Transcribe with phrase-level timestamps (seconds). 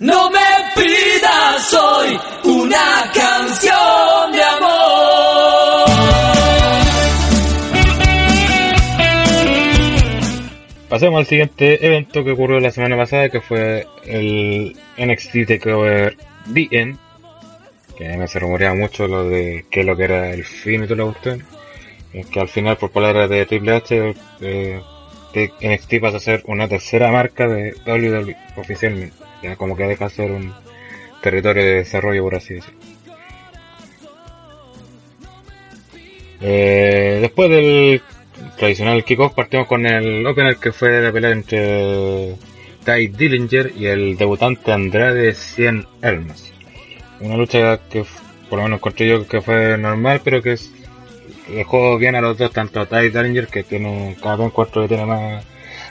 [0.00, 0.38] No me
[0.76, 5.88] pidas hoy una canción de amor.
[10.88, 16.96] Pasemos al siguiente evento que ocurrió la semana pasada, que fue el NXT TakeOver DN,
[17.96, 20.86] que me se rumoreaba mucho lo de qué es lo que era el fin y
[20.86, 21.40] todo lo que
[22.12, 24.80] Es que al final, por palabras de Triple H, eh,
[25.34, 29.27] NXT pasa a ser una tercera marca de WWE oficialmente.
[29.42, 30.52] Ya como que deja de ser un
[31.22, 32.78] territorio de desarrollo, por así decirlo.
[36.40, 38.02] Eh, después del
[38.56, 42.36] tradicional kickoff partimos con el opener que fue la pelea entre
[42.84, 46.52] Ty Dillinger y el debutante Andrade 100 Elmas.
[47.20, 48.04] Una lucha que
[48.48, 50.56] por lo menos encontré yo que fue normal, pero que
[51.48, 54.88] dejó bien a los dos, tanto a Ty Dillinger que tiene cada vez encuentro que
[54.88, 55.44] tiene más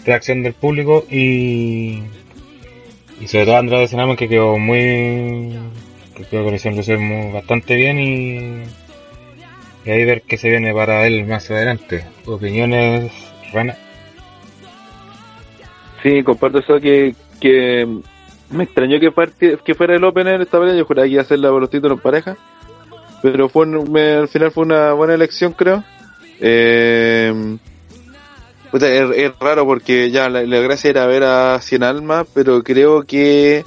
[0.06, 2.02] reacción del público y
[3.20, 5.58] y sobre todo Andrade 100 Elmas que quedó muy
[6.16, 8.64] que creo que lo hicieron bastante bien y
[9.88, 12.06] y ahí ver qué se viene para él más adelante.
[12.26, 13.10] ¿Opiniones,
[13.54, 13.74] Rana?
[16.04, 17.88] Sí, comparto eso que, que
[18.50, 20.76] me extrañó que, que fuera el opener esta pelea.
[20.76, 22.36] Yo juraba que iba a hacer la los títulos en pareja.
[23.22, 25.82] Pero fue al final fue una buena elección, creo.
[26.42, 27.58] Eh,
[28.74, 33.64] es, raro porque ya la, gracia era ver a Cien Almas, pero creo que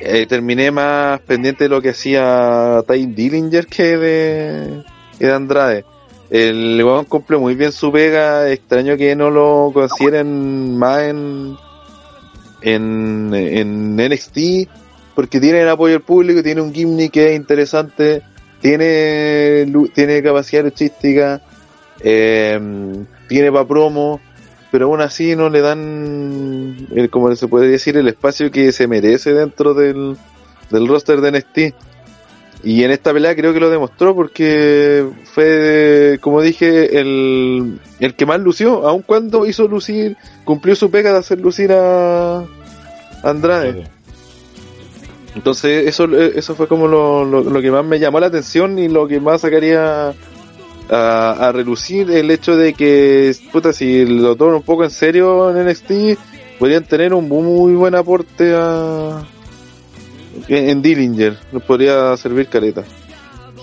[0.00, 4.84] eh, terminé más pendiente de lo que hacía Ty Dillinger que de
[5.18, 5.84] de Andrade.
[6.30, 11.56] El weón cumple muy bien su pega, extraño que no lo consideren más en,
[12.62, 14.68] en, en NXT,
[15.14, 18.22] porque tiene el apoyo del público, tiene un gimmick que es interesante,
[18.60, 21.40] tiene, tiene capacidad artística,
[22.00, 22.58] eh,
[23.28, 24.20] tiene para promo,
[24.70, 28.86] pero aún así no le dan, el, como se puede decir, el espacio que se
[28.86, 30.16] merece dentro del,
[30.70, 31.58] del roster de NXT.
[32.64, 38.26] Y en esta pelea creo que lo demostró porque fue, como dije, el, el que
[38.26, 42.44] más lució, aun cuando hizo lucir, cumplió su pega de hacer lucir a
[43.22, 43.84] Andrade.
[45.36, 49.06] Entonces eso, eso fue como lo, lo, que más me llamó la atención y lo
[49.06, 50.14] que más sacaría
[50.90, 55.50] a, a relucir el hecho de que, puta, si lo toman un poco en serio
[55.50, 56.18] en NXT,
[56.58, 59.22] podrían tener un muy buen aporte a,
[60.48, 62.84] en Dillinger nos podría servir careta.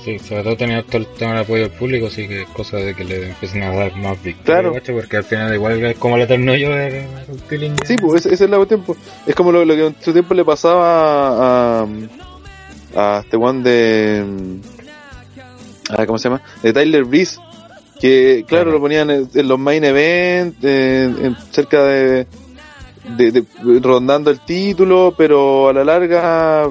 [0.03, 2.75] Sí, sobre todo teniendo todo el tema de apoyo del público, sí que es cosa
[2.75, 4.95] de que le empiecen a dar más victoria, claro.
[4.99, 7.07] porque al final igual como el eterno yo de
[7.49, 7.87] Dillinger.
[7.87, 8.97] Sí, pues ese, es el tiempo.
[9.25, 11.87] Es como lo, que en su tiempo le pasaba a,
[12.95, 14.25] a este one de...
[15.89, 16.41] A, ¿Cómo se llama?
[16.61, 17.39] De Tyler Breeze.
[17.99, 22.27] Que claro, lo ponían en, los main events, en, cerca de,
[23.17, 23.45] de,
[23.81, 26.69] rondando el título, pero a la larga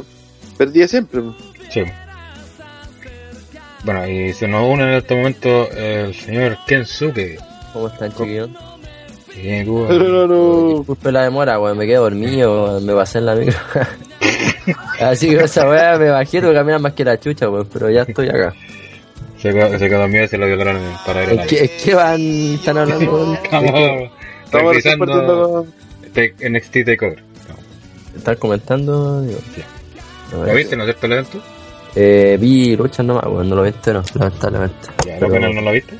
[0.58, 1.22] perdía siempre.
[1.70, 1.82] Sí.
[3.84, 7.38] Bueno, y se nos une en este momento el señor Kensuke.
[7.72, 8.50] ¿Cómo están, chiquillos?
[9.34, 9.86] Bien, tú.
[9.88, 13.58] No, no, Disculpe la demora, weón, me quedé dormido, me pasé en la micro.
[15.00, 17.90] Así que esa weá me bajé, tuve que caminar más que la chucha, weón, pero
[17.90, 18.54] ya estoy acá.
[19.42, 22.20] Se quedó, se y se lo violaron para ir a ¿Qué, ¿Qué van?
[22.54, 23.34] ¿Están hablando?
[24.44, 25.66] Estamos revisando
[26.48, 27.24] NXT TakeOver.
[28.16, 29.20] ¿Estás comentando?
[29.22, 29.40] Digo,
[30.30, 31.42] ¿Lo viste, no es cierto, el evento?
[31.96, 34.88] Eh, vi luchas nomás, bueno, no lo viste, no, lamentablemente.
[35.04, 35.94] ¿Ya, ¿El opener no lo viste?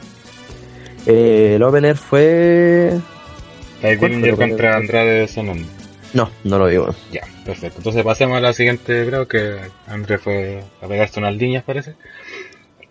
[1.06, 2.92] Eh, el opener fue...
[3.80, 5.66] Ty Dillinger contra Andrade Zenon.
[6.14, 6.94] No, no lo vi, bueno.
[7.10, 7.78] Ya, perfecto.
[7.78, 9.56] Entonces pasemos a la siguiente, creo que
[9.88, 11.94] André fue a pegarse unas líneas, parece.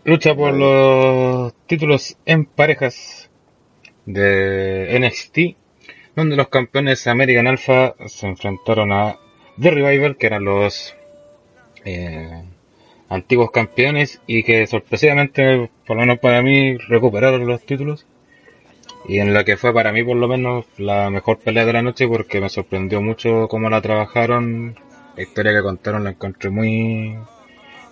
[0.03, 3.29] Lucha por los títulos en parejas
[4.05, 5.61] de NXT
[6.15, 9.17] donde los campeones American Alpha se enfrentaron a
[9.59, 10.95] The Revival, que eran los
[11.85, 12.43] eh,
[13.09, 18.05] antiguos campeones y que sorpresivamente, por lo menos para mí, recuperaron los títulos.
[19.07, 21.81] Y en la que fue para mí por lo menos la mejor pelea de la
[21.81, 24.79] noche porque me sorprendió mucho cómo la trabajaron.
[25.15, 27.15] La historia que contaron la encontré muy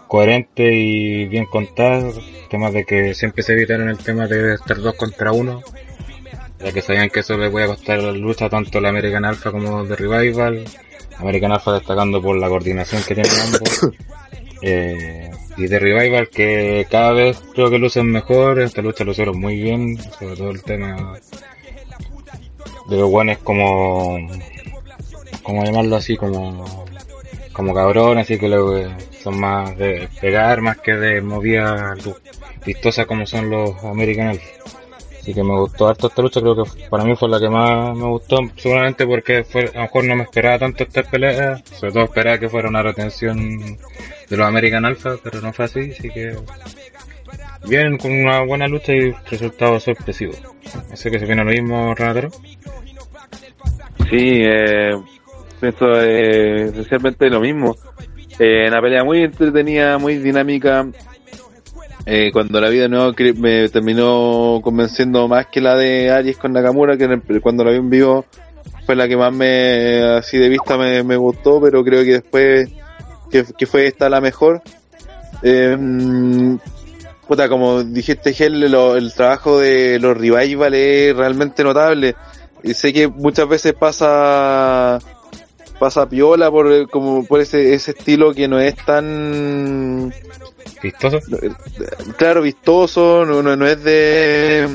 [0.10, 2.12] coherente y bien contada.
[2.50, 5.64] Temas de que siempre se evitaron el tema de estar dos contra uno
[6.64, 9.52] ya que sabían que eso les voy a costar la lucha tanto la American Alpha
[9.52, 10.66] como The Revival.
[11.18, 13.92] American Alpha destacando por la coordinación que tienen ambos.
[14.62, 19.40] Eh, y The Revival que cada vez creo que lucen mejor, esta lucha lo hicieron
[19.40, 21.18] muy bien, sobre todo el tema
[22.90, 24.18] de los guanes como,
[25.42, 26.86] como llamarlo así, como,
[27.60, 28.48] como cabrones, así que
[29.22, 31.94] son más de pegar más que de movida
[32.66, 34.48] vistosa como son los American Alpha.
[35.20, 37.98] Así que me gustó harto esta lucha, creo que para mí fue la que más
[37.98, 41.92] me gustó, seguramente porque fue, a lo mejor no me esperaba tanto esta pelea, sobre
[41.92, 43.60] todo esperaba que fuera una retención
[44.30, 46.38] de los American Alpha, pero no fue así, así que
[47.68, 50.32] vienen con una buena lucha y resultado sorpresivo.
[50.94, 52.30] Así que se viene lo mismo, Renatero.
[54.10, 54.94] Sí, eh,
[55.60, 57.76] pienso eh, esencialmente lo mismo.
[58.38, 60.88] Eh, una pelea muy entretenida, muy dinámica.
[62.06, 66.38] Eh, cuando la vi de nuevo cre- me terminó convenciendo más que la de Aries
[66.38, 68.26] con Nakamura, que cuando la vi en vivo
[68.86, 72.70] fue la que más me, así de vista me, gustó, pero creo que después
[73.30, 74.62] que, fue esta la mejor.
[75.44, 75.78] Eh,
[77.28, 82.16] puta, como dijiste, Gel, el trabajo de los revival es realmente notable.
[82.64, 84.98] Y sé que muchas veces pasa
[85.80, 90.14] pasa piola por eh, como por ese, ese estilo que no es tan
[90.84, 91.20] Vistoso.
[92.18, 94.68] claro vistoso no, no, no es de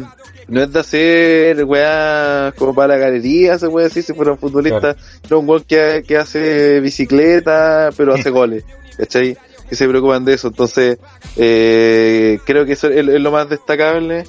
[0.49, 4.39] no es de hacer weá como para la galería se puede decir si fuera un
[4.39, 4.97] futbolista
[5.31, 8.65] no un weón que, que hace bicicleta pero hace goles
[8.97, 9.37] ¿cachai?
[9.69, 10.99] que se preocupan de eso entonces
[11.37, 14.25] eh, creo que eso es, es lo más destacable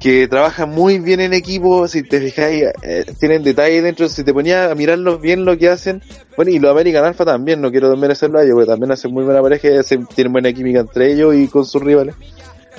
[0.00, 4.32] que trabajan muy bien en equipo, si te fijáis, eh, tienen detalles dentro, si te
[4.32, 6.02] ponías a mirarlos bien lo que hacen,
[6.36, 9.24] bueno, y los American Alpha también, no quiero desmerecerlo a ellos, porque también hacen muy
[9.24, 9.68] buena pareja,
[10.14, 12.14] tienen buena química entre ellos y con sus rivales,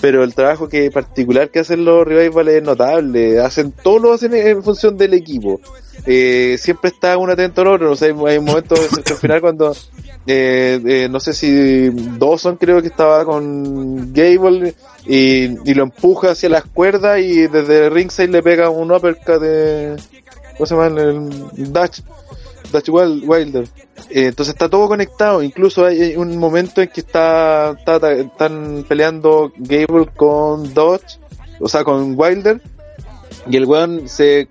[0.01, 4.33] pero el trabajo que particular que hacen los rivales es notable, hacen todo lo hacen
[4.33, 5.61] en función del equipo,
[6.07, 9.75] eh, siempre está uno atento al otro, no sé, hay, hay momentos al final cuando
[10.27, 11.89] eh, eh, no sé si
[12.19, 14.75] Dawson creo que estaba con Gable
[15.05, 19.95] y, lo empuja hacia las cuerdas y desde ringside le pega un uppercut de
[20.57, 20.87] ¿cómo se llama?
[21.01, 21.29] el
[21.73, 22.01] Dutch
[22.71, 23.67] Dutch Wil- Wilder
[24.09, 27.75] Eh, entonces está todo conectado incluso hay, un momento en que está-
[28.17, 31.17] están peleando Gable con Dodge
[31.59, 32.61] o sea con Wilder
[33.49, 34.47] y el weón se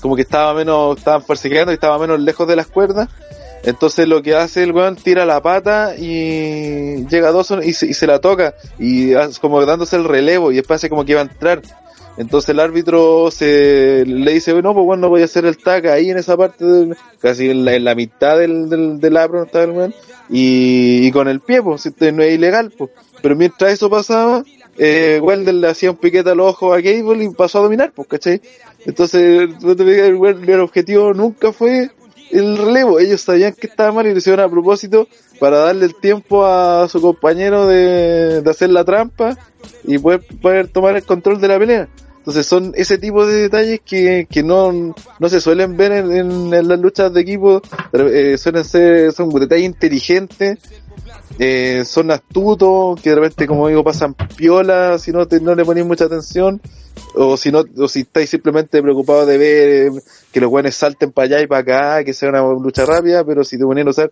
[0.00, 3.08] como que estaba menos estaban forcejeando y estaba menos lejos de las cuerdas
[3.62, 7.86] entonces lo que hace el weón tira la pata y llega a Dawson y se,
[7.86, 11.20] y se la toca y como dándose el relevo y después hace como que iba
[11.20, 11.62] a entrar.
[12.16, 15.86] Entonces el árbitro se le dice, no, pues bueno, no voy a hacer el tag
[15.86, 19.64] ahí en esa parte, del- casi en la, en la mitad del, del, del estaba
[19.64, 19.94] el weón,
[20.28, 22.90] y, y con el pie, pues, si no es ilegal, pues.
[23.22, 24.42] Pero mientras eso pasaba,
[24.76, 28.08] eh, Wilder le hacía un piquete al ojo a Gable y pasó a dominar, pues,
[28.08, 28.42] ¿cachai?
[28.84, 31.90] Entonces, el, el objetivo nunca fue
[32.30, 32.98] el relevo.
[32.98, 36.88] Ellos sabían que estaba mal y lo hicieron a propósito para darle el tiempo a
[36.88, 39.36] su compañero de, de hacer la trampa
[39.84, 41.88] y poder, poder tomar el control de la pelea.
[42.20, 46.78] Entonces son ese tipo de detalles que, que no, no se suelen ver en, las
[46.78, 47.62] luchas de equipo,
[47.94, 50.58] eh, suelen ser, son detalles inteligentes,
[51.38, 55.64] eh, son astutos, que de repente, como digo, pasan piola si no, te, no le
[55.64, 56.60] ponéis mucha atención,
[57.14, 59.92] o si no, o si estáis simplemente preocupados de ver
[60.32, 63.42] que los buenos salten para allá y para acá, que sea una lucha rápida, pero
[63.44, 64.10] si te ponían a usar,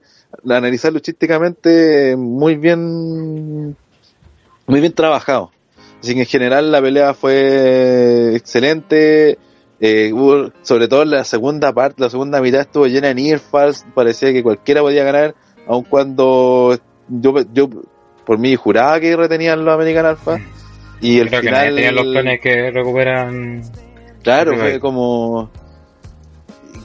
[0.49, 3.77] a analizar luchísticamente, muy bien,
[4.67, 5.51] muy bien trabajado.
[6.03, 9.39] Así que en general la pelea fue excelente.
[9.81, 13.85] Eh, hubo- sobre todo la segunda parte, la segunda mitad estuvo llena de near falls,
[13.95, 15.35] parecía que cualquiera podía ganar,
[15.69, 16.77] aun cuando
[17.09, 17.69] yo, yo
[18.27, 20.41] por mí juraba que retenían los American Alpha.
[21.01, 23.63] Y el Creo que final, nadie tenía los planes que recuperan.
[24.25, 25.49] Claro, fue como.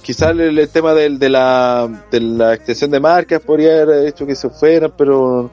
[0.03, 4.25] Quizás el, el tema del, de, la, de la extensión de marcas podría haber hecho
[4.27, 5.49] que se fueran, pero.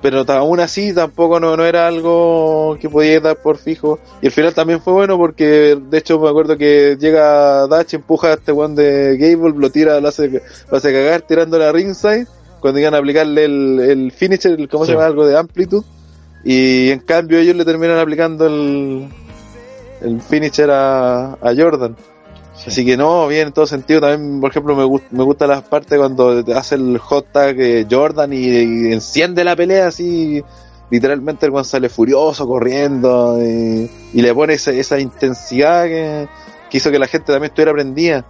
[0.00, 3.98] Pero aún así tampoco no, no era algo que podía dar por fijo.
[4.20, 8.28] Y el final también fue bueno porque, de hecho, me acuerdo que llega Dutch, empuja
[8.28, 12.26] a este one de Gable, lo tira, lo hace, lo hace cagar tirándole a ringside.
[12.60, 14.88] Cuando iban a aplicarle el, el finisher, el, ¿cómo Sí.
[14.90, 15.06] se llama?
[15.06, 15.82] Algo de amplitud.
[16.44, 19.08] Y en cambio ellos le terminan aplicando el,
[20.02, 21.96] el finisher a, a Jordan.
[22.66, 24.00] Así que no, bien en todo sentido.
[24.00, 28.32] También, por ejemplo, me, me gusta la parte cuando hace el hot tag eh, Jordan
[28.32, 30.42] y, enciende la pelea así.
[30.90, 36.28] Literalmente el Juan sale furioso, corriendo y, y le pone esa, esa intensidad que,
[36.70, 38.24] que hizo que la gente también estuviera prendida.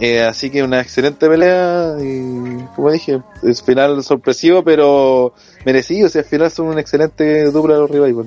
[0.00, 5.32] Eh, así que una excelente pelea y, como dije, es final sorpresivo, pero
[5.64, 6.08] merecido.
[6.12, 8.26] O al final son una excelente dupla de los Revival.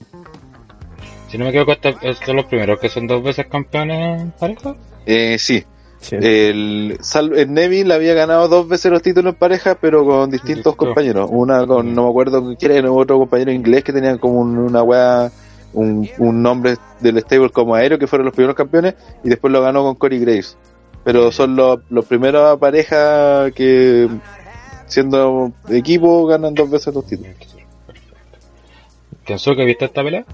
[1.35, 4.31] Si no me equivoco, estos estos son los primeros que son dos veces campeones en
[4.31, 4.73] pareja.
[5.05, 5.65] Eh, sí,
[5.99, 6.15] Sí.
[6.15, 6.97] El,
[7.35, 10.77] el Neville había ganado dos veces los títulos en pareja, pero con distintos Distinto.
[10.77, 11.29] compañeros.
[11.33, 14.81] Una con, no me acuerdo quién era, otro compañero inglés que tenían como un- una
[14.81, 15.29] wea,
[15.73, 19.61] un, un nombre del stable como aéreo, que fueron los primeros campeones, y después lo
[19.61, 20.57] ganó con Corey Graves.
[21.03, 24.07] Pero son los, los primeros parejas que,
[24.85, 27.33] siendo equipo, ganan dos veces los títulos.
[29.25, 30.25] Que viste esta pelea?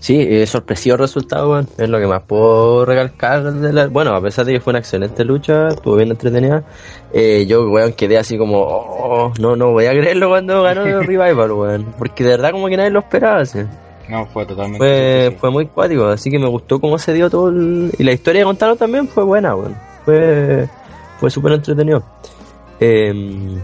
[0.00, 1.68] Sí, eh, sorpresivo resultado, weón.
[1.78, 3.86] Es lo que más puedo recalcar de la...
[3.86, 6.64] Bueno, a pesar de que fue una excelente lucha, estuvo bien entretenida,
[7.12, 11.06] eh, yo, weón, quedé así como, oh, no, no voy a creerlo cuando ganó el
[11.06, 11.94] Revival, weón.
[11.98, 13.60] Porque de verdad como que nadie lo esperaba, así.
[14.08, 15.36] No, fue totalmente.
[15.38, 17.92] Fue, muy cuático, así que me gustó cómo se dio todo el...
[17.98, 19.76] Y la historia de contarlo también fue buena, weón.
[20.04, 20.68] Fue,
[21.18, 22.02] fue súper entretenido.
[22.80, 23.58] Eh,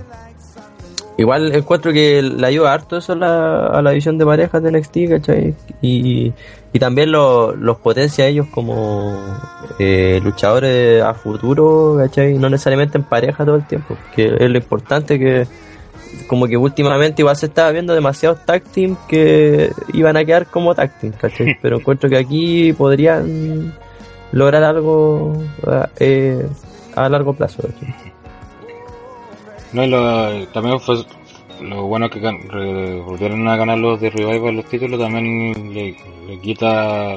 [1.19, 4.71] igual encuentro que le ayuda harto eso a la, a la visión de parejas de
[4.73, 5.55] NXT, ¿cachai?
[5.83, 6.33] Y,
[6.73, 9.39] y también lo- los potencia a ellos como
[9.79, 12.39] eh, luchadores a futuro, ¿cachai?
[12.39, 15.47] No necesariamente en pareja todo el tiempo, que es lo importante que
[16.27, 20.75] como que últimamente igual se estaba viendo demasiados tag team que iban a quedar como
[20.75, 21.59] tag team, ¿cachai?
[21.63, 23.75] Pero encuentro que aquí podrían
[24.33, 25.37] lograr algo
[26.01, 26.47] eh,
[26.95, 27.63] a largo plazo.
[27.63, 28.08] ¿cachai?
[29.73, 30.97] No, y lo- también fue
[31.61, 35.97] lo bueno que re- volvieron a ganar los de Revival los títulos, también le,
[36.27, 37.17] le quita,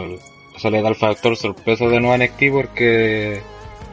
[0.55, 3.41] o sea, le da el factor sorpresa de nuevo a NXT porque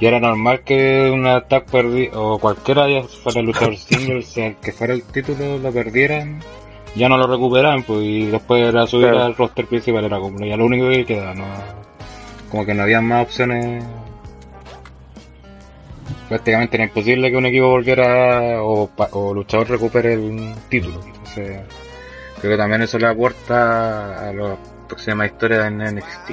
[0.01, 4.55] ya era normal que un tag perdi o cualquiera ya fuera luchador single, o sea,
[4.55, 6.41] que fuera el título lo perdieran,
[6.97, 10.57] ya no lo recuperaban, pues y después era subir al roster principal, era como ya
[10.57, 11.45] lo único que queda, no,
[12.51, 13.85] como que no había más opciones
[16.29, 21.01] prácticamente era imposible que un equipo volviera o, pa- o luchador recupere el título.
[21.05, 21.61] Entonces,
[22.41, 26.31] creo que también eso le aporta a la próxima historia en NXT.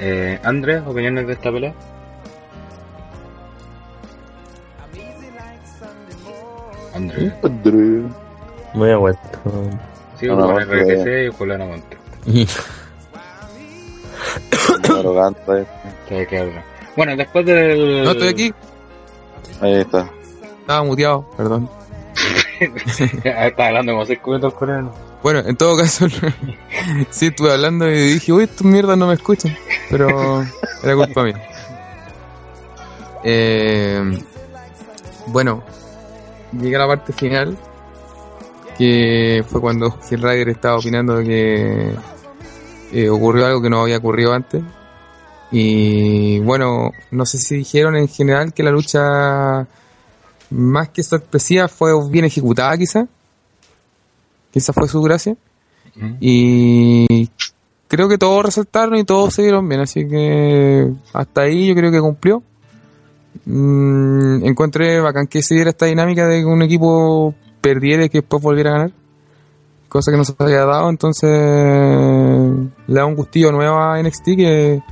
[0.00, 1.74] Eh, Andrés, opiniones de esta pelea.
[6.94, 8.02] Andrés, André.
[8.74, 9.20] Muy a vuelto.
[10.18, 11.96] sí, No, con no, RTC y Julián Aguante.
[14.98, 15.66] Arrogante.
[16.08, 16.64] Te queda-
[16.98, 18.02] Bueno, después del.
[18.02, 18.54] No, estoy aquí.
[19.60, 20.10] Ahí está.
[20.62, 21.70] Estaba muteado, perdón.
[23.24, 24.92] Estaba hablando como seis cubetos coreanos.
[25.22, 26.08] Bueno, en todo caso,
[27.10, 29.56] sí estuve hablando y dije, uy, estos mierdas no me escuchan.
[29.88, 30.42] Pero
[30.82, 31.40] era culpa mía.
[33.22, 34.20] Eh,
[35.28, 35.62] bueno,
[36.50, 37.56] llegué a la parte final.
[38.76, 41.94] Que fue cuando Gil Rider estaba opinando de que
[42.92, 44.64] eh, ocurrió algo que no había ocurrido antes.
[45.50, 49.66] Y bueno, no sé si dijeron en general que la lucha
[50.50, 53.06] más que sorpresiva fue bien ejecutada quizá.
[54.52, 55.36] Esa fue su gracia.
[55.94, 56.14] Mm.
[56.20, 57.30] Y
[57.86, 61.90] creo que todos resaltaron y todos se vieron bien, así que hasta ahí yo creo
[61.90, 62.42] que cumplió.
[63.44, 68.18] Mm, encontré bacán que se diera esta dinámica de que un equipo perdiera y que
[68.18, 68.92] después volviera a ganar.
[69.88, 74.82] Cosa que no se había dado, entonces le da un gustillo nuevo a NXT que,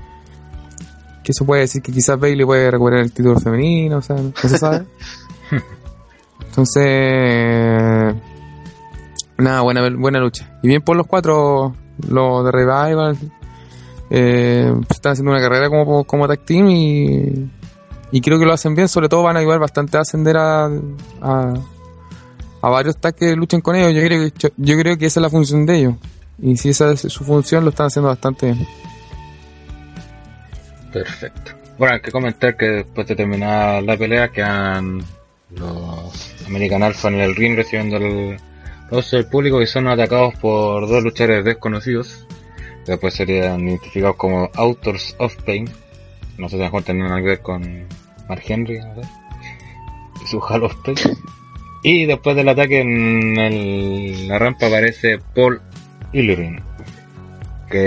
[1.26, 4.32] que se puede decir que quizás Bailey puede recuperar el título femenino, o sea, no
[4.32, 4.86] se sabe.
[6.48, 8.14] Entonces,
[9.36, 10.56] nada, buena, buena lucha.
[10.62, 11.74] Y bien por los cuatro,
[12.08, 13.18] los de Revival,
[14.08, 17.50] eh, están haciendo una carrera como, como tag team y,
[18.12, 20.66] y creo que lo hacen bien, sobre todo van a ayudar bastante a ascender a,
[20.66, 21.54] a,
[22.62, 23.92] a varios tags que luchen con ellos.
[23.92, 25.94] Yo creo, que, yo creo que esa es la función de ellos.
[26.40, 28.64] Y si esa es su función, lo están haciendo bastante bien.
[31.02, 31.52] Perfecto.
[31.78, 35.02] Bueno, hay que comentar que después de terminar la pelea quedan
[35.50, 38.38] los American Alpha en el ring recibiendo el
[38.90, 42.26] rostro del público y son atacados por dos luchadores desconocidos.
[42.84, 45.68] que Después serían identificados como Authors of Pain.
[46.38, 47.86] No sé si a lo mejor algo que ver con
[48.28, 49.02] Mark Henry, no.
[50.22, 50.96] Y su Hall of Pain.
[51.82, 55.60] Y después del ataque en la rampa aparece Paul
[56.12, 56.62] Ilirin
[57.70, 57.78] que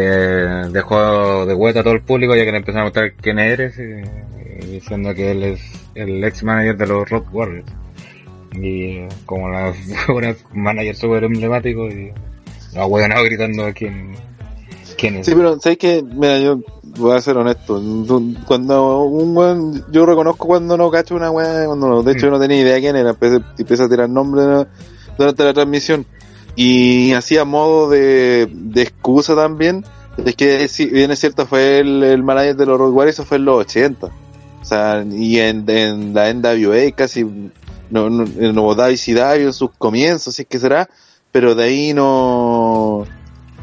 [0.72, 3.78] dejó de vuelta a todo el público ya que le empezaron a mostrar quién eres
[3.78, 5.62] y, y diciendo que él es
[5.96, 7.72] el ex manager de los Rock Warriors
[8.54, 9.74] y eh, como la
[10.54, 12.12] manager súper emblemático y
[12.76, 14.14] los hueonados gritando quién,
[14.98, 16.60] quién es Sí, pero ¿sabes que Mira, yo
[16.98, 17.82] voy a ser honesto.
[18.46, 22.32] Cuando un weón, yo reconozco cuando no cacho una weá, cuando no, de hecho yo
[22.32, 24.68] no tenía idea quién era, empecé, empecé a tirar nombres ¿no?
[25.18, 26.06] durante la transmisión.
[26.62, 29.86] Y hacía modo de, de excusa también.
[30.26, 33.26] Es que si bien es cierto, fue el, el manager de los Road Warriors, eso
[33.26, 34.08] fue en los 80.
[34.08, 37.26] O sea, y en, en la NWA casi
[37.90, 40.90] no, no, daba y en sus comienzos, si es que será,
[41.32, 43.06] pero de ahí no,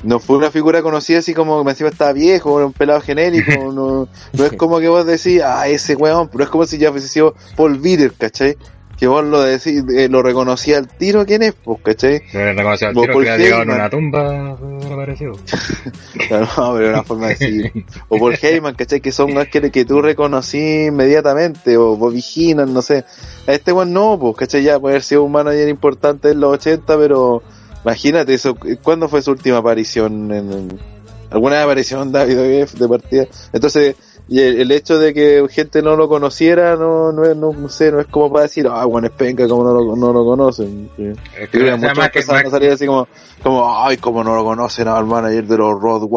[0.03, 3.53] no fue una figura conocida así como que encima estaba viejo, era un pelado genérico,
[3.75, 6.93] no, no es como que vos decís, ah, ese weón, pero es como si ya
[6.93, 8.57] fuese sido Paul Bitter, ¿cachai?
[8.99, 11.53] Que vos lo decís, eh, lo reconocía al tiro, ¿quién es?
[11.53, 12.23] Pues, ¿cachai?
[12.31, 14.51] se le reconoció al tiro Paul que había llegado en una tumba
[14.93, 15.33] apareció
[16.31, 17.85] no, pero una forma de decir.
[18.09, 19.01] O Paul Heyman, ¿cachai?
[19.01, 23.05] Que son más que, tú reconocí inmediatamente, o Bobby Heenan, no sé.
[23.47, 24.63] A este weón no, pues, ¿cachai?
[24.63, 27.43] Ya puede haber sido un manager importante en los 80, pero
[27.87, 30.81] Imagínate eso, ¿cuándo fue su última aparición en, en-
[31.31, 33.27] alguna aparición David de partida?
[33.53, 33.95] Entonces,
[34.29, 37.69] y el, el hecho de que gente no lo conociera no no, es, no, no
[37.69, 40.25] sé, no es como para decir, ah, bueno, es penca, como no lo, no lo
[40.25, 40.91] conocen.
[40.97, 41.13] Sí.
[41.39, 43.07] Es que muchos más que- empezaron más- a salir así como,
[43.43, 46.09] como, ay, como no lo conocen al manager de los Road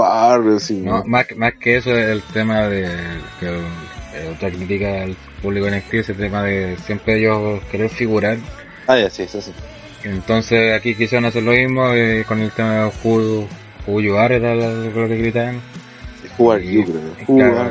[0.71, 2.87] y- No, más, que- más que eso, el tema de
[3.39, 8.37] que eh, otra crítica al público NXT, ese tema de siempre ellos querer figurar.
[8.87, 9.51] Ah, ya, sí, eso sí.
[10.03, 12.91] Entonces aquí quisieron hacer lo mismo eh, con el tema de
[14.01, 15.61] You Are, era lo que gritaban.
[16.39, 17.35] Jugar Y- creo.
[17.37, 17.69] claro,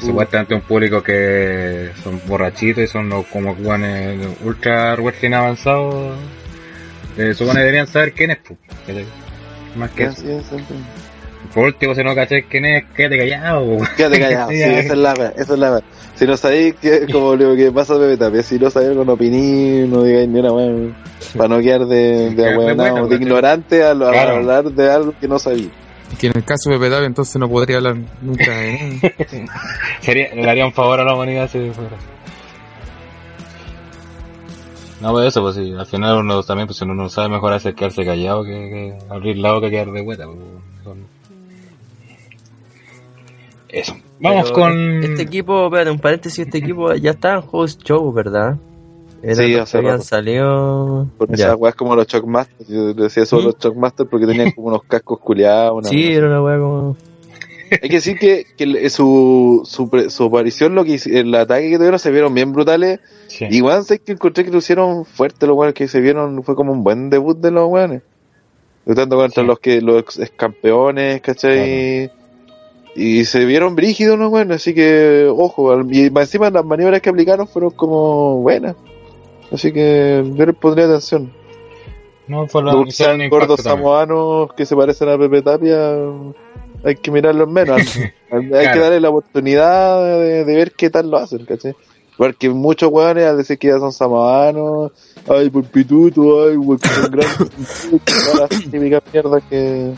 [0.00, 6.16] supuestamente un público que son borrachitos y son los como guanes ultra wrestling avanzados.
[7.18, 8.58] Eh, supone que deberían saber quién es, pues.
[9.76, 10.14] Más que eso.
[10.22, 10.56] sí, sí.
[11.52, 13.78] Por último, si no cachai quién es, quédate callado.
[13.96, 15.80] Quédate callado, sí, Sí, esa es la wea, esa es la wea.
[16.14, 19.86] Si no sabéis, que, como lo que pasa Pepe Tapia, si no sabéis con opiní,
[19.88, 20.72] no digáis ni una wea,
[21.36, 24.36] para no quedar de, de, de buena, de pues, ignorante a, Claro.
[24.36, 25.68] hablar de algo que no sabéis.
[26.18, 29.52] Que en el caso de Pedave entonces no podría hablar nunca de nada.
[30.00, 31.96] Sería, le daría un favor a la humanidad si fuera.
[35.00, 37.52] No, pues eso, pues sí, al final uno también, pues si uno no sabe mejor
[37.52, 40.24] hacer quedarse callado que, que abrir la boca y quedar de vuelta.
[40.26, 40.38] pues,
[40.84, 41.06] con-
[43.68, 43.96] Eso.
[44.20, 45.04] Vamos Pero con...
[45.04, 48.56] Este equipo, espérate, un paréntesis, este equipo ya está en host show, ¿verdad?
[49.24, 50.04] Eran Sí, hace habían rato.
[50.04, 51.08] salido.
[51.18, 51.46] Porque Ya.
[51.46, 53.44] esas weas como los Shockmasters, yo decía eso ¿Mm?
[53.44, 55.72] los Shockmasters porque tenían como unos cascos culiados.
[55.78, 56.96] una Sí, era una wea como.
[57.82, 58.44] Hay que decir que,
[58.90, 63.00] su, su, pre- su aparición, lo que el ataque que tuvieron se vieron bien brutales.
[63.26, 63.46] Sí.
[63.50, 66.54] Y weón, sé que encontré que lo hicieron fuerte los weones que se vieron, fue
[66.54, 68.02] como un buen debut de los weones.
[68.84, 69.46] Tanto contra Sí.
[69.46, 72.10] los que los ex, ex campeones, ¿cachai?
[72.94, 77.08] Y se vieron brígidos los weones, así que ojo, y más encima las maniobras que
[77.10, 78.76] aplicaron fueron como buenas.
[79.54, 81.32] Así que yo les pondría atención.
[82.26, 85.94] No, fue la un gordos samoanos que se parecen a Pepe Tapia,
[86.82, 87.80] hay que mirarlos menos.
[88.30, 91.76] hay que darle la oportunidad de, de ver qué tal lo hacen, ¿cachai?
[92.16, 94.90] Porque muchos weones al decir que ya son samoanos,
[95.28, 99.92] ay, por pituto, ay, que son grandes, todas las típicas mierdas que.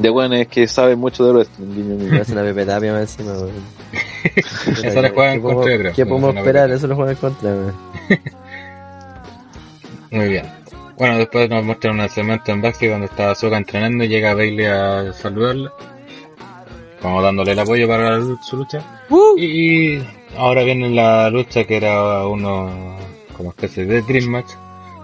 [0.00, 2.12] De weones que saben mucho de wrestling, guiño, guiño.
[2.12, 3.52] Me hacen a Pepe Tapia más encima, weón.
[4.84, 5.92] Eso les juega en ¿Qué contra, creo.
[5.94, 6.70] ¿Qué podemos esperar?
[6.70, 7.74] Eso lo juega en contra, weón.
[10.10, 10.46] Muy bien.
[10.98, 14.66] Bueno, después nos muestran un segmento en backstage donde está Soka entrenando y llega Bailey
[14.66, 15.72] a saludarla.
[17.00, 18.82] Como dándole el apoyo para la- su lucha.
[19.38, 19.98] Y
[20.36, 22.96] ahora viene la lucha que era uno
[23.36, 24.50] como especie de Dream Match.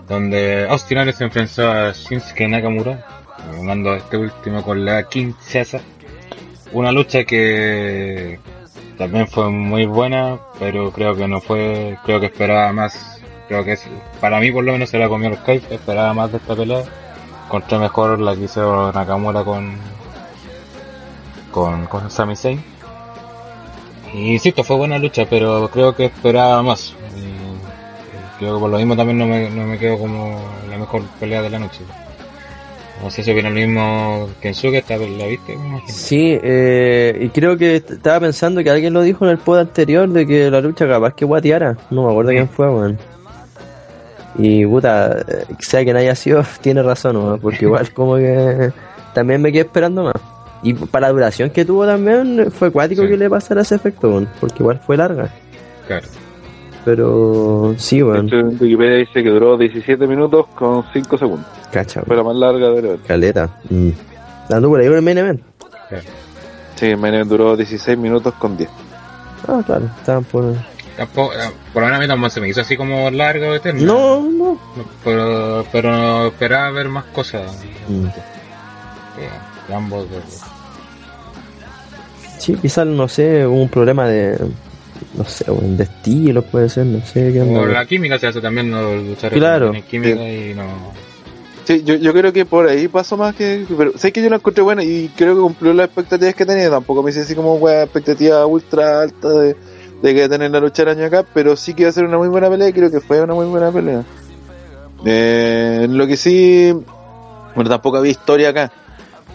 [0.06, 3.15] Donde Austin Aries se enfrentó a Shinsuke Nakamura.
[3.56, 5.80] Ganando a este último con la Kinshasa.
[6.72, 8.38] Una lucha que
[8.98, 13.20] también fue muy buena, pero creo que no fue, creo que esperaba más.
[13.48, 13.84] Creo que es,
[14.20, 16.82] para mí por lo menos se la comió el Skype, esperaba más de esta pelea.
[17.44, 19.76] Encontré mejor la que hizo Nakamura con,
[21.52, 22.62] con, con Sami Zayn.
[24.12, 26.94] Y insisto, fue buena lucha, pero creo que esperaba más.
[28.38, 31.42] Creo que por lo mismo también no me, no me quedo como la mejor pelea
[31.42, 31.80] de la noche.
[33.02, 35.56] No sé si viene el mismo Kensuke, la viste.
[35.86, 40.08] Sí, eh, y creo que estaba pensando que alguien lo dijo en el pod anterior
[40.08, 41.76] de que la lucha capaz que guateara.
[41.90, 42.98] No me acuerdo quién fue, weón.
[44.38, 48.72] Y puta, eh, sea quien haya sido, tiene razón, weón, porque igual como que
[49.14, 50.14] también me quedé esperando más.
[50.62, 53.08] Y para la duración que tuvo también fue cuático Sí.
[53.08, 55.30] que le pasara ese efecto, weón, porque igual fue larga.
[55.86, 56.06] Claro.
[56.86, 61.46] Pero sí, weón, Esto en Wikipedia dice que duró 17 minutos con 5 segundos.
[61.72, 63.50] cacha, Fue la más larga de la caleta.
[63.68, 63.90] Mm.
[64.48, 65.40] Dando por ahí con el main event.
[66.76, 68.70] Sí, el main event duró 16 minutos con 10.
[69.48, 70.54] Ah, claro, estaban por...
[70.96, 71.32] Tampoco,
[71.72, 73.82] por lo menos a mí tampoco se me hizo así como largo o eterno.
[73.82, 74.58] No, no.
[75.04, 77.64] Pero, pero esperaba ver más cosas.
[77.88, 78.04] Mm.
[79.68, 80.08] de ambos.
[80.08, 80.20] de-
[82.38, 84.38] Sí, quizás, no sé, hubo un problema de,
[85.16, 87.42] no sé, de estilo puede ser, no sé qué.
[87.42, 89.74] Por la química se hace también, no luchar Claro.
[89.74, 90.64] en química y no.
[91.64, 93.64] Sí, yo, yo creo que por ahí pasó más que.
[93.76, 96.70] Pero sé que yo la encontré buena y creo que cumplió las expectativas que tenía.
[96.70, 99.56] Tampoco me hice así como una expectativa ultra alta de,
[100.02, 102.18] de que tener la lucha el año acá, pero sí que iba a ser una
[102.18, 104.04] muy buena pelea y creo que fue una muy buena pelea.
[105.04, 106.72] Eh, lo que sí.
[107.54, 108.70] Bueno, tampoco había historia acá.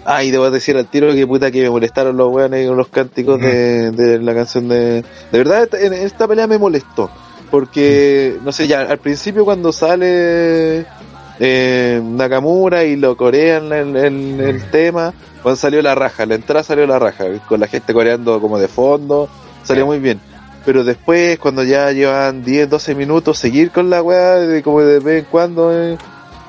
[0.05, 2.87] Ah, y debo decir al tiro que puta que me molestaron los weones con los
[2.87, 5.03] cánticos de, de la canción de.
[5.31, 7.09] De verdad, esta, en esta pelea me molestó.
[7.51, 10.85] Porque, no sé, ya al principio cuando sale
[11.39, 16.63] eh, Nakamura y lo corean el, el, el tema, cuando salió la raja, la entrada
[16.63, 19.27] salió la raja, con la gente coreando como de fondo,
[19.63, 20.19] salió muy bien.
[20.65, 24.99] Pero después, cuando ya llevan 10, 12 minutos, seguir con la weá, de como de
[24.99, 25.97] vez en cuando, eh,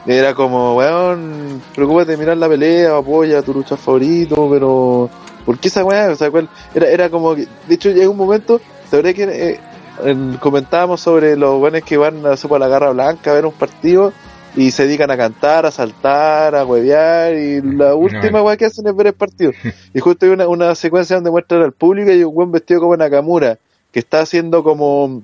[0.06, 5.08] Era como, weón, preocúpate de mirar la pelea, apoya a tu lucha favorito, pero
[5.46, 6.10] ¿por qué esa weá?
[6.10, 6.48] O sea, ¿cuál?
[6.74, 8.60] Era, era como que, de hecho llega un momento,
[8.90, 9.60] ¿sabes que eh,
[10.04, 13.52] en- comentábamos sobre los buenos que van a, a la garra blanca a ver un
[13.52, 14.12] partido
[14.56, 18.86] y se dedican a cantar, a saltar, a huevear y la última weá que hacen
[18.86, 19.52] es ver el partido.
[19.94, 22.80] y justo hay una, una secuencia donde muestran al público y hay un buen vestido
[22.80, 23.56] como Nakamura
[23.92, 25.22] que está haciendo como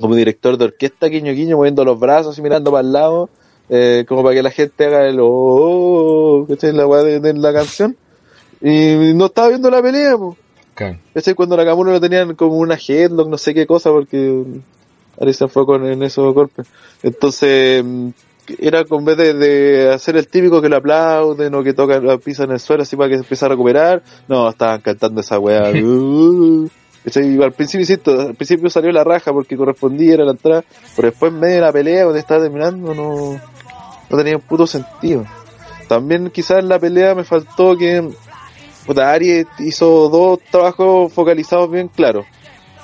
[0.00, 3.28] como director de orquesta guiño guiño moviendo los brazos y mirando para el lado
[3.68, 6.72] eh, como para que la gente haga el oh, oh, oh", ¿cachai?
[6.72, 7.96] la weá de, de la canción
[8.60, 10.36] y no estaba viendo la pelea po.
[10.74, 10.98] Claro.
[11.12, 11.34] ¿Cachai?
[11.34, 14.42] Cuando Nakamura lo tenían como una headlock, no sé qué cosa, porque
[15.20, 16.66] Ari se enfocó en, esos golpes.
[17.02, 18.08] Entonces, mm,
[18.58, 22.18] era con vez de, de hacer el típico que lo aplauden o que toca la
[22.18, 25.38] pisa en el suelo así para que se empiece a recuperar, no, estaban cantando esa
[25.38, 25.72] weá.
[27.06, 30.64] Uh, al principio, insisto, al principio salió la raja porque correspondía, era la entrada,
[30.96, 33.38] pero después en medio de la pelea, donde estaba terminando, no,
[34.14, 35.24] no tenía un puto sentido.
[35.88, 38.08] También quizás en la pelea me faltó que
[38.86, 42.26] puta, Aries hizo dos trabajos focalizados bien claros.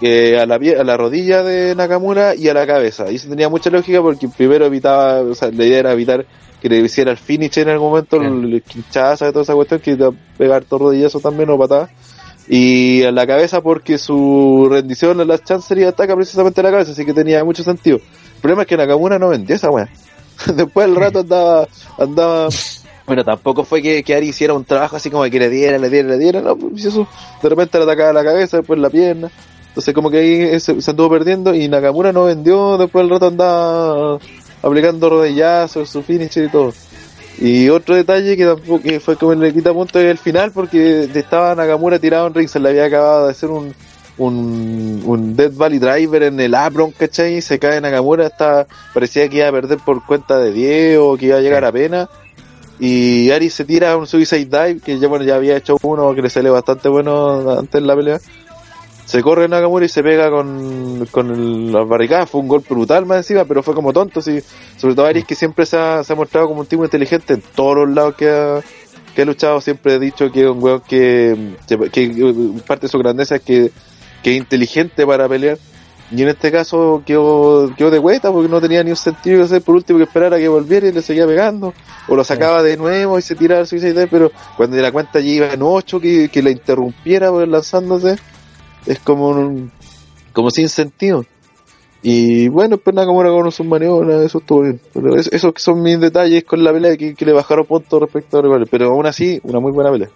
[0.00, 3.10] Que a la, a la rodilla de Nakamura y a la cabeza.
[3.10, 6.24] Y eso tenía mucha lógica porque primero evitaba, o sea, la idea era evitar
[6.60, 9.92] que le hiciera el finish en algún momento, el, quinchaza y toda esa cuestión, que
[9.92, 11.90] iba a pegar todo rodillazo también o patada.
[12.48, 16.92] Y a la cabeza porque su rendición a las Chancery ataca precisamente a la cabeza,
[16.92, 17.98] así que tenía mucho sentido.
[17.98, 19.88] El problema es que Nakamura no vendió esa weá.
[20.54, 22.48] Después el rato andaba, andaba,
[23.06, 25.90] bueno, tampoco fue que, que Ari hiciera un trabajo así como que le diera, le
[25.90, 27.06] diera, le diera, no, pues eso,
[27.42, 29.30] de repente le atacaba la cabeza, después la pierna.
[29.68, 33.28] Entonces como que ahí se, se anduvo perdiendo y Nakamura no vendió, después el rato
[33.28, 34.18] andaba
[34.62, 36.72] aplicando rodillazos, su finisher y todo.
[37.38, 41.08] Y otro detalle que tampoco que fue como le quita punto es el final porque
[41.14, 43.72] estaba Nakamura tirado en ring, se le había acabado de hacer un,
[44.18, 47.36] un, un Death Valley Driver en el apron, ¿cachai?
[47.36, 51.16] Y se cae Nakamura, hasta parecía que iba a perder por cuenta de 10 o
[51.16, 52.08] que iba a llegar a pena.
[52.78, 56.22] Y Ari se tira un Suicide Dive, que ya, bueno, ya había hecho uno que
[56.22, 58.18] le salió bastante bueno antes en la pelea.
[59.04, 62.26] Se corre Nakamura y se pega con, con el- la barricada.
[62.26, 64.22] Fue un golpe brutal más encima, pero fue como tonto.
[64.22, 64.38] Sí.
[64.76, 67.42] Sobre todo Aris, que siempre se ha, se ha mostrado como un tipo inteligente en
[67.54, 68.60] todos los lados que ha,
[69.14, 69.60] que ha luchado.
[69.60, 72.34] Siempre he dicho que es un weón que, que, que
[72.66, 73.72] parte de su grandeza es que,
[74.22, 75.58] que es inteligente para pelear.
[76.12, 79.44] Y en este caso quedó, quedó de vuelta porque no tenía ni un sentido que
[79.44, 81.72] hacer por último que esperar a que volviera y le seguía pegando.
[82.08, 85.20] O lo sacaba de nuevo y se tiraba Suicide Dive, pero cuando de la cuenta
[85.20, 88.16] ya iba en 8 que, que la interrumpiera pues, lanzándose,
[88.86, 89.70] es como un,
[90.32, 91.24] como sin sentido.
[92.02, 94.80] Y bueno, pues nada, como era con sus maniobras, eso estuvo bien.
[94.92, 98.00] Pero es- esos que son mis detalles con la pelea que, que le bajaron puntos
[98.00, 98.68] respecto a rivales.
[98.68, 100.08] Pero aún así, una muy buena pelea.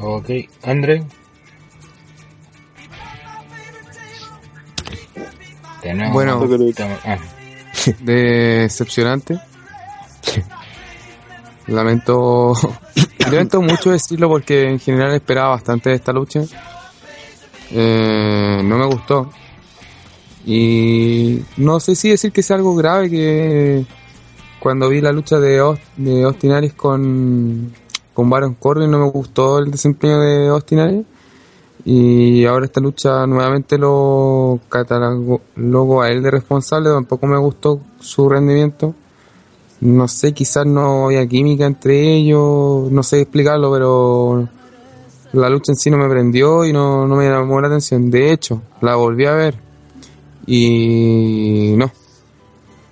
[0.00, 0.30] Ok,
[0.64, 1.02] André.
[5.82, 6.40] Tenemos- Bueno.
[7.04, 7.18] ah,
[8.00, 9.38] Decepcionante.
[11.66, 12.54] Lamento,
[13.18, 16.40] lamento mucho decirlo porque en general esperaba bastante de esta lucha.
[17.70, 19.30] Eh, no me gustó.
[20.46, 23.84] Y no sé si decir que sea algo grave que
[24.60, 27.70] cuando vi la lucha de, Aust- de Austin Aries con,
[28.14, 31.04] con Baron Corbin no me gustó el desempeño de Austin Aries.
[31.90, 38.28] Y ahora esta lucha nuevamente lo catalogo a él de responsable, tampoco me gustó su
[38.28, 38.94] rendimiento.
[39.80, 44.48] No sé, quizás no había química entre ellos, no sé explicarlo, pero
[45.32, 48.10] la lucha en sí no me prendió y no, no me llamó la atención.
[48.10, 49.54] De hecho, la volví a ver
[50.46, 51.90] y no,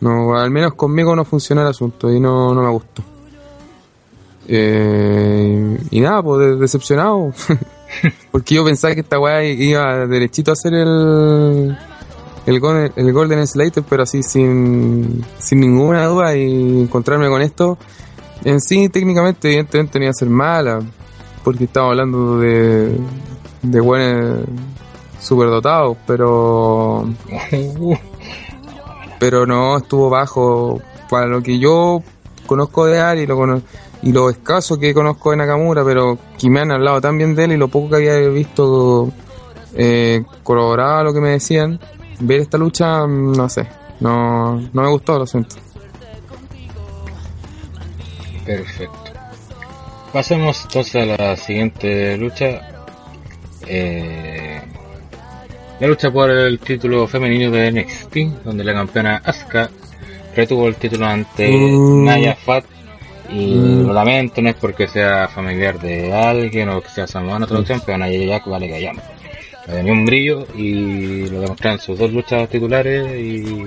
[0.01, 3.03] no al menos conmigo no funcionó el asunto y no, no me gustó.
[4.49, 7.35] Eh, y nada, pues de- decepcionado.
[8.31, 11.77] Porque yo pensaba que esta weá iba derechito a hacer el,
[12.47, 17.79] el, el Golden Slater, pero así sin, sin ninguna duda y encontrarme con esto.
[18.45, 20.81] En sí, técnicamente, evidentemente, no iba a ser mala,
[21.43, 22.97] porque estamos hablando de,
[23.63, 24.41] de buenos
[25.21, 27.09] superdotados, pero,
[29.19, 32.03] pero no estuvo bajo para lo que yo
[32.47, 33.63] conozco de Ari lo, cono-
[34.07, 37.43] y lo escaso que conozco de Nakamura, pero que me han hablado tan bien de
[37.43, 39.13] él y lo poco que había visto
[39.75, 41.81] eh, corroboraba lo que me decían.
[42.21, 43.67] Ver esta lucha, no sé,
[43.99, 45.57] no, no me gustó, lo siento.
[48.45, 49.11] Perfecto.
[50.13, 52.61] Pasemos entonces a la siguiente lucha.
[53.67, 54.63] Eh,
[55.81, 59.69] la lucha por el título femenino de NXT, donde la campeona Asuka
[60.37, 62.05] retuvo el título ante Mm.
[62.05, 62.76] Naya Fat.
[63.31, 63.87] Y Mm.
[63.87, 67.99] lo lamento, no es porque sea familiar de alguien o que sea samoana traducción, pero
[67.99, 69.03] Naya Jack vale callampa.
[69.67, 73.67] No tenía un brillo y lo demostraron en sus dos luchas titulares y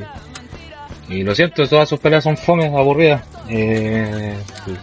[1.10, 3.24] Y lo siento, todas sus peleas son fomes, aburridas.
[3.50, 4.36] Eh,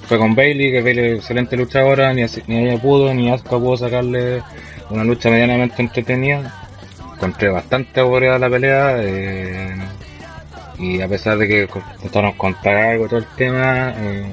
[0.08, 3.76] fue con Bailey, que Bailey es excelente luchadora, ni, ni ella pudo, ni Asuka pudo
[3.76, 4.42] sacarle
[4.90, 6.52] una lucha medianamente entretenida.
[7.14, 8.96] Encontré bastante aburrida la pelea.
[8.98, 9.76] eh,
[10.80, 14.24] y a pesar de que intentaron contar algo todo el tema, eh,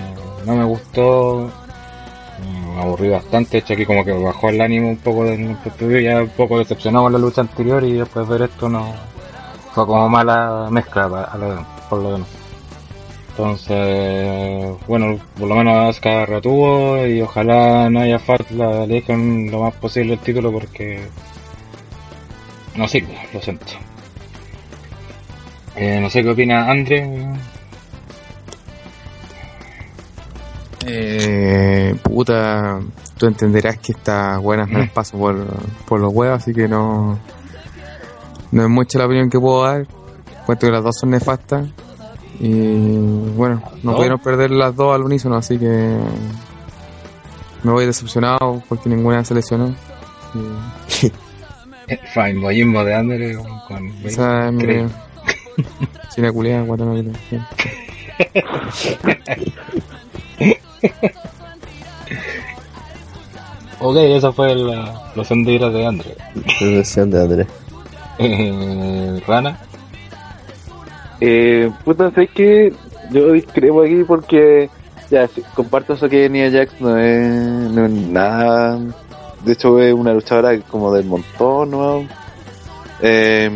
[0.46, 1.50] no me gustó.
[2.76, 6.30] Me aburrí bastante, hecho aquí como que bajó el ánimo un poco, de, ya un
[6.30, 8.92] poco decepcionado con la lucha anterior y después ver esto no
[9.74, 12.28] fue como mala mezcla a lo- por lo demás.
[13.30, 19.74] Entonces, bueno, por lo menos Asuka retuvo y ojalá Naya Fat la dejen lo más
[19.76, 21.02] posible el título porque
[22.76, 23.66] no sirve, lo siento.
[25.76, 27.08] Eh, no sé qué opina Andre.
[30.86, 32.80] Eh, puta,
[33.18, 35.46] tú entenderás que estas buenas me las paso por,
[35.86, 37.18] por los huevos, así que no,
[38.52, 39.88] no es mucha la opinión que puedo dar.
[40.46, 41.68] Cuento que las dos son nefastas.
[42.40, 42.98] Y
[43.36, 43.98] bueno, no ¿No?
[43.98, 45.98] pudieron perder las dos al unísono, así que
[47.64, 49.74] me voy decepcionado porque ninguna se lesionó.
[50.34, 51.12] Y
[52.14, 54.66] Fine, boyismo de con, esa es mi.
[56.16, 56.64] China culiada.
[63.80, 66.16] Ok, esa fue la, los senderos de Andre.
[66.62, 67.48] Versión de Andrés.
[68.18, 69.60] Eh, Rana.
[71.20, 72.74] Eh, puta, sé que
[73.12, 74.70] yo discrepo aquí porque
[75.12, 78.80] ya sí, comparto eso que Nia Jax no es, no es nada.
[79.44, 82.08] De hecho, es una luchadora como del montón, ¿no?
[83.02, 83.52] Eh,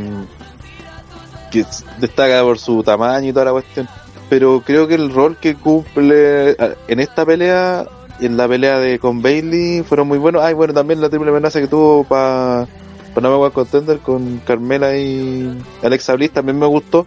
[1.52, 1.66] que
[2.00, 3.88] destaca por su tamaño y toda la cuestión.
[4.30, 7.86] Pero creo que el rol que cumple ah, en esta pelea
[8.20, 10.44] en la pelea de con Bailey fueron muy buenos.
[10.44, 12.68] Ay, bueno, también la triple amenaza que tuvo para
[13.14, 17.06] pa No Me Contender con Carmela y Alexa Bliss también me gustó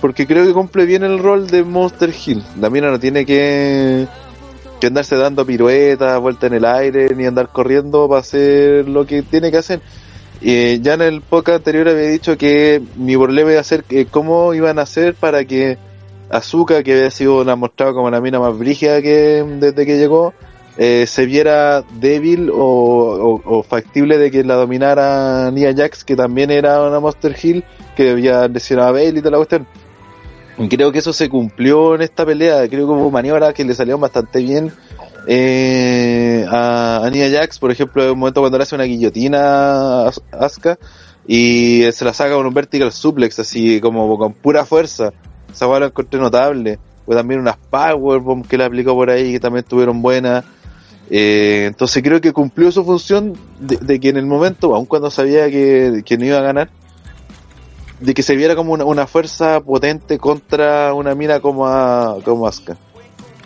[0.00, 2.42] porque creo que cumple bien el rol de Monster Hill.
[2.60, 4.06] La mina no tiene que,
[4.80, 9.22] que andarse dando piruetas, vuelta en el aire, ni andar corriendo para hacer lo que
[9.22, 9.80] tiene que hacer.
[10.40, 14.54] Eh, ya en el podcast anterior había dicho que mi problema iba a que cómo
[14.54, 15.78] iban a hacer para que
[16.30, 20.34] Azuka, que había sido la mostrada como la mina más brígida que desde que llegó,
[20.76, 26.82] eh, se viera débil o, factible de que la dominara Nia Jax, que también era
[26.86, 27.64] una Monster Hill,
[27.96, 29.66] que había lesionado a Bailey y toda la cuestión.
[30.68, 32.68] Creo que eso se cumplió en esta pelea.
[32.68, 34.72] Creo que hubo maniobras que le salieron bastante bien
[35.26, 37.58] eh, a, Nia Jax.
[37.58, 40.50] Por ejemplo, en un momento cuando le hace una guillotina a
[41.28, 45.12] y se la saca con un vertical suplex, así como con pura fuerza.
[45.50, 46.78] Esa la encontré notable.
[47.04, 50.44] Fue también unas powerbomb que le aplicó por ahí que también estuvieron buenas.
[51.10, 55.50] Eh, entonces creo que cumplió su función de, que en el momento, aun cuando sabía
[55.50, 56.70] que, que no iba a ganar,
[58.00, 62.18] de que se viera como una, fuerza potente contra una mina como, a.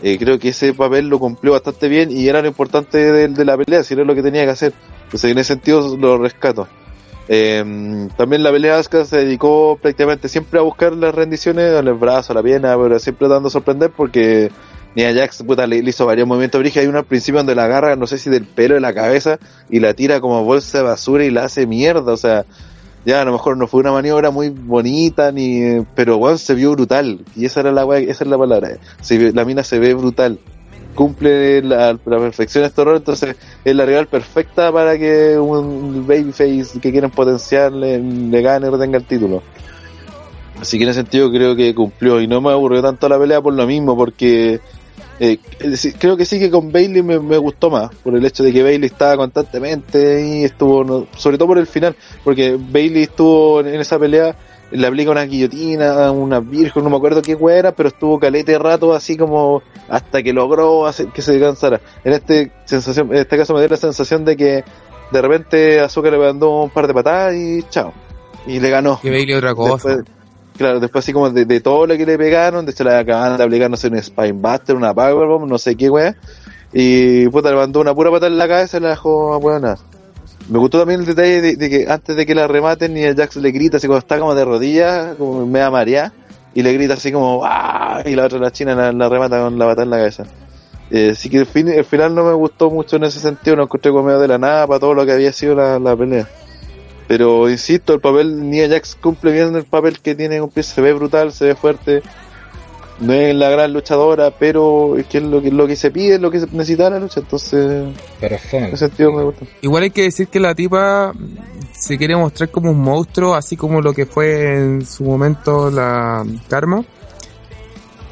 [0.02, 3.44] Eh, creo que ese papel lo cumplió bastante bien y era lo importante de, de
[3.44, 4.72] la pelea, si era lo que tenía que hacer.
[5.04, 6.66] Entonces en ese sentido lo rescato.
[7.28, 11.94] Eh, también la pelea Asuka se dedicó prácticamente siempre a buscar las rendiciones en el
[11.94, 14.50] brazo, la pierna, pero siempre dando a sorprender porque
[14.94, 16.60] Nia Jax puta, le, hizo varios movimientos.
[16.76, 19.38] Hay uno al principio donde la agarra, no sé si del pelo de la cabeza
[19.70, 22.12] y la tira como bolsa de basura y la hace mierda.
[22.12, 22.44] O sea,
[23.04, 26.72] ya a lo mejor no fue una maniobra muy bonita, ni pero weón se vio
[26.72, 27.24] brutal.
[27.36, 28.78] Y esa era la esa es la palabra.
[29.00, 30.38] Se la mina se ve brutal.
[30.94, 36.80] Cumple la, la perfección este rol, entonces es la rival perfecta para que un babyface
[36.80, 39.42] que quieren potenciar le, gane o tenga el título.
[40.60, 43.40] Así que en ese sentido creo que cumplió y no me aburrió tanto la pelea
[43.40, 44.60] por lo mismo, porque
[45.18, 45.38] eh,
[45.98, 48.62] creo que sí que con Bailey me, me gustó más, por el hecho de que
[48.62, 53.98] Bailey estaba constantemente y estuvo, sobre todo por el final, porque Bailey estuvo en esa
[53.98, 54.36] pelea,
[54.72, 58.58] le aplica una guillotina, una virgen, no me acuerdo qué hueá era, pero estuvo calete
[58.58, 61.80] rato así como hasta que logró hacer que se cansara.
[62.04, 64.64] En este sensación, en este caso me dio la sensación de que
[65.12, 67.92] de repente Azuka le mandó un par de patadas y chao.
[68.46, 68.98] Y le ganó.
[69.00, 69.88] Que Bailey otra cosa.
[69.88, 70.16] Después,
[70.56, 73.36] claro, después así como de, de todo lo que le pegaron, de hecho le acaban
[73.36, 76.16] de aplicar, no sé, un Spinebuster, una Powerbomb, no sé qué wea.
[76.72, 79.78] Y puta, le mandó una pura patada en la cabeza y la dejó a hueonar.
[80.52, 83.36] Me gustó también el detalle de, que antes de que la rematen, ni el Jax
[83.36, 86.12] le grita así cuando está como de rodillas, como media mareada,
[86.52, 88.02] y le grita así como ¡Ah!
[88.04, 90.24] y la otra la china la, remata con la patada en la cabeza.
[90.90, 93.62] Eh, así que el, fin, el final no me gustó mucho en ese sentido, no
[93.62, 96.28] encontré como medio de la nada para todo lo que había sido la, la pelea.
[97.08, 101.32] Pero insisto, el papel, Nia Jax cumple bien el papel que tiene se ve brutal,
[101.32, 102.02] se ve fuerte.
[103.00, 106.14] No es la gran luchadora, pero es que es lo que, lo que se pide,
[106.14, 107.88] es lo que se necesita la lucha, entonces
[108.20, 108.68] Pero es fome.
[108.68, 109.44] en ese sentido me gusta.
[109.60, 111.12] Igual hay que decir que la tipa
[111.72, 116.24] se quiere mostrar como un monstruo, así como lo que fue en su momento la
[116.48, 116.84] Karma.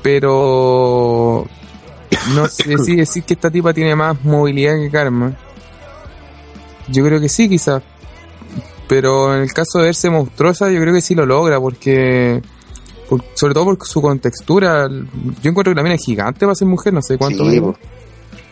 [0.02, 1.46] Pero
[2.34, 5.36] no sé si decir que esta tipa tiene más movilidad que Karma.
[6.88, 7.82] Yo creo que sí, quizás.
[8.88, 12.42] Pero en el caso de verse monstruosa, yo creo que sí lo logra, porque.
[13.10, 14.88] Por- sobre todo por su contextura.
[15.42, 17.44] Yo encuentro que la mina es gigante para ser mujer, no sé cuánto.
[17.50, 17.74] Sí, po.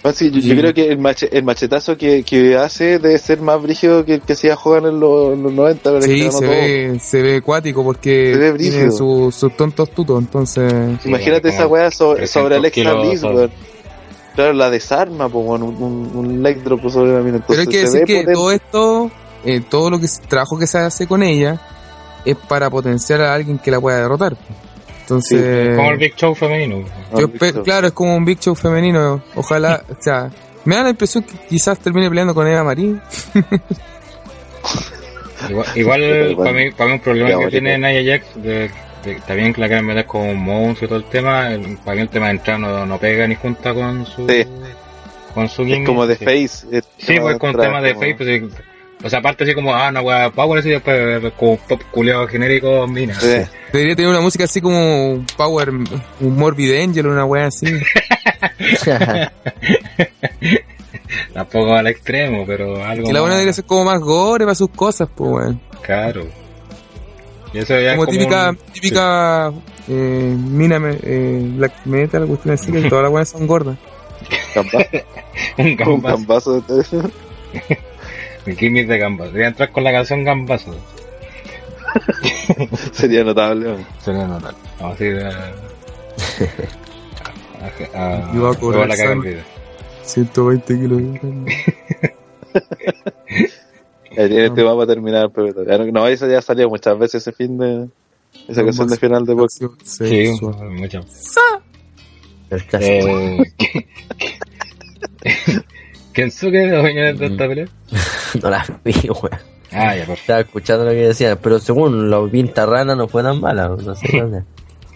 [0.05, 3.61] Ah, sí, yo, creo que el, mache- el machetazo que, que hace debe ser más
[3.61, 5.83] brígido que el que hacía jugar en los, en los 90.
[5.83, 6.41] pero es que Sí, se todo.
[6.51, 8.97] ve, se ve acuático porque Se ve tiene brígido.
[8.97, 10.73] su- sus tontos tutos, entonces...
[11.05, 13.51] Imagínate esa weá sobre, 300 sobre Alexa Bliss, weón.
[14.37, 17.45] Claro, la desarma, pues, un, un, un leg drop sobre la mina.
[17.47, 18.33] Pero hay que decir que potente.
[18.35, 19.11] todo esto,
[19.45, 21.61] eh, todo lo que trabajo que se hace con ella,
[22.31, 24.37] es para potenciar a alguien que la pueda derrotar.
[25.01, 26.85] Entonces, Como el Big Show femenino.
[27.17, 27.31] Yo
[27.65, 29.23] claro, es como un Big Show femenino.
[29.35, 30.31] Ojalá, o sea,
[30.65, 32.97] me da la impresión que quizás termine peleando con Eva Marie.
[35.49, 38.71] Igual, igual para, mí, para mí un problema que tiene Nia Jax, de,
[39.05, 41.79] de- está bien que la quieren meter como un monstruo y todo el tema, el-
[41.79, 44.27] para mí el tema de entrar no, no pega ni junta con su...
[44.29, 44.45] Sí.
[45.35, 46.25] Con su Es gimmick, como de sí.
[46.25, 46.83] face.
[46.99, 48.53] Sí, pues con tema de como- face, pues.
[49.03, 52.27] O sea, aparte así como, ah, una weá power, así después como un pop culeado
[52.27, 53.15] genérico, mina.
[53.21, 53.37] Sí.
[53.73, 57.67] Debería tener una música así como un Power, un Morbid Angel, una wea así.
[61.33, 64.71] Tampoco al extremo, pero algo Que la buena debería ser como más gore para sus
[64.71, 65.61] cosas, pues weón.
[65.83, 66.27] caro.
[67.53, 69.53] Y eso ya Como, es típica, un- típica
[69.89, 73.77] eh, mina eh, black metal, cuestión así, que todas las buenas son gordas.
[75.57, 76.63] Un Un gambazo.
[78.49, 79.31] El gimmick de gambazo.
[79.31, 80.75] Debería entrar con la canción gambazo.
[82.93, 83.67] Sería notable.
[83.67, 83.87] weón.
[84.03, 84.59] Sería notable.
[84.81, 85.53] Vamos a ir a...
[87.61, 89.45] a, a, Yo voy a cobrar luego la vida.
[90.03, 91.01] 120 kilos.
[91.01, 91.47] En
[94.17, 95.31] este vamos a terminar.
[95.31, 97.89] Pero, no, eso ya salió muchas veces ese fin de.
[98.47, 99.61] Esa canción de final de box.
[99.85, 100.33] Sí.
[102.51, 102.87] El caso.
[102.87, 103.55] Eh,
[106.19, 107.69] ¿Kensuke dueño de esta pelea?
[108.43, 109.39] No la vi, weón.
[109.71, 110.13] Ah, ya, perfecto.
[110.15, 113.95] Estaba escuchando lo que decían, pero según la pinta rana no fue tan mala, no
[113.95, 114.43] sé dónde.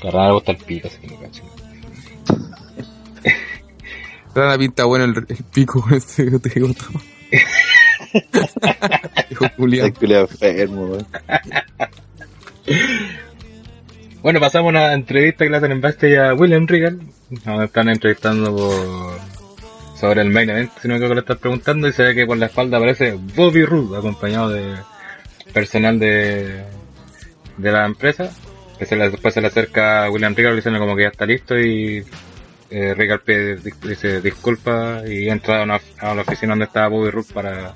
[0.02, 1.42] La rana le gusta el pico, así que no cacho.
[4.34, 7.00] Rana pinta bueno el, el pico este que te digo todo.
[9.30, 9.44] Hijo.
[9.44, 11.06] El culiao enfermo, weón.
[14.22, 16.98] Bueno, pasamos a una entrevista que le hacen en backstage a William Regal.
[17.44, 19.41] Nos están entrevistando por...
[20.02, 22.26] sobre el main event, si no creo que le están preguntando, y se ve que
[22.26, 24.74] por la espalda aparece Bobby Roode, acompañado de
[25.52, 26.64] personal de,
[27.56, 28.28] de la empresa.
[28.80, 31.56] Se le, después se le acerca a William Regal diciendo como que ya está listo
[31.56, 32.04] y
[32.68, 37.10] eh, Regal pide, dice disculpa y entra a, una, a la oficina donde estaba Bobby
[37.10, 37.74] Roode para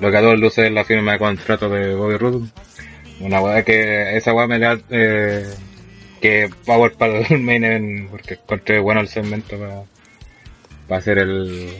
[0.00, 2.48] lo que a todos luces es la firma de contrato de Bobby Roode.
[3.20, 5.52] Una weá que esa weá me da eh,
[6.22, 9.82] que power para el main event porque encontré bueno el segmento para,
[10.88, 11.70] para hacer el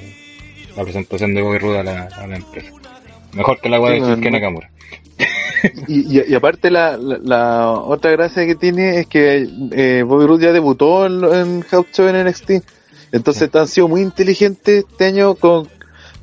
[0.77, 2.71] la presentación de Bobby Roode a la, a la empresa.
[3.33, 4.31] Mejor que la weá Sí, de Shinsuke.
[4.31, 4.71] Nakamura.
[5.89, 10.27] Y, y, y aparte la, la, la otra gracia que tiene es que eh, Bobby
[10.27, 12.51] Roode ya debutó en, en House Show en NXT.
[13.11, 15.67] Entonces han sido muy inteligentes este año con,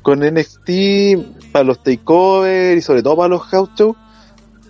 [0.02, 3.96] con NXT para los takeovers y sobre todo para los House Show.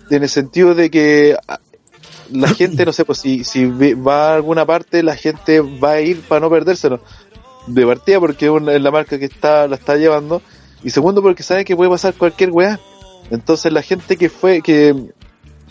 [0.09, 1.59] En el sentido de que ah,
[2.31, 6.01] la gente, no sé, pues si, si va a alguna parte, la gente va a
[6.01, 6.99] ir para no perdérselo.
[7.67, 10.41] De partida porque es la marca que está la está llevando.
[10.83, 12.79] Y segundo porque sabe que puede pasar cualquier weá.
[13.31, 14.93] Entonces la gente que fue, que,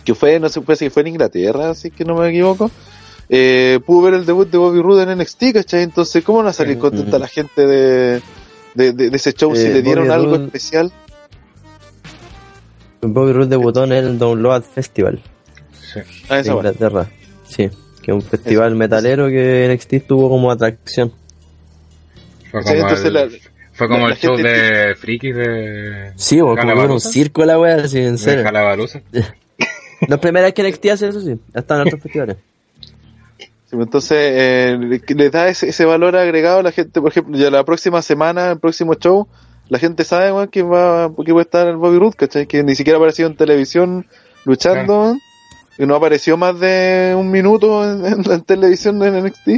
[0.05, 2.69] que fue, no sé pues, si fue en Inglaterra, así que no me equivoco,
[3.29, 5.83] eh, pudo ver el debut de Bobby Roode en NXT, ¿cachai?
[5.85, 7.21] Entonces, ¿cómo no va a salir Mm, contenta mm.
[7.21, 8.23] la gente de,
[8.75, 10.93] de, de- de ese show si Eh, le dieron Bobby algo Roode- especial?
[13.03, 15.23] Bobby Roode debutó en el Download Festival
[15.93, 16.01] Sí.
[16.29, 16.51] Ah, de.
[16.51, 17.09] Inglaterra.
[17.47, 17.69] Sí,
[18.03, 21.13] que es un festival metalero que NXT tuvo como atracción.
[22.63, 23.29] Fue como entonces el, la-
[23.73, 26.13] fue como la- el la show de frikis de...
[26.17, 28.41] Sí, o como era un circo la wea, así, en de serio.
[28.41, 28.45] Es
[30.19, 31.39] primera vez que NXT hace eso, sí.
[31.55, 32.37] Ha estado en otros festivales.
[33.71, 37.51] Pues, Entonces, eh, le- da ese, ese valor agregado a la gente, por ejemplo, ya
[37.51, 39.27] la próxima semana, el próximo show,
[39.69, 42.47] la gente sabe weón, que va que va a estar el Bobby Roode, ¿cachai?
[42.47, 44.07] Que ni siquiera ha aparecido en televisión
[44.45, 45.17] luchando,
[45.79, 49.49] y no apareció más de un minuto en, en la televisión en NXT,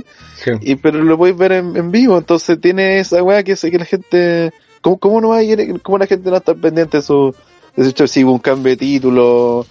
[0.45, 0.51] Sí.
[0.61, 3.79] y pero lo podéis ver en, en vivo, entonces tiene esa weá que hace que
[3.79, 7.03] la gente, ¿cómo, cómo no va a ir, cómo la gente no estar pendiente de
[7.03, 7.35] su,
[7.77, 8.07] de su?
[8.07, 9.67] Si hubo un cambio de título,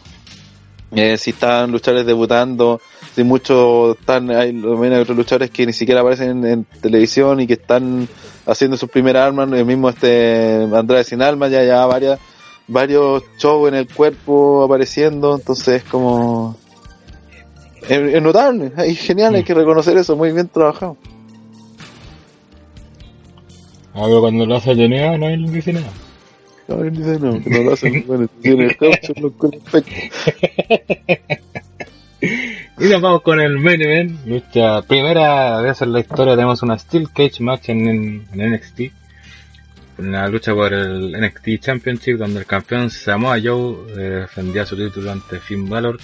[0.91, 2.80] eh, si están luchadores debutando,
[3.16, 7.48] si muchos están, hay, hay otros luchadores que ni siquiera aparecen en, en televisión y
[7.48, 8.08] que están
[8.46, 12.20] haciendo sus primeras armas, el mismo este Andrade sin alma, ya ya varias,
[12.68, 16.57] varios shows en el cuerpo apareciendo, entonces es como...
[17.84, 20.97] Es, es notable, es genial, hay que reconocer eso, muy bien trabajado.
[23.93, 25.88] Ah, pero cuando lo hace Genea no hay dice nada.
[26.68, 29.51] No, él dice no, que no lo hacen, bueno, tiene el caucho, los con.
[32.78, 34.26] Y nos vamos con el main event.
[34.26, 38.82] Nuestra primera vez en la historia tenemos una Steel Cage match en, en NXT.
[39.98, 45.12] Una lucha por el NXT Championship donde el campeón Samoa Joe eh, defendía su título
[45.12, 45.98] ante Finn Balor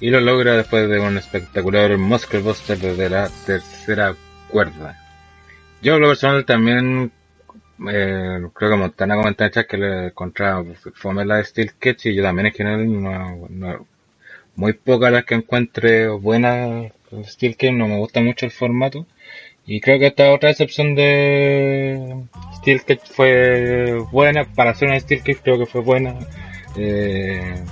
[0.00, 4.14] y lo logra después de un espectacular Muscle Buster desde la tercera
[4.48, 4.96] cuerda.
[5.82, 7.10] Yo en lo personal también
[7.90, 10.64] eh, creo que Montana comentó en chat que le encontraba
[10.94, 12.76] fome la de Steel Cage y yo también es que no,
[13.48, 13.86] no-
[14.54, 16.92] muy pocas las que encuentre buenas
[17.24, 19.04] Steel Cage, no me gusta mucho el formato.
[19.66, 22.24] Y creo que esta otra excepción de
[22.56, 26.14] Steel Cage fue buena, para hacer una Steel Cage creo que fue buena.
[26.76, 27.64] Eh,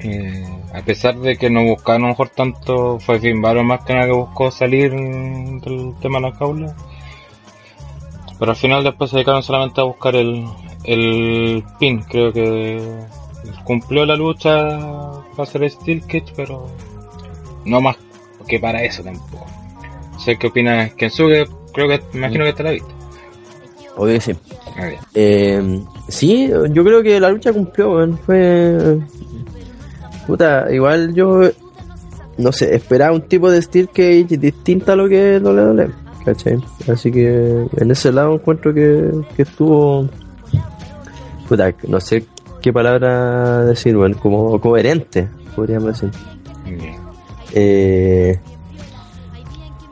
[0.00, 3.84] eh, a pesar de que no buscaron a lo mejor tanto, fue Finn Balor más
[3.84, 6.76] que nada que buscó salir del tema de la jaula.
[8.38, 10.44] Pero al final después se dedicaron solamente a buscar el,
[10.84, 12.80] el pin, creo que
[13.64, 14.78] cumplió la lucha
[15.36, 16.68] para hacer Steel Cage, pero
[17.64, 17.96] no más
[18.46, 19.57] que para eso tampoco.
[20.28, 22.92] Sé qué opina Kensuke, creo que, imagino que te la viste.
[23.96, 24.32] Obvio que sí.
[25.14, 28.18] Eh, sí, yo creo que la lucha cumplió, weón.
[28.18, 28.98] Fue.
[30.26, 31.48] Puta, igual yo.
[32.36, 35.88] No sé, esperaba un tipo de Steel Cage distinto a lo que es WWE,
[36.26, 36.62] ¿cachai?
[36.92, 40.10] Así que en ese lado encuentro que, que estuvo.
[41.48, 42.26] Puta, no sé
[42.60, 45.26] qué palabra decir, weón, como coherente,
[45.56, 46.10] podríamos decir.
[47.54, 48.38] Eh,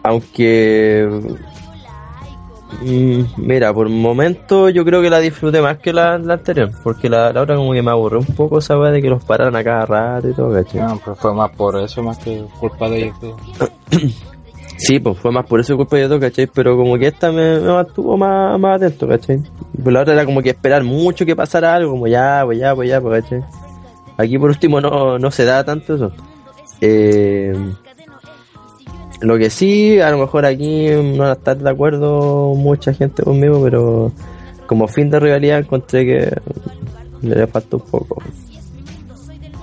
[0.07, 1.09] aunque
[2.82, 7.09] mm, mira, por momento yo creo que la disfruté más que la, la anterior, porque
[7.09, 9.57] la, la otra como que me aburrió un poco esa weá de que los pararan
[9.57, 10.80] a cada rato y todo, ¿cachai?
[10.82, 13.34] No, pero fue más por eso, más que culpa de ellos.
[14.78, 16.46] Sí, pues fue más por eso culpa de todo, ¿cachai?
[16.48, 19.40] Pero como que esta me, me mantuvo más, más atento, ¿cachai?
[19.82, 22.74] Pues la otra era como que esperar mucho que pasara algo, como ya, pues ya,
[22.74, 23.42] pues ya, pues, ¿cachai?
[24.18, 26.12] Aquí por último no, no se da tanto eso.
[26.82, 27.54] Eh,
[29.20, 33.22] lo que sí, a lo mejor aquí no va a estar de acuerdo mucha gente
[33.22, 34.12] conmigo, pero
[34.66, 36.36] como fin de rivalidad encontré que
[37.22, 38.22] le falta un poco.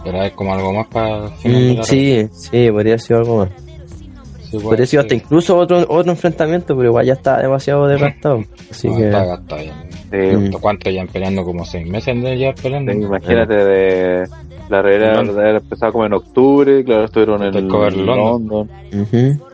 [0.04, 3.38] Pero hay como algo más para el final de Mm, sí, sí, podría ser algo
[3.38, 3.50] más.
[4.52, 5.22] Sí, Podría ser hasta sí.
[5.24, 8.44] incluso otro, otro enfrentamiento, pero igual ya está demasiado desgastado.
[8.70, 9.06] Así No, que.
[9.06, 9.84] está gastado ya.
[10.12, 10.52] Sí.
[10.62, 11.44] ¿Cuánto ya peleando?
[11.44, 12.92] Como seis meses ya peleando.
[12.92, 14.28] sí, imagínate de
[14.70, 15.40] la realidad London.
[15.40, 18.48] haber empezado como en octubre, claro, estuvieron en Takeover London.
[18.48, 18.70] London.
[19.02, 19.46] Ujú.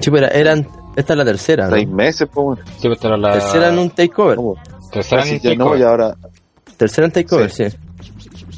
[0.00, 0.66] Sí, pero eran.
[0.96, 1.74] Esta es la tercera, ¿no?
[1.74, 2.58] Seis meses, pues.
[2.78, 4.36] Sí, pero era la Tercera en un takeover.
[4.36, 4.56] ¿Cómo?
[4.92, 5.80] tercera Casi en ya un no, takeover.
[5.80, 6.16] y ahora,
[6.76, 7.70] Tercera en takeover, sí.
[7.70, 7.76] Sí.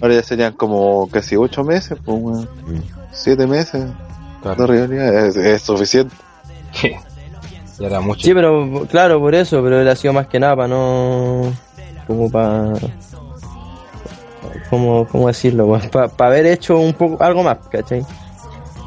[0.02, 2.46] ahora ya serían como casi ocho meses, pues bueno.
[3.12, 3.86] Siete meses
[4.42, 4.60] Claro.
[4.60, 6.14] de realidad es, es suficiente.
[6.72, 6.90] Sí.
[7.78, 8.20] Ya era mucho.
[8.26, 11.52] Sí, pero claro, por eso, pero él ha sido más que nada para no.
[12.06, 12.72] Como para.
[14.70, 15.78] ¿Cómo, ¿Cómo decirlo?
[15.90, 18.04] Para haber hecho un poco algo más, ¿cachai?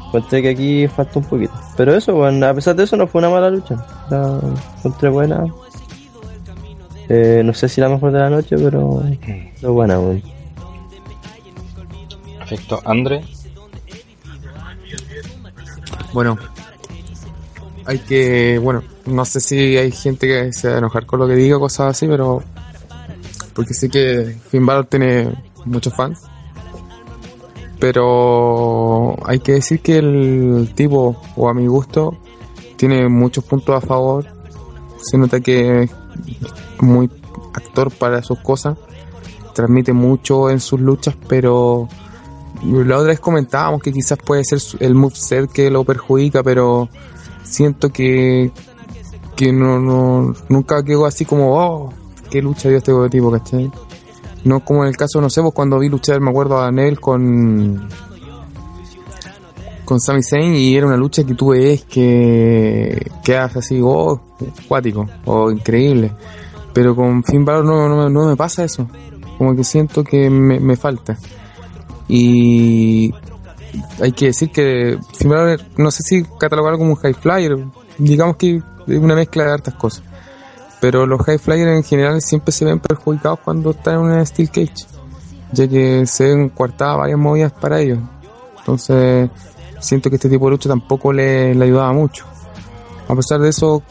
[0.06, 1.52] Encontré que aquí falta un poquito.
[1.76, 3.76] Pero eso, bueno, a pesar de eso, no fue una mala lucha.
[4.10, 4.40] La
[4.78, 5.44] encontré buena.
[7.08, 9.02] Eh, no sé si la mejor de la noche, pero.
[9.60, 10.20] pero buena, bueno.
[12.38, 12.80] Perfecto.
[12.84, 13.22] Andre.
[16.12, 16.36] Bueno,
[17.86, 21.28] hay que, bueno, no sé si hay gente que se va a enojar con lo
[21.28, 22.42] que digo, cosas así, pero
[23.54, 25.28] porque sé que Finn Balor tiene
[25.64, 26.22] muchos fans.
[27.78, 32.16] Pero hay que decir que el tipo, o a mi gusto,
[32.76, 34.26] tiene muchos puntos a favor.
[35.02, 35.90] Se nota que es
[36.80, 37.10] muy
[37.54, 38.76] actor para sus cosas.
[39.54, 41.88] Transmite mucho en sus luchas, pero
[42.62, 46.88] la otra vez comentábamos que quizás puede ser el moveset que lo perjudica, pero
[47.42, 48.52] siento que
[49.36, 51.92] que no, no nunca quedó así como, oh,
[52.30, 53.70] qué lucha dio este tipo, ¿cachai?
[54.44, 56.98] No como en el caso, no sé, pues cuando vi luchar, me acuerdo a Nel
[56.98, 57.88] con
[59.90, 64.20] con Sami Zayn y era una lucha que tú ves que quedas así, oh,
[64.68, 66.12] cuático, o increíble.
[66.72, 68.86] Pero con Finn Balor no, no, no me pasa eso.
[69.36, 71.18] Como que siento que me, me falta.
[72.06, 73.12] Y
[74.00, 77.58] hay que decir que Finn Balor, no sé si catalogarlo como un high flyer,
[77.98, 80.04] digamos que es una mezcla de hartas cosas.
[80.80, 84.50] Pero los high flyers en general siempre se ven perjudicados cuando están en una steel
[84.50, 84.86] cage,
[85.52, 87.98] ya que se ven coartadas varias movidas para ellos.
[88.58, 89.30] Entonces,
[89.80, 92.24] siento que este tipo de lucha tampoco le, ayudaba mucho.
[93.08, 93.82] A pesar de eso,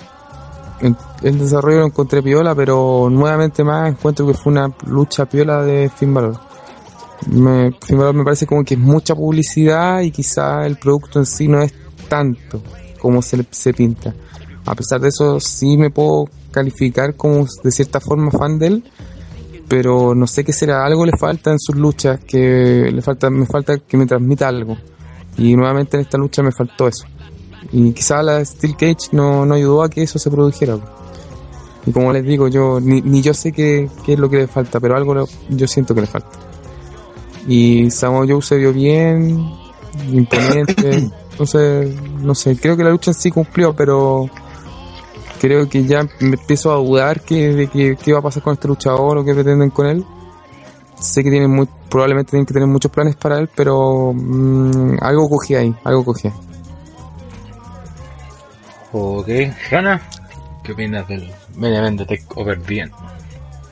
[1.21, 5.89] el desarrollo lo encontré piola, pero nuevamente más encuentro que fue una lucha piola de
[5.89, 6.39] Finn Balor.
[7.27, 11.25] Me, Finn Balor me parece como que es mucha publicidad y quizá el producto en
[11.25, 11.73] sí no es
[12.07, 12.61] tanto
[12.99, 14.13] como se, se pinta.
[14.65, 18.83] A pesar de eso, sí me puedo calificar como de cierta forma fan de él,
[19.67, 23.45] pero no sé qué será, algo le falta en sus luchas, que le falta, me
[23.45, 24.77] falta que me transmita algo.
[25.37, 27.05] Y nuevamente en esta lucha me faltó eso.
[27.71, 30.77] Y quizá la Steel Cage no, no ayudó a que eso se produjera.
[31.85, 34.47] Y como les digo, yo ni, ni yo sé qué, qué es lo que le
[34.47, 36.29] falta, pero algo yo siento que le falta.
[37.47, 39.49] Y Samoa Joe se vio bien,
[40.11, 41.09] imponente.
[41.31, 44.29] Entonces, no sé, creo que la lucha sí cumplió, pero
[45.39, 48.53] creo que ya me empiezo a dudar que, de que, qué va a pasar con
[48.53, 50.05] este luchador o qué pretenden con él.
[50.99, 55.29] Sé que tienen muy, probablemente tienen que tener muchos planes para él, pero mm, algo
[55.29, 56.29] cogí ahí, algo cogí.
[58.91, 59.27] Ok,
[59.71, 60.01] Hanna,
[60.63, 62.91] ¿qué opinas del Main Event de Takeover bien?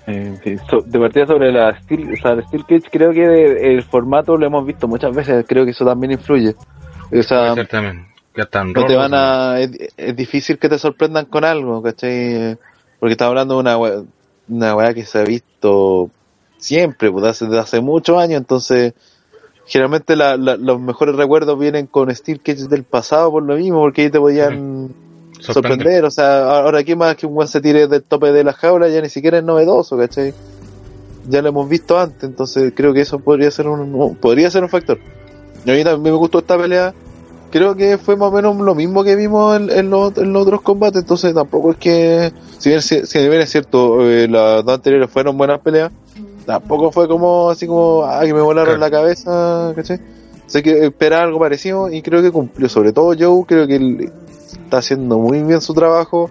[0.05, 3.27] Eh, sí, so- de partida sobre la Steel, o sea, la Steel Cage, creo que
[3.27, 6.55] de- el formato lo hemos visto muchas veces, creo que eso también influye.
[7.11, 7.65] O sea, Puede
[8.81, 12.57] no te van a, es, es difícil que te sorprendan con algo, ¿cachai?
[12.99, 14.03] Porque estás hablando de una we-
[14.49, 16.09] una weá que se ha visto
[16.57, 18.93] siempre, pues, hace, desde hace muchos años, entonces
[19.65, 23.79] generalmente la- la- los mejores recuerdos vienen con Steel Cage del pasado por lo mismo,
[23.81, 24.93] porque ahí te podían
[25.53, 28.53] sorprender, o sea, ahora aquí más que un buen se tire del tope de la
[28.53, 30.33] jaula ya ni siquiera es novedoso, ¿cachai?
[31.29, 34.69] Ya lo hemos visto antes, entonces creo que eso podría ser un, podría ser un
[34.69, 34.97] factor.
[35.65, 36.93] Y a mí también me gustó esta pelea,
[37.51, 40.43] creo que fue más o menos lo mismo que vimos en, en los, en los
[40.43, 44.63] otros combates, entonces tampoco es que, si bien, si, si bien es cierto, eh, las
[44.65, 45.91] dos anteriores fueron buenas peleas,
[46.45, 48.79] tampoco fue como así como, ah, que me volaron Claro.
[48.79, 49.99] la cabeza, ¿cachai?
[50.45, 54.11] Sé que esperaba algo parecido y creo que cumplió, sobre todo Joe, creo que él
[54.51, 56.29] está haciendo muy bien su trabajo,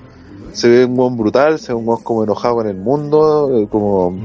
[0.53, 3.69] se ve un buen brutal, se ve un buen como enojado con el mundo, eh,
[3.71, 4.19] como,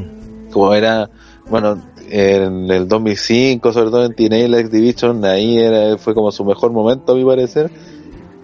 [0.50, 1.10] como era,
[1.50, 1.78] bueno,
[2.12, 6.72] en el 2005, sobre todo en Teenage X Division, ahí era, fue como su mejor
[6.72, 7.70] momento a mi parecer,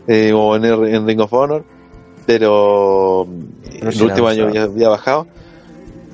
[0.08, 1.64] eh, o en, el- en Ring of Honor,
[2.26, 3.28] pero
[3.72, 5.28] en el último año ya había bajado.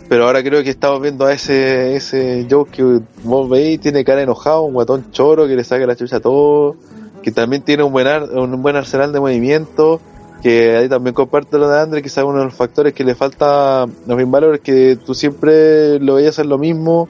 [0.09, 4.21] Pero ahora creo que estamos viendo a ese, ese Joe que vos veis, tiene cara
[4.21, 6.75] enojado, un guatón choro que le saca la chucha a todo,
[7.23, 10.01] que también tiene un buen, ar- un buen arsenal de movimiento,
[10.43, 13.83] que ahí también comparte lo de Andre, quizás uno de los factores que le falta
[13.83, 17.07] a Finn Balor es que tú siempre lo veías hacer lo mismo,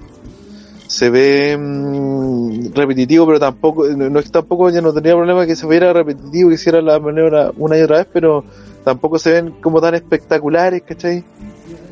[0.94, 5.66] se ve mm, repetitivo, pero tampoco, no, es tampoco ya no tendría problema que se
[5.66, 8.44] viera repetitivo, que hiciera la maniobra una y otra vez, pero
[8.84, 11.24] tampoco se ven como tan espectaculares, ¿cachai?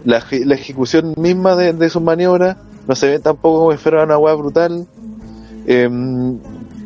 [0.05, 4.03] La, la ejecución misma de, de sus maniobras no se ve tampoco como si fuera
[4.03, 4.85] una weá brutal.
[5.65, 6.37] Em,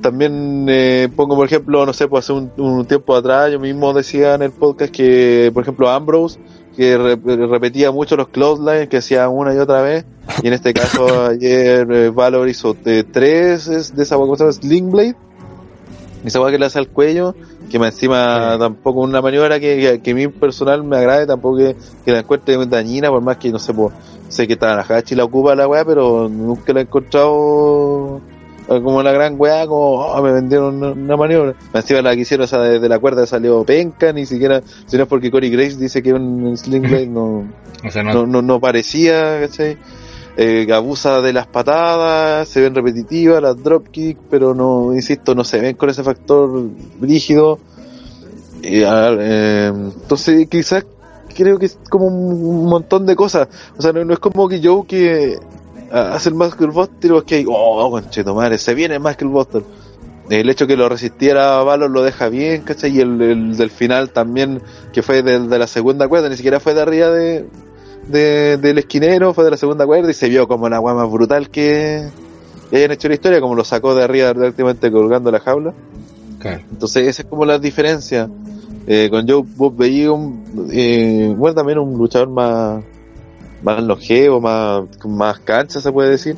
[0.02, 3.94] también eh, pongo, por ejemplo, no sé, pues hace un, un tiempo atrás yo mismo
[3.94, 6.40] decía en el podcast que, por ejemplo, Ambrose,
[6.76, 10.06] que re- repetía mucho los clotheslines, que hacía una y otra vez,
[10.44, 14.52] y en este caso ayer eh, Valor hizo eh, tres es- de esa ¿cómo se?
[14.54, 15.16] Sling Blade,
[16.24, 17.36] esa weá que le hace al cuello,
[17.70, 18.60] que más encima Sí.
[18.60, 22.20] tampoco una maniobra que, que, que a mí personal me agrade, tampoco que, que la
[22.20, 23.94] encuentre dañina, por más que no sé, pues,
[24.28, 28.20] sé que Tanahashi la ocupa la weá, pero nunca la he encontrado
[28.68, 31.56] como la gran weá, como oh, me vendieron una, una maniobra.
[31.74, 35.04] Encima la que hicieron esa de, de la cuerda salió penca, ni siquiera, si no
[35.04, 37.48] es porque Corey Grace dice que un sling blade, no,
[37.86, 39.78] O sea, no, no, no, no parecía, ¿cachai?
[40.38, 45.62] Eh, abusa de las patadas, se ven repetitivas, las dropkick, pero no, insisto, no se
[45.62, 47.60] ven con ese factor rígido.
[48.62, 50.86] Y, a ver, eh, entonces, quizás
[51.34, 53.48] creo que es como un, montón de cosas.
[53.78, 55.38] O sea, no, no es como que Joe que
[55.96, 59.64] ah, hace el Michael Buster y que hay, oh, conchetumare, se viene Michael Buster.
[60.30, 62.98] El hecho que lo resistiera a Valor lo deja bien, ¿cachai?
[62.98, 66.60] Y el, el del final también, que fue del- de, la segunda cuerda, ni siquiera
[66.60, 67.46] fue de arriba de,
[68.08, 71.12] de- del esquinero, fue de la segunda cuerda y se vio como la weá más
[71.12, 72.08] brutal que,
[72.72, 75.74] que hayan hecho en la historia, como lo sacó de arriba directamente colgando la jaula.
[76.40, 76.62] claro.
[76.72, 78.28] Entonces, esa es como la diferencia.
[78.88, 82.84] Eh, con Joe vos veía un, eh, bueno, también un luchador más,
[83.66, 86.38] más longevo, más, más cancha, se puede decir.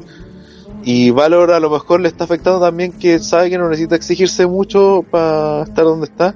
[0.83, 4.47] Y Valor a lo mejor le está afectando también que sabe que no necesita exigirse
[4.47, 6.33] mucho para estar donde está.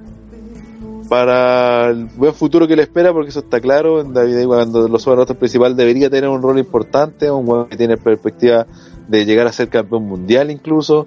[1.08, 4.00] Para el buen futuro que le espera, porque eso está claro.
[4.00, 7.76] En David cuando lo suba a principal debería tener un rol importante, un weón que
[7.76, 8.66] tiene perspectiva
[9.08, 11.06] de llegar a ser campeón mundial incluso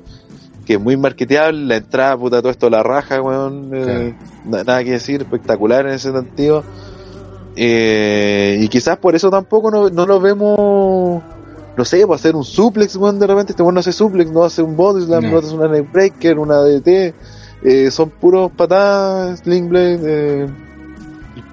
[0.65, 4.15] que es muy marketeable, la entrada, puta, todo esto la raja, weón, eh,
[4.45, 6.63] na- nada que decir, espectacular en ese sentido.
[7.55, 11.23] Eh, y quizás por eso tampoco no, no lo vemos,
[11.77, 14.61] no sé, para hacer un suplex, de repente este weón no hace suplex, no hace
[14.61, 15.31] un body slam, No.
[15.31, 17.13] no, hace una neck breaker, una DT,
[17.63, 20.47] eh, son puros patadas, sling blade, eh,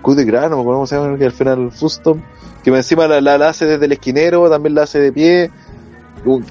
[0.04, 2.20] de Gras, no me acuerdo cómo se llama, que al final Fustom,
[2.64, 5.50] que encima la, la, la hace desde el esquinero, también la hace de pie,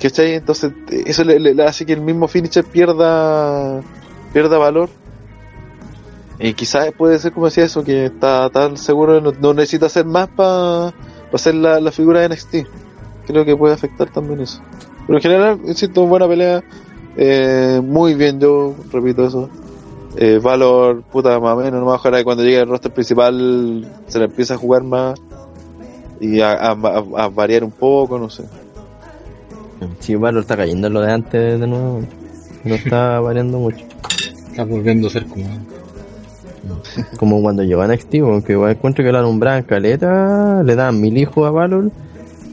[0.01, 0.35] ¿cachai?
[0.35, 0.71] Entonces
[1.05, 3.81] eso le, le- le hace que el mismo finisher pierda
[4.31, 4.89] pierda valor.
[6.41, 10.05] Y quizás puede ser como decía eso, que está tan seguro, no, no necesita hacer
[10.05, 10.93] más para
[11.31, 12.55] hacer la, la figura de NXT.
[13.27, 14.59] Creo que puede afectar también eso.
[15.05, 16.63] Pero en general, insisto, buena pelea.
[17.15, 19.49] Eh, muy bien, yo repito eso.
[20.17, 21.79] Eh, Valor, puta, más o menos.
[21.79, 25.19] No ojalá que cuando llegue el roster principal se le empiece a jugar más
[26.19, 28.43] y a, a- a- a variar un poco, no sé.
[29.99, 32.01] Sí, Valor está cayendo en lo de antes de nuevo.
[32.63, 33.85] No está variando mucho.
[34.49, 35.45] Está volviendo a ser como.
[37.17, 41.17] Como cuando llegó a NXT, aunque igual encuentro que la nombraban caleta, le daban mil
[41.17, 41.91] hijos a Valor.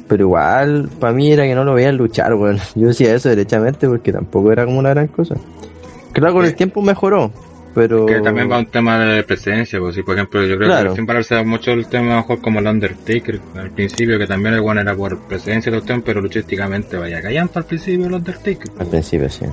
[0.09, 2.59] Pero igual, para mí era que no lo veían luchar, weón.
[2.75, 5.37] Yo decía eso derechamente porque tampoco era como una gran cosa.
[6.13, 7.31] Claro, con el tiempo mejoró,
[7.75, 8.07] pero...
[8.07, 10.91] Que también va un tema de presencia, pues si por ejemplo yo creo Claro.
[10.91, 14.63] que sin pararse mucho el tema mejor como el Undertaker al principio, que también el
[14.63, 18.71] bueno era por presencia de los pero luchísticamente vaya callando al principio el Undertaker.
[18.79, 19.45] Al principio, sí.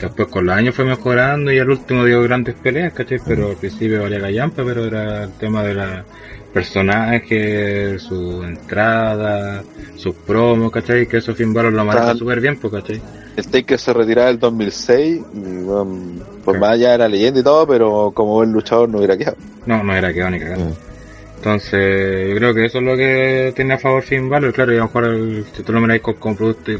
[0.00, 3.18] Después con los años fue mejorando y al último dio grandes peleas, ¿cachai?
[3.26, 6.04] Pero al principio valía callampa, pero era el tema de la
[6.52, 9.62] personaje, su entrada,
[9.96, 11.06] sus promos, ¿cachai?
[11.06, 13.00] Que eso Finn Balor lo maneja súper bien, pues, ¿cachai?
[13.36, 16.60] El Taker se retiraba el 2006 y bueno, por Claro.
[16.60, 19.36] más allá era leyenda y todo, pero como buen luchador no hubiera quedado.
[19.66, 20.64] No, no era quedado ni cagando.
[20.66, 20.72] Mm.
[21.38, 24.52] Entonces, yo creo que eso es lo que tiene a favor Finn Balor.
[24.52, 26.72] Claro, y a lo mejor el- si tú lo miráis con, con producto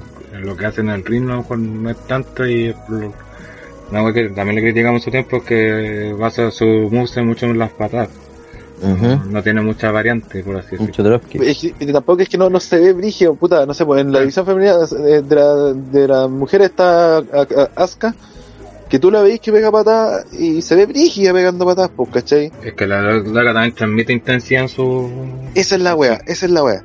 [0.42, 2.46] lo que hacen en el ring, a lo mejor no es tanto.
[2.46, 7.58] Y cosa que también le criticamos su tiempo es que basa su muse mucho en
[7.58, 8.10] las patadas.
[9.30, 10.86] No tiene muchas variantes, por así decirlo.
[11.42, 14.12] Es que- tampoco es que no, no se ve brígido, puta, no sé, pues en
[14.12, 14.74] la división femenina
[15.08, 18.14] eh, de la, de la mujer está a- a- Asuka,
[18.88, 22.52] que tú la veis que pega patadas y se ve brígida pegando patadas, pues, ¿cachai?
[22.62, 25.10] Es que la Daga también transmite intensidad en su.
[25.56, 26.84] Esa es la wea, esa es la wea.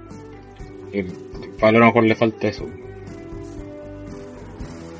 [0.91, 1.05] y
[1.61, 2.65] a lo mejor le falta eso.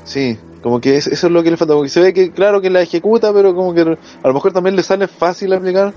[0.04, 2.60] Sí, como que es- eso es lo que le falta, porque se ve que claro
[2.60, 5.92] que la ejecuta, pero como que a lo mejor también le sale fácil aplicar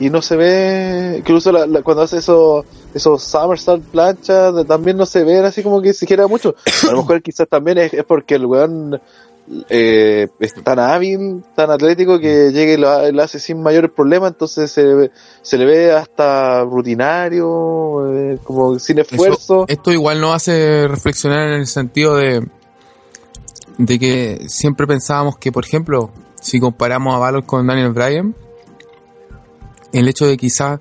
[0.00, 2.64] y no se ve, incluso la- la- cuando hace esos
[2.94, 6.54] esos somersault planchas, de- también no se ven así como que siquiera mucho.
[6.88, 9.00] A lo mejor quizás también es, es porque el weón
[9.68, 14.32] eh, es tan hábil, tan atlético que llegue y lo, lo hace sin mayores problemas,
[14.32, 15.10] entonces se, ve-
[15.42, 19.34] se le ve hasta rutinario, eh, como sin esfuerzo.
[19.34, 22.42] Eso- esto igual nos hace reflexionar en el sentido de,
[23.78, 26.10] de que siempre pensábamos que, por ejemplo,
[26.40, 28.34] si comparamos a Valor con Daniel Bryan,
[29.92, 30.80] el hecho de quizá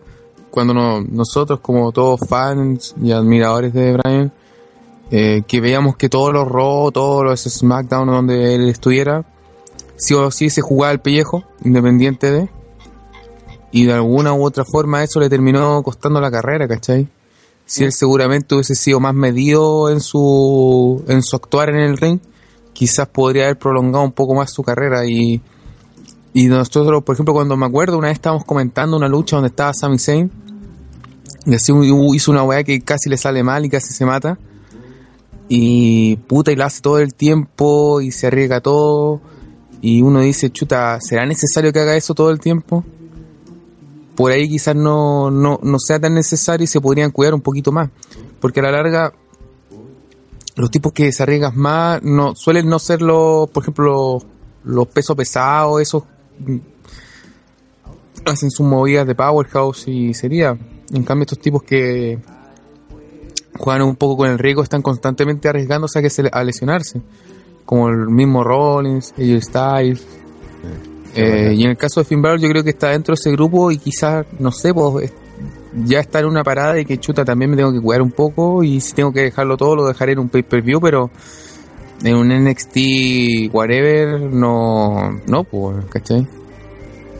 [0.51, 4.31] cuando no- nosotros como todos fans y admiradores de Bryan,
[5.11, 9.25] eh, que veíamos que todos los Raw, todos los SmackDown donde él estuviera,
[9.95, 12.49] sí o sí se jugaba el pellejo, independiente de,
[13.71, 17.07] y de alguna u otra forma eso le terminó costando la carrera, ¿cachai?
[17.65, 22.19] si él seguramente hubiese sido más medido en su en su actuar en el ring,
[22.73, 25.41] quizás podría haber prolongado un poco más su carrera y
[26.33, 29.99] nosotros, por ejemplo, cuando me acuerdo, una vez estábamos comentando una lucha donde estaba Sami
[29.99, 30.31] Zayn
[31.45, 31.73] y así
[32.13, 34.37] hizo una weá que casi le sale mal y casi se mata
[35.49, 39.21] y puta y la hace todo el tiempo y se arriesga todo
[39.81, 42.83] y uno dice, chuta, ¿será necesario que haga eso todo el tiempo?
[44.15, 47.71] por ahí quizás no, no, no sea tan necesario y se podrían cuidar un poquito
[47.71, 47.89] más.
[48.39, 49.13] Porque a la larga,
[50.55, 54.25] los tipos que se arriesgan más no suelen no ser los, por ejemplo, los,
[54.63, 56.03] los pesos pesados, esos
[56.39, 56.57] mm,
[58.25, 60.57] hacen sus movidas de powerhouse y sería.
[60.91, 62.19] En cambio, estos tipos que
[63.57, 67.01] juegan un poco con el riesgo están constantemente arriesgándose a, que se, a lesionarse.
[67.65, 70.05] Como el mismo Rollins, AJ Styles,
[71.15, 73.31] eh, y en el caso de Finn Balor yo creo que está dentro de ese
[73.31, 75.13] grupo y quizás, no sé, pues es-
[75.85, 78.63] ya está en una parada y que chuta también me tengo que cuidar un poco
[78.63, 81.09] y si tengo que dejarlo todo lo dejaré en un pay-per-view, pero
[82.03, 86.27] en un NXT whatever no, no, pues, ¿cachai?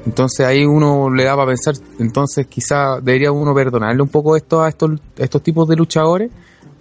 [0.05, 4.61] Entonces ahí uno le da para pensar, entonces quizás debería uno perdonarle un poco esto
[4.61, 6.29] a estos, estos tipos de luchadores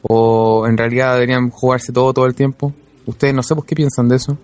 [0.03, 2.73] o en realidad deberían jugarse todo todo el tiempo.
[3.07, 4.37] Ustedes no sé, pues qué piensan de eso.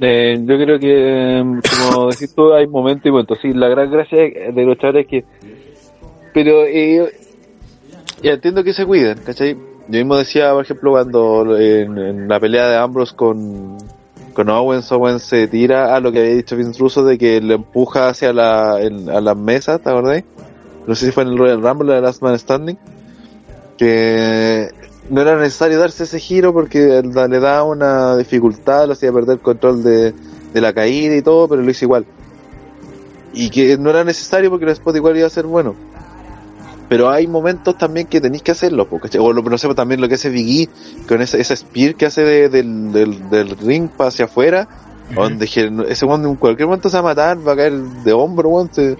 [0.00, 1.42] Eh, yo creo que,
[1.90, 3.38] como decís tú, hay momentos y momentos.
[3.40, 5.24] Sí, la gran gracia de chavales es que.
[6.36, 7.14] Pero eh,
[8.22, 9.54] entiendo que se cuiden, ¿cachai?
[9.88, 13.78] Yo mismo decía, por ejemplo, cuando en, la pelea de Ambrose con,
[14.34, 17.54] con Owens, Owens se tira a lo que había dicho Vince Russo de que le
[17.54, 20.24] empuja hacia la, en- a las mesas, ¿te acordás?
[20.86, 22.76] No sé si fue en el Royal Rumble, la Last Man Standing.
[23.78, 24.68] Que
[25.08, 29.82] no era necesario darse ese giro porque le da una dificultad, lo hacía perder control
[29.82, 30.12] de,
[30.52, 32.04] de la caída y todo, pero lo hizo igual.
[33.32, 35.74] y que no era necesario porque el spot igual iba a ser bueno.
[36.88, 39.20] Pero hay momentos también que tenéis que hacerlo, ¿cachai?
[39.20, 40.68] o lo, no sé, también lo que hace Biggie
[41.08, 44.68] con ese, ese spear que hace de- del, del, del ring para hacia afuera,
[45.14, 48.12] donde que ese weón en cualquier momento se va a matar, va a caer de
[48.12, 48.96] hombro, se,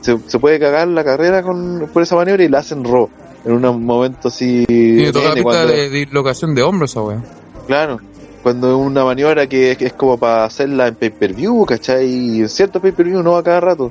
[0.00, 3.08] se, se puede cagar la carrera con, por esa maniobra y la hacen raw,
[3.44, 4.64] en un momento así...
[4.66, 7.20] Tiene toda la cuando- de dislocación de hombros esa wea.
[7.66, 8.00] Claro,
[8.44, 12.06] cuando es una maniobra que, que es como para hacerla en pay-per-view, ¿cachai?
[12.08, 13.90] Y en cierto pay-per-view no va cada rato.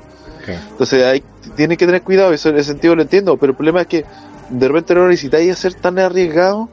[0.54, 1.22] Entonces hay,
[1.56, 4.04] tiene que tener cuidado, eso en ese sentido lo entiendo, pero el problema es que
[4.50, 6.68] de repente no necesitáis ser tan arriesgado,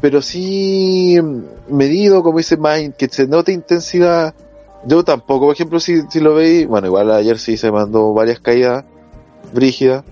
[0.00, 1.18] pero sí
[1.68, 4.34] medido, como dice Mind, que se note intensidad.
[4.86, 8.38] Yo tampoco, por ejemplo, si, si lo veis, bueno, igual ayer sí se mandó varias
[8.40, 8.84] caídas
[9.52, 10.04] brígidas,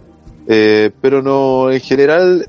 [0.49, 2.49] eh, pero no, en general,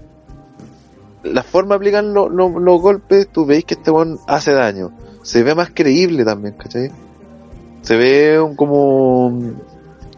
[1.23, 4.91] la forma de aplicar lo- lo- los golpes, tú veis que este weón hace daño.
[5.23, 6.89] Se ve más creíble también, ¿cachai?
[7.81, 9.27] Se ve un- como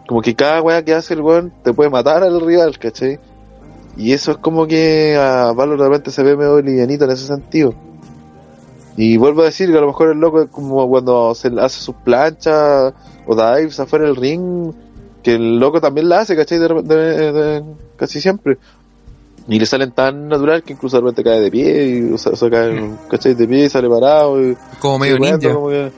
[0.09, 3.19] como que cada weá que hace el weón te puede matar al rival, ¿cachai?
[3.95, 7.27] Y eso es como que a Valor de repente se ve medio livianito en ese
[7.27, 7.75] sentido.
[8.97, 11.79] Y vuelvo a decir que a lo mejor el loco es como cuando se hace
[11.81, 12.91] sus planchas
[13.27, 14.71] o dives afuera del ring,
[15.21, 16.57] que el loco también la hace, ¿cachai?
[16.57, 17.63] De, rep- de- de-
[17.95, 18.57] casi siempre.
[19.47, 22.31] Y le salen tan natural que incluso de repente cae de pie, y, o sea,
[22.31, 23.35] o sea, cae, ¿cachai?
[23.35, 24.41] De pie y sale parado.
[24.41, 25.53] Y, Como medio bueno, ninja.
[25.53, 25.91] como que-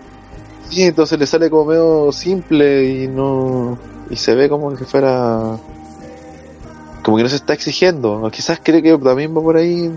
[0.70, 3.78] Sí, entonces le sale como medio simple y no.
[4.12, 5.58] Y se ve como que fuera.
[7.04, 8.30] Como que no se está exigiendo.
[8.32, 9.92] Quizás cree que también va por ahí.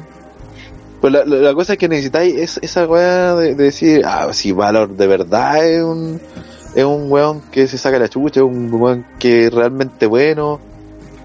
[1.01, 4.29] Pues la, la- la cosa es que necesitáis es, esa weá de, de decir, ah,
[4.33, 6.21] si Valor de verdad es un.
[6.75, 10.59] Es un weón que se saca la chucha, es un weón que es realmente bueno.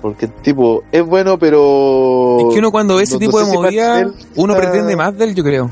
[0.01, 2.37] Porque el tipo es bueno, pero.
[2.39, 5.17] Es que uno cuando ve ese no- tipo no de si movida, uno pretende más
[5.17, 5.71] de él, yo creo.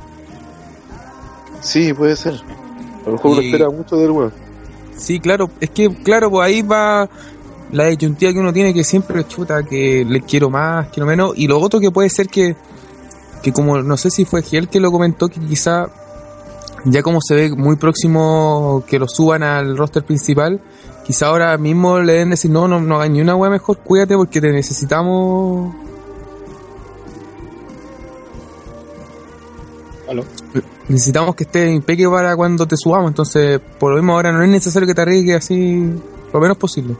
[1.61, 2.33] Sí, puede ser.
[2.33, 4.46] A lo mejor uno Y- espera mucho del weón.
[4.97, 7.09] Sí, claro, es que, claro, pues ahí va
[7.71, 11.47] la disyuntiva que uno tiene que siempre chuta, que le quiero más, quiero menos, y
[11.47, 12.55] lo otro que puede ser que,
[13.41, 15.87] que como, no sé si fue Giel que lo comentó, que quizá
[16.85, 20.61] ya como se ve muy próximo que lo suban al roster principal,
[21.05, 24.15] quizá ahora mismo le den decir, no, no, no hagas ni una wea mejor, cuídate
[24.15, 25.73] porque te necesitamos
[30.07, 30.23] Aló.
[30.87, 34.49] Necesitamos que esté impeque para cuando te subamos, entonces por lo mismo ahora no es
[34.49, 35.93] necesario que te arriesgues así
[36.33, 36.95] lo menos posible.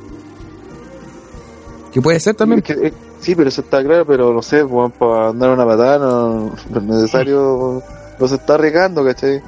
[1.92, 2.60] Que puede ser también.
[2.60, 5.66] Es que, eh, sí, pero eso está claro, pero no sé, pues, para andar una
[5.66, 7.82] patada no, no es necesario,
[8.20, 9.42] no se está arriesgando, ¿cachai?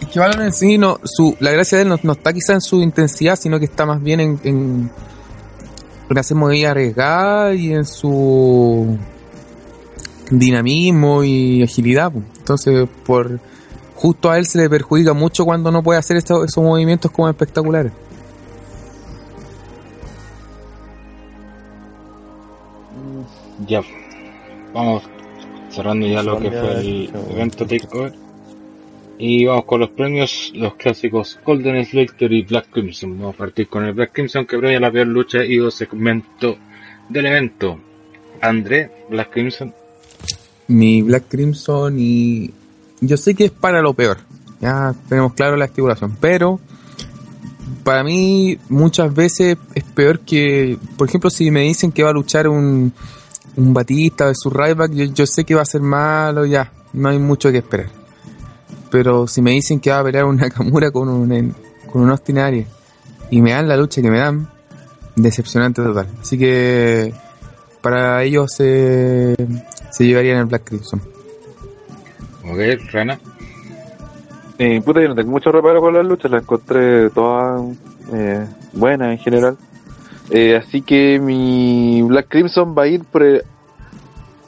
[0.00, 2.52] Es que Valor en sí, no, su, la gracia de él no, no está quizá
[2.54, 4.90] en su intensidad, sino que está más bien en, en,
[6.08, 8.98] en hacer movidas arriesgadas y en su
[10.30, 12.12] dinamismo y agilidad.
[12.12, 12.24] pues.
[12.38, 13.40] Entonces, por
[13.94, 17.28] justo a él se le perjudica mucho cuando no puede hacer estos, esos movimientos como
[17.28, 17.92] espectaculares.
[23.66, 23.82] Ya,
[24.74, 25.04] vamos
[25.70, 28.12] cerrando ya lo que fue el evento Takeover.
[29.16, 33.18] Y vamos con los premios, los clásicos Golden Slater y Black Crimson.
[33.18, 36.56] Vamos a partir con el Black Crimson que premia la peor lucha y o segmento
[37.08, 37.78] del evento.
[38.40, 39.72] André, Black Crimson.
[40.68, 42.50] Mi Black Crimson y
[43.00, 44.18] yo sé que es para lo peor.
[44.60, 46.60] Ya tenemos claro la estipulación, pero
[47.82, 52.14] para mí muchas veces es peor que, por ejemplo, si me dicen que va a
[52.14, 52.92] luchar un,
[53.56, 57.10] un Batista de su Ryback, yo, yo sé que va a ser malo, ya, no
[57.10, 57.88] hay mucho que esperar.
[58.90, 61.54] Pero si me dicen que va a pelear un Nakamura con un,
[61.90, 62.66] con un Austin Aries
[63.30, 64.48] y me dan la lucha que me dan,
[65.16, 66.08] decepcionante total.
[66.20, 67.12] Así que
[67.84, 69.36] para ellos se,
[69.92, 71.00] se llevarían el Black Crimson.
[72.50, 72.58] Ok,
[72.90, 73.20] Rana.
[74.58, 77.62] Eh, puta, yo no tengo mucho reparo con las luchas, las encontré todas
[78.12, 79.56] eh, buenas en general.
[80.30, 83.42] Eh, así que mi Black Crimson va a ir por, el-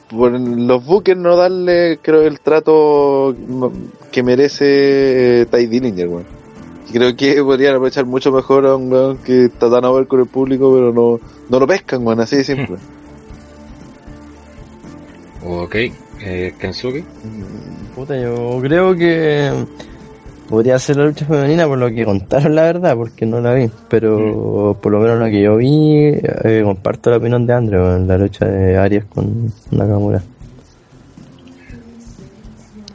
[0.09, 3.35] por los buques no darle, creo, el trato
[4.11, 6.25] que merece eh, Ty Dillinger, weón.
[6.91, 10.21] Creo que podrían aprovechar mucho mejor a un weón que está tan a ver con
[10.21, 11.19] el público, pero no,
[11.49, 12.77] no lo pescan, weón, así de simple.
[15.49, 15.75] Ok,
[16.21, 17.01] eh, Kensuke.
[17.23, 19.49] Mm, Puta, yo creo que
[20.49, 23.69] podría ser la lucha femenina por lo que contaron, la verdad, porque no la vi.
[23.89, 26.09] Pero por lo menos lo que yo vi,
[26.43, 30.21] eh, comparto la opinión de Andrew en la lucha de Aries con Nakamura.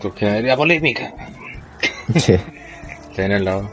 [0.01, 1.13] Porque habría polémica.
[2.17, 2.35] Sí.
[3.11, 3.71] Está en el lado.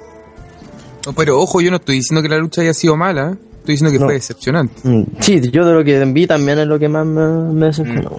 [1.05, 3.91] No, pero ojo, yo no estoy diciendo que la lucha haya sido mala, estoy diciendo
[3.91, 4.05] que No.
[4.05, 4.73] fue decepcionante.
[4.87, 8.11] Mm, Sí, yo de lo que vi también es lo que más me, me decepcionó.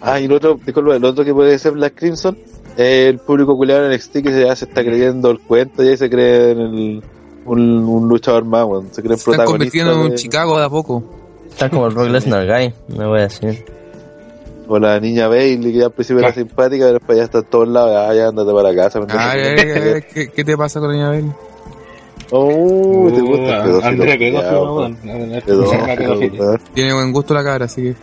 [0.00, 2.36] Ah, y lo otro, disculpa, lo otro que puede ser Black Crimson
[2.76, 6.08] es el público culiado en NXT que ya se está creyendo el cuento, ya se
[6.08, 7.02] cree en el
[7.44, 8.88] un, un luchador más, weón.
[8.92, 11.02] Se creen Se están convirtiendo en un Chicago de a poco.
[11.50, 13.64] Está como el Rock Lesnar Guy, me voy a decir.
[14.68, 16.46] O la niña Bailey, que al principio era Claro.
[16.48, 17.92] simpática, pero después ya está en todos lados.
[18.08, 19.00] Ah, ya andate para casa.
[19.00, 19.18] pendejo.
[19.20, 21.24] Ay, ay, ay, ay, ¿qué, qué te pasa con Doña Bel?
[22.30, 24.74] Oh, te gusta Uh, pedófilo.
[24.76, 26.60] weón.
[26.74, 27.94] Tiene buen gusto la cara, así que...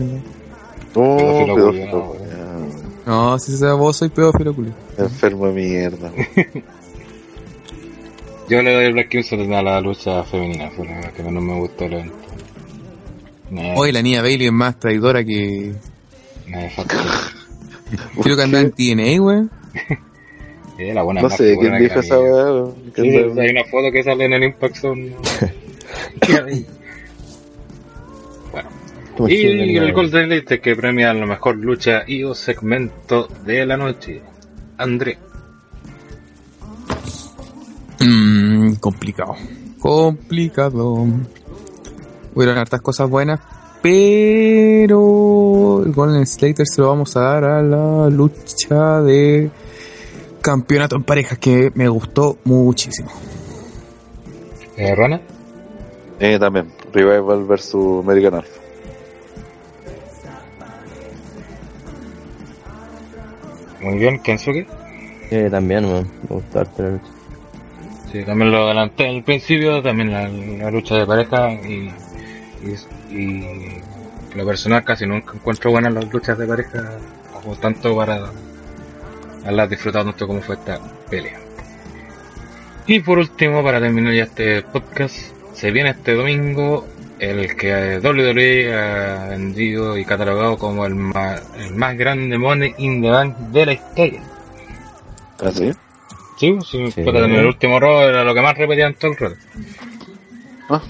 [0.99, 2.59] Oh, Pedófilo, pedófilo, culiao.
[2.59, 2.71] weón.
[3.05, 4.71] No, si sea vos soy pedófilo, culo.
[4.97, 6.11] Enfermo de mierda.
[8.49, 11.59] Yo le doy el Black Crimson a la lucha femenina, fue la que menos me
[11.59, 12.15] gustó el evento.
[13.51, 15.73] Me, Hoy la niña Bailey es más traidora que...
[16.75, 16.95] faltó.
[18.23, 19.51] Creo que anda en TNA, weón.
[20.77, 22.65] Sí, la buena No sé quién dijo esa weá,
[22.97, 25.15] hay una foto que sale en el Impact Zone.
[29.27, 34.21] Y el Golden Elite que premia la mejor lucha y o segmento de la noche.
[34.77, 35.17] André.
[37.99, 39.35] Mmm, complicado.
[39.79, 41.07] Complicado.
[42.35, 43.39] Hubieron hartas cosas buenas,
[43.81, 49.49] pero el Golden Slater se lo vamos a dar a la lucha de
[50.41, 53.09] campeonato en parejas que me gustó muchísimo.
[54.77, 55.19] Eh, Rana.
[56.19, 56.71] Eh, también.
[56.93, 58.66] Revival versus American Alpha.
[63.81, 64.67] Muy bien, Kensuke.
[65.29, 66.07] Sí, también, weón.
[66.29, 67.11] Me gustó harto la lucha.
[68.11, 71.91] Sí, también lo adelanté al principio, también la, la lucha de pareja y,
[72.63, 73.83] y, y
[74.33, 76.97] lo personal casi nunca encuentro buenas las luchas de pareja,
[77.45, 78.31] o tanto para
[79.41, 81.37] haberlas disfrutado tanto como fue esta pelea.
[82.85, 85.15] Y por último, para terminar ya este podcast,
[85.53, 86.87] se viene este domingo
[87.19, 93.01] el que WWE ha vendido y catalogado como el más, el más grande Money in
[93.01, 94.21] the Bank de la historia.
[95.39, 95.71] ¿Ah, sí?
[96.39, 97.01] Sí, sí, Sí.
[97.03, 99.35] puta, en el último Raw era lo que más repetían todo el rato.
[100.69, 100.81] Ah.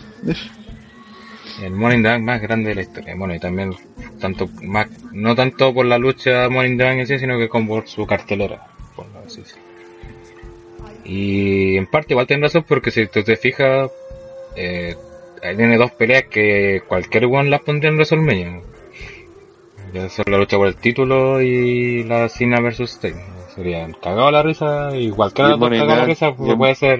[1.63, 3.15] El Money in the Bank más grande de la historia.
[3.15, 3.73] Bueno, y también,
[4.19, 7.47] tanto más, no tanto por la lucha Money in the Bank en sí, sino que
[7.49, 8.67] con por su cartelera.
[8.95, 9.63] Por así decirlo.
[11.05, 13.89] Y en parte igual tiene razón porque si tú te fijas,
[14.57, 14.95] eh,
[15.41, 18.61] tiene dos peleas que cualquier one las pondría en WrestleMania.
[19.93, 23.15] Ya son la lucha por el título y la Cena versus Stein.
[23.55, 26.99] Serían cagado la risa y cualquiera de cagado la risa puede ser...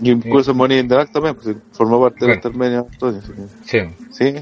[0.00, 2.30] Y incluso Money in the Bank también, pues formó parte de.
[2.32, 2.84] WrestleMania.
[3.00, 3.12] Que-
[3.64, 3.80] Sí,
[4.12, 4.34] Sí.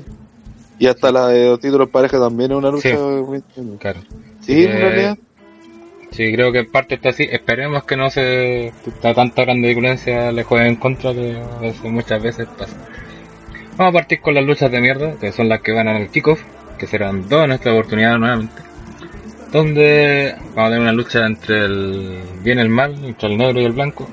[0.79, 2.91] Y hasta la de los títulos pareja también es una lucha.
[2.91, 3.43] Sí.
[3.79, 4.01] claro.
[4.43, 5.19] Sí, en Eh, realidad.
[6.17, 7.29] Sí, creo que en parte está así.
[7.31, 12.23] Esperemos que no se está tanta grande violencia le juegue en contra, que a muchas
[12.23, 12.75] veces pasa.
[13.77, 16.41] Vamos a partir con las luchas de mierda, que son las que van al kickoff,
[16.79, 18.63] que serán dos en esta oportunidad nuevamente.
[19.53, 23.61] Donde vamos a tener una lucha entre el bien y el mal, entre el negro
[23.61, 24.09] y el blanco,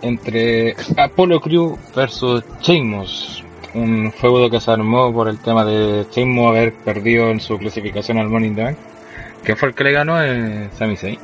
[0.00, 3.44] entre Apollo Crew versus Sheamus.
[3.74, 8.16] Un feudo que se armó por el tema de Sheamus haber perdido en su clasificación
[8.16, 8.78] al the Bank.
[9.46, 10.20] ¿Quién fue el que le ganó?
[10.20, 11.20] Eh, Sami Zayn.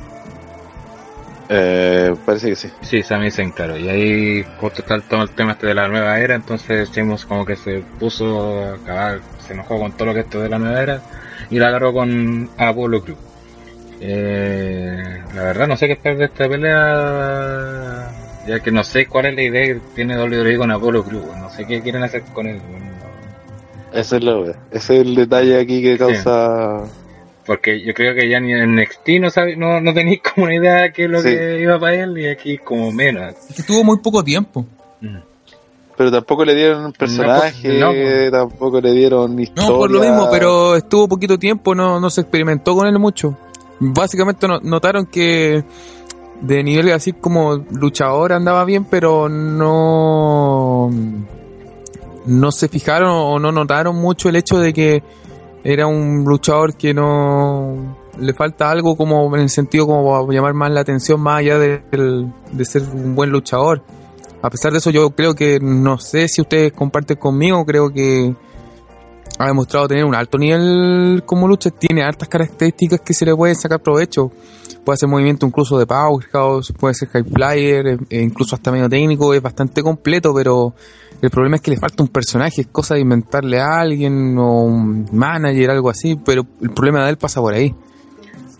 [1.49, 2.69] Eh, parece que sí.
[2.79, 3.77] Sí, Sami Zayn, claro.
[3.77, 7.25] Y ahí justo está el, todo el tema este de la nueva era, entonces Sheamus
[7.25, 10.57] como que se puso a acabar, se enojó con todo lo que esto de la
[10.57, 11.01] nueva era
[11.49, 13.17] y la agarró con Apollo Crew.
[13.99, 18.09] Eh, la verdad no sé qué esperar de esta pelea,
[18.47, 21.49] ya que no sé cuál es la idea que tiene WWE con Apollo Crew, no
[21.49, 22.61] sé qué quieren hacer con él.
[23.91, 24.55] Esa es la.
[24.71, 26.85] Ese es el detalle aquí que causa.
[27.45, 30.55] Porque yo creo que ya ni en NXT no, sabe, no, no tenéis como una
[30.55, 31.29] idea de qué es lo Sí.
[31.29, 33.33] que iba para él y aquí como menos.
[33.49, 34.65] Es que tuvo muy poco tiempo.
[35.01, 35.17] Mm.
[35.95, 39.69] Pero tampoco le dieron un personaje, No, pues, tampoco le dieron historia.
[39.69, 43.37] No, por lo mismo, pero estuvo poquito tiempo, no, no se experimentó con él mucho.
[43.79, 45.63] Básicamente no- notaron que
[46.41, 50.89] de nivel así como luchador andaba bien, pero no
[52.25, 55.03] no se fijaron o no notaron mucho el hecho de que
[55.63, 60.71] era un luchador que no le falta algo como en el sentido como llamar más
[60.71, 61.81] la atención más allá de,
[62.51, 63.83] de ser un buen luchador.
[64.41, 68.35] A pesar de eso yo creo que no sé si ustedes comparten conmigo, creo que
[69.39, 73.55] ha demostrado tener un alto nivel como lucha, tiene altas características que se le pueden
[73.55, 74.31] sacar provecho.
[74.83, 78.89] Puede hacer movimiento incluso de powerhouse, puede ser high flyer, e- e incluso hasta medio
[78.89, 80.73] técnico, es bastante completo, pero
[81.25, 84.63] el problema es que le falta un personaje, es cosa de inventarle a alguien o
[84.63, 87.73] un manager, algo así, pero el problema de él pasa por ahí.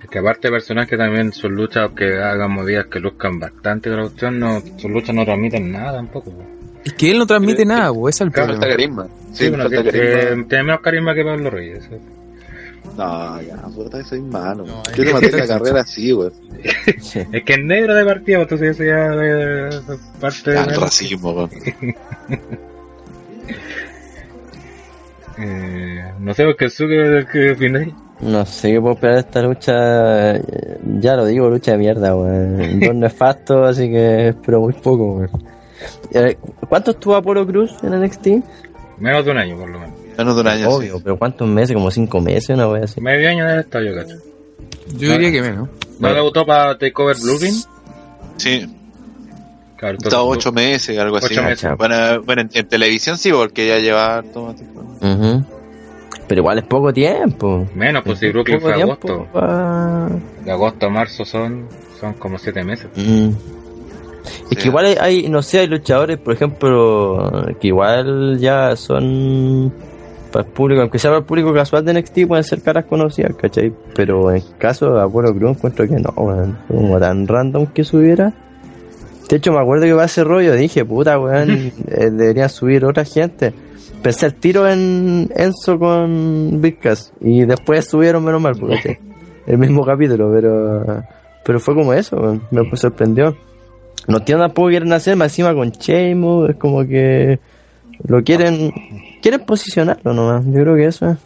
[0.01, 4.01] Es que aparte de personajes también sus luchas que hagan movidas que luzcan bastante la
[4.03, 6.31] cuestión, no, sus luchas no transmiten nada tampoco.
[6.31, 6.43] po.
[6.85, 8.61] Es que él no transmite nada, ese es el Claro, problema.
[8.61, 9.07] falta carisma.
[9.31, 10.19] Sí, Sí, bueno, falta que- carisma.
[10.41, 11.89] eh, tiene menos carisma que Pablo Reyes.
[12.97, 14.65] No, ya, puta, soy malo.
[14.65, 16.33] No, Yo te maté que- la carrera así, weón.
[16.63, 20.59] Es que es negro de partida, pues, entonces eso ya es parte de...
[20.59, 21.49] El racismo, weón.
[25.37, 27.93] Eh, no sé, porque Suke que opináis.
[28.21, 30.35] No sé qué puedo esperar de esta lucha.
[30.35, 32.79] eh, Ya lo digo, lucha de mierda, weón.
[32.85, 35.29] Dos nefastos, así que espero muy poco, weón.
[36.13, 36.37] Eh,
[36.69, 38.27] ¿Cuánto estuvo Apolo Cruz en NXT?
[38.99, 39.95] Menos de un año, por lo menos.
[40.17, 41.01] Menos de un año, Obvio, sí.
[41.03, 41.73] pero ¿cuántos meses?
[41.75, 43.01] Como cinco meses, una wea así.
[43.01, 44.15] Medio año de estado yo, cacho.
[44.97, 45.69] Yo diría que menos.
[45.99, 47.55] ¿No debutó para Takeover Ring?
[48.37, 48.69] Sí,
[49.77, 49.97] Claro,
[50.29, 51.35] ocho meses, algo así.
[51.35, 51.71] Meses.
[51.77, 54.81] Bueno, bueno en, en televisión sí, porque ya lleva más tiempo.
[56.27, 57.67] Pero igual es poco tiempo.
[57.75, 59.27] Menos, pues si Brooklyn fue tiempo agosto.
[59.33, 60.09] pa-
[60.45, 61.67] De agosto a marzo son,
[61.99, 62.87] son como siete meses.
[62.95, 63.31] Mm.
[64.51, 69.73] Es que igual hay, hay, no sé, hay luchadores, por ejemplo, que igual ya son
[70.33, 73.35] para el público, aunque sea para el público casual de NXT, pueden ser caras conocidas,
[73.35, 73.71] ¿cachai?
[73.95, 76.57] Pero en el caso de Apolo Cruz encuentro que no, weón.
[76.67, 78.33] Como tan random que subiera.
[79.29, 81.49] De hecho, me acuerdo que va a ese rollo, dije, puta, weón,
[81.87, 83.53] eh, deberían subir otra gente.
[84.01, 88.99] Pensé el tiro en Enzo con Big Cass y después subieron menos mal, porque
[89.45, 91.03] el mismo capítulo, pero
[91.45, 92.41] pero fue como eso, weón.
[92.49, 93.37] me sorprendió.
[94.07, 97.39] No entiendo tampoco qué quieren hacer, más encima con Sheamus, es como que
[98.05, 98.73] lo quieren
[99.23, 101.17] quieren posicionarlo nomás, yo creo que eso es.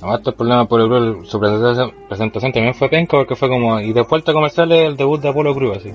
[0.00, 3.92] Además, el problema de Apolo Cruz, su presentación, también fue penca porque fue como, y
[3.92, 5.92] de vuelta comercial es el debut de Apolo Cruz, así.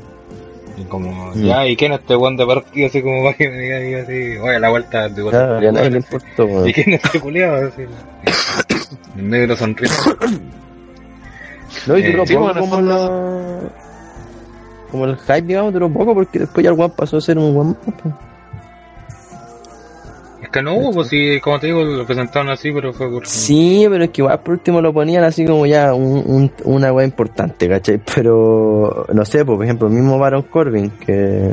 [0.77, 1.43] Y como, Mm.
[1.43, 2.87] ya, ¿y quién es este buen de partido?
[2.87, 5.31] Así como para que me diga, diga así, oye, la vuelta debut.
[5.31, 6.67] Claro, ya nadie le importó, weón.
[6.69, 7.67] ¿Y quién es este culiado?
[7.67, 7.81] Así.
[9.17, 9.89] El negro sonríe.
[11.87, 13.59] No, y Eh, duró sí, poco en como la...
[14.91, 17.57] Como el hype, digamos, duró poco porque después ya el One pasó a ser un
[17.57, 18.13] más, pues.
[20.47, 23.27] Es que no hubo, pues sí, como te digo, lo presentaron así, pero fue por...
[23.27, 26.93] Sí, pero es que igual por último lo ponían así como ya un, un- una
[26.93, 27.99] weá importante, ¿cachai?
[28.15, 31.49] Pero, no sé, pues, por ejemplo, el mismo Baron Corbin, que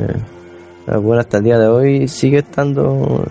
[0.87, 3.25] ah, bueno, hasta el día de hoy sigue estando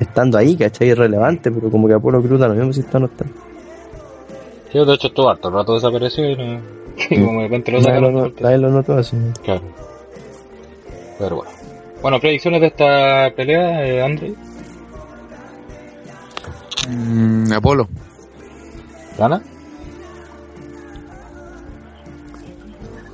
[0.00, 0.88] estando ahí, ¿cachai?
[0.88, 3.24] Irrelevante, pero como que Apolo Cruz da lo mismo si está o no está.
[4.72, 6.60] Sí, de hecho estuvo harto rato desapareció y no...
[7.10, 8.14] y como de repente lo Nadie sacaron.
[8.14, 9.16] lo, porque- nadie lo notó así.
[9.44, 9.62] Claro.
[11.18, 11.50] Pero bueno.
[12.02, 14.02] Bueno, predicciones de esta pelea, eh.
[16.88, 17.88] Mm, Apolo.
[19.18, 19.42] ¿Gana?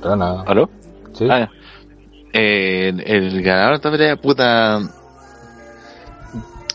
[0.03, 0.41] Gana.
[0.45, 0.69] ¿Aló?
[1.13, 1.27] Sí.
[1.29, 1.49] Ah.
[2.33, 4.79] Eh, el, el ganador de esta pelea, puta.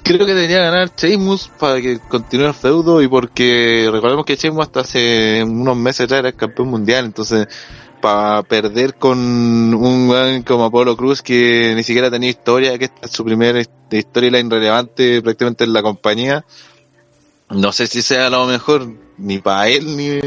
[0.02, 4.62] Creo que debería ganar Sheamus para que continúe el feudo y porque recordemos que Sheamus
[4.62, 7.46] hasta hace unos meses atrás era el campeón mundial, entonces
[8.00, 13.04] para perder con un weón como Apolo Cruz que ni siquiera tenía historia, que esta
[13.06, 16.44] es su primera hist- storyline relevante prácticamente en la compañía,
[17.50, 18.86] no sé si sea lo mejor
[19.16, 20.20] ni para él ni,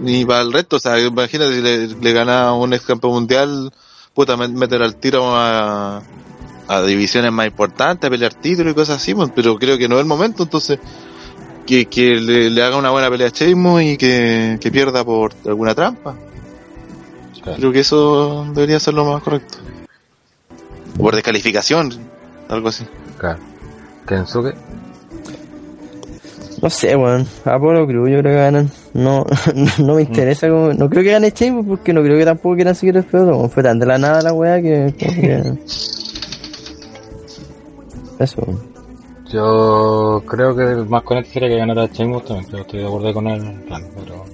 [0.00, 0.76] ni para el resto.
[0.76, 3.72] O sea, imagínate si le, le gana un ex campeón mundial,
[4.14, 6.02] puta, met- meter al tiro a,
[6.68, 9.96] a divisiones más importantes, a pelear títulos y cosas así, pues, pero creo que no
[9.96, 10.78] es el momento, entonces
[11.66, 15.32] que, que le, le haga una buena pelea a Sheamus y que, que pierda por
[15.46, 16.14] alguna trampa.
[17.42, 17.58] Claro.
[17.58, 19.58] Creo que eso debería ser lo más correcto.
[20.98, 21.92] O por descalificación,
[22.48, 22.86] algo así.
[23.18, 23.38] Claro.
[24.06, 24.54] Kensuke.
[26.64, 27.26] No sé, weón.
[27.44, 28.70] Apolo Cruz, yo creo que ganan.
[28.94, 29.26] No,
[29.78, 30.72] no me interesa como...
[30.72, 33.46] No creo que gane Sheamus porque no creo que tampoco quieran seguir el feudo.
[33.50, 34.94] Fue tan de la nada la weá que...
[34.96, 35.52] que-
[38.18, 38.62] Eso, weón.
[39.30, 43.12] Yo creo que el más correcto sería que ganara Sheamus también, pero estoy de acuerdo
[43.12, 44.24] con él, claro, pero...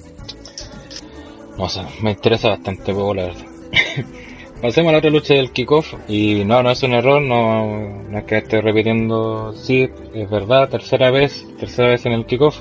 [1.59, 3.41] No sé, me interesa bastante poco la verdad.
[4.61, 8.19] Pasemos a la otra lucha del kickoff y no, no es un error, no, no
[8.19, 12.61] es que esté repitiendo, sí, es verdad, tercera vez, tercera vez en el kickoff.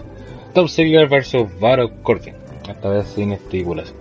[0.54, 2.36] Top Ziggler versus Baron Corbin,
[2.70, 3.98] esta vez sin estipulación.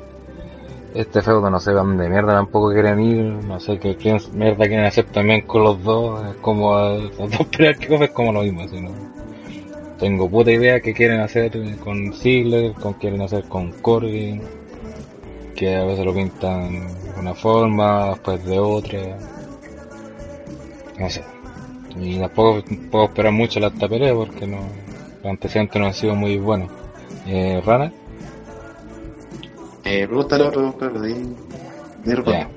[0.94, 3.96] Este feudo no sé dónde mierda tampoco quieren ir, no sé qué
[4.32, 6.78] mierda quieren hacer también con los dos, es como
[7.18, 8.90] los dos peleas kickoff es como lo mismo, así, ¿no?
[9.98, 14.40] Tengo puta idea qué quieren hacer con Ziggler, con quieren hacer con Corbin,
[15.58, 19.00] que a veces lo pintan de una forma, después de otra.
[20.98, 21.22] No sé.
[21.98, 24.58] Y tampoco puedo esperar mucho la pelea porque no,
[25.22, 26.70] los antecedentes no han sido muy buenos.
[27.26, 27.92] Eh, Rana,
[29.84, 31.14] Eh, pregúntale otro, claro, de
[32.04, 32.48] de ya.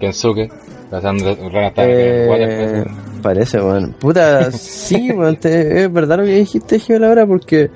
[0.00, 0.50] Kensuke,
[0.90, 2.84] pasando, Rana está Eh,
[3.22, 3.92] parece, weón.
[3.98, 5.36] Puta, sí, weón.
[5.36, 7.70] te- es verdad lo que dijiste, Gil, ahora, porque,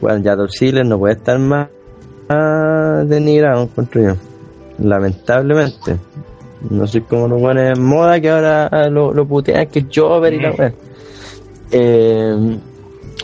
[0.00, 1.68] bueno, ya Dolph Ziggler no puede estar más,
[2.28, 4.14] más denigrado, encuentro yo.
[4.78, 5.96] Lamentablemente.
[6.70, 10.40] No soy como los buenos en moda que ahora lo, lo putean, que Jover y
[10.40, 10.54] la Mm.
[10.58, 10.72] weá.
[11.70, 12.58] Eh,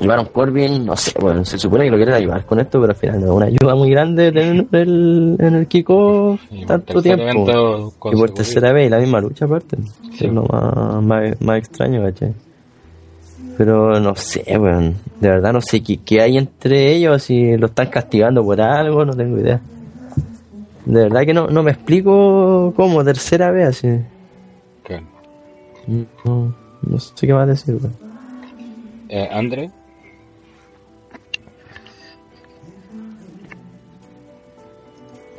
[0.03, 2.97] Baron Corbin, no sé, bueno, se supone que lo quieren ayudar con esto, pero al
[2.97, 7.03] final no es una ayuda muy grande tener en el, en el Y por tanto
[7.03, 7.93] tiempo.
[8.11, 9.77] Y por tercera vez y la misma lucha aparte.
[10.17, 12.33] Sí, es lo más, más, más extraño, ¿cachai?
[13.61, 14.97] Pero no sé, weón.
[15.21, 19.05] De verdad no sé qué, qué hay entre ellos, si lo están castigando por algo,
[19.05, 19.61] no tengo idea.
[20.87, 24.01] De verdad que no, no me explico cómo, tercera vez así.
[24.83, 25.05] Claro.
[26.25, 27.95] No, no sé qué más decir, weón.
[29.11, 29.71] Eh, Andre.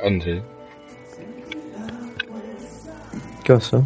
[0.00, 0.42] Andre.
[3.42, 3.84] ¿Qué pasó?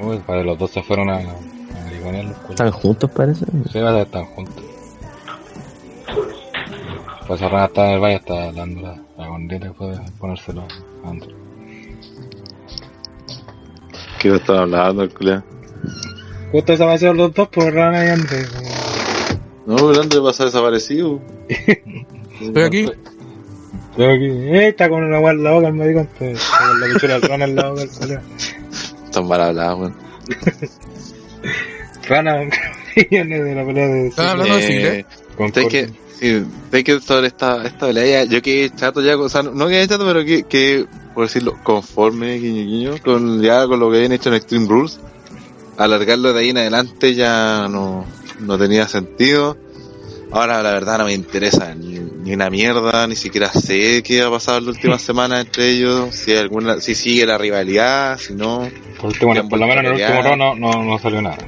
[0.00, 1.20] Uy, para los dos se fueron a,
[2.00, 2.50] los culos.
[2.50, 3.46] ¿Están juntos parece?
[3.72, 4.64] Sí, va a estar juntos.
[7.26, 10.66] Pues Serrano está en el baño, está hablando la, la gordita y puede ponérselo
[11.04, 11.28] a Andre.
[14.18, 15.44] ¿Qué estaba hablando el culiao?
[16.50, 18.46] Justo desaparecieron los dos por Rana y Andre.
[19.66, 21.20] No, ¿dónde pasa desaparecido?
[22.40, 22.90] Estoy aquí.
[23.90, 24.24] Estoy aquí.
[24.24, 26.08] Eh, está con una agua en la boca el maricón.
[26.18, 28.22] Está con la pichura del Rana en la boca el culiao.
[29.04, 29.94] Están mal hablados, weón.
[32.08, 32.48] Rana,
[32.96, 35.06] millones de la pelea de ¿Están hablando de Ziggler?
[35.36, 35.88] con sé que,
[36.18, 39.86] sí, sé que sobre esta, esta pelea, yo que chato ya, o sea, no que
[39.86, 44.12] chato, pero que, que, por decirlo, conforme, guiño, guiño, con, ya con lo que habían
[44.12, 44.98] hecho en Extreme Rules,
[45.76, 48.04] alargarlo de ahí en adelante ya no,
[48.40, 49.56] no tenía sentido.
[50.30, 54.30] Ahora la verdad no me interesa ni, ni una mierda, ni siquiera sé qué ha
[54.30, 58.34] pasado en las últimas semanas entre ellos, si hay alguna, si sigue la rivalidad, si
[58.34, 58.68] no.
[59.00, 61.38] Por, último, han por lo menos en el último round no, no, no salió nada.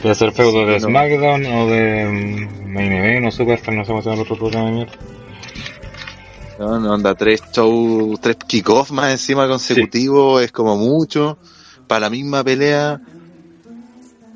[0.00, 0.90] Puede ser feudo de Sí, no.
[0.90, 4.36] SmackDown o de mm, Main Event o Superstar, no sé cómo se llama el otro
[4.38, 4.92] programa de mierda.
[6.58, 11.38] No, no, anda tres shows, tres kickoffs más encima consecutivos, es como mucho.
[11.86, 13.00] Para la misma pelea,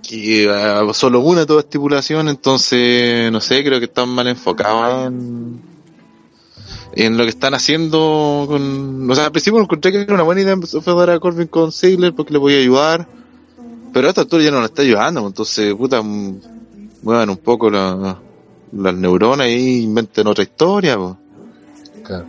[0.07, 5.61] que eh, solo una toda estipulación, entonces, no sé, creo que están mal enfocados en,
[6.96, 10.40] en lo que están haciendo con, o sea, al principio encontré que era una buena
[10.42, 13.07] idea empezar a Corbin con Ziggler porque le podía ayudar,
[13.92, 16.40] pero a esta altura ya no le está ayudando, entonces, puta, mm,
[17.02, 18.18] muevan un poco la-
[18.76, 21.14] las neuronas y inventen otra historia, pues.
[22.05, 22.26] Claro.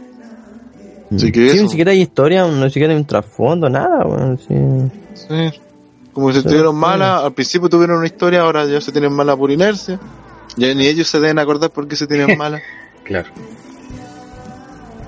[1.16, 1.64] Así que Sí, eso.
[1.64, 4.38] ni siquiera hay historia, ni siquiera hay un trasfondo, nada.
[4.48, 4.56] Sí.
[5.14, 5.60] Sí.
[6.16, 6.80] Como que se tuvieron sí.
[6.82, 10.00] malas, al principio tuvieron una historia, ahora ya se tienen mala por inercia.
[10.56, 12.62] Ya ni ellos se deben acordar por qué se tienen mala.
[13.04, 13.28] Claro.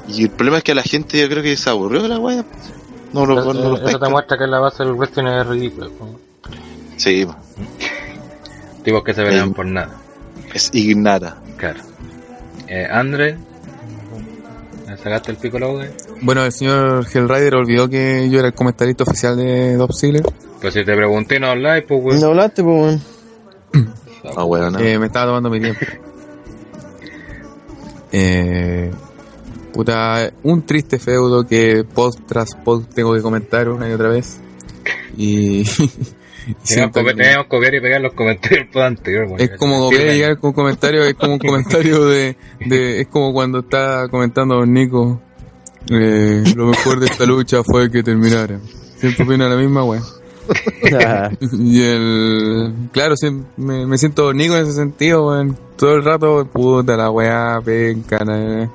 [0.08, 2.20] y el problema es que a la gente yo creo que se aburrió de la
[2.20, 2.46] wea.
[3.14, 5.88] No lo, Eso, no lo eso te muestra que la base del wrestling es ridícula.
[5.88, 6.20] ¿no?
[6.98, 7.36] Sí, po.
[8.84, 9.54] Tipos que se pelean Sí.
[9.54, 9.96] por nada.
[10.54, 11.38] es ignara.
[11.56, 11.80] Claro.
[12.68, 13.38] Eh, Andre.
[14.86, 15.68] ¿me ¿Sacaste el pico la?
[16.22, 20.24] Bueno, el señor Hellrider olvidó que yo era el comentarista oficial de Dop Ziggler.
[20.62, 22.20] Pues si te pregunté no habláis, pues weón.
[22.20, 23.02] No hablaste, pues,
[23.74, 23.94] weón.
[24.36, 24.80] Ah, weón, no.
[24.80, 25.80] Eh, me estaba tomando mi tiempo.
[28.12, 28.90] Eh,
[29.74, 34.40] puta, un triste feudo que post tras post tengo que comentar una y otra vez.
[35.18, 35.66] Y, y
[36.64, 39.28] siento que que- teníamos que copiar y pegar los comentarios del pod anterior.
[39.38, 43.08] es como volver a llegar con un comentario, es como un comentario de, de es
[43.08, 45.22] como cuando está comentando Don Nico,
[45.92, 48.60] eh, lo mejor de esta lucha fue que terminara.
[48.98, 50.04] Siempre opina la misma, weón.
[51.60, 52.74] Y el.
[52.92, 53.28] Claro, sí,
[53.58, 55.58] me, me siento Nico en ese sentido, weón.
[55.76, 58.70] Todo el rato, puta la weá, penca, na-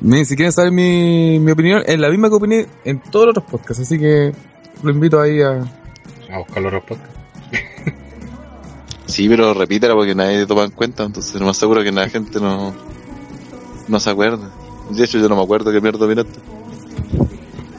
[0.00, 3.36] Ni si quieren saber mi, mi opinión, es la misma que opiné en todos los
[3.36, 4.32] otros podcasts, así que
[4.82, 5.60] lo invito ahí a.
[6.32, 7.16] A buscar los podcasts.
[9.06, 12.40] Sí, pero repítela porque nadie toma en cuenta, entonces lo más seguro que la gente
[12.40, 12.72] no,
[13.88, 14.50] no se acuerda.
[14.90, 16.38] De hecho, yo no me acuerdo qué mierda miraste.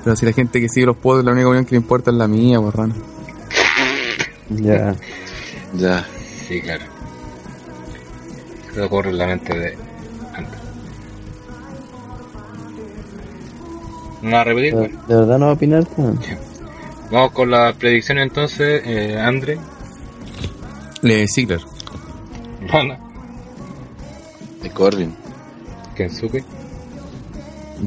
[0.03, 2.17] Pero si la gente que sigue los podcasts, la única opinión que le importa es
[2.17, 2.95] la mía, borrano.
[4.49, 4.95] ya.
[5.73, 6.05] Ya.
[6.47, 6.83] Sí, claro.
[8.71, 9.77] Eso ocurre en la mente de
[10.35, 10.57] Andre.
[14.21, 14.75] ¿No va a repetir?
[14.75, 16.15] De, verdad no va a opinar, pues.
[17.11, 18.81] Vamos con las predicciones entonces.
[18.85, 19.57] Eh, Andre,
[21.01, 21.59] Le Ziggler.
[22.67, 22.97] Rana,
[24.61, 25.15] De Corbin.
[25.95, 26.43] Kensuke.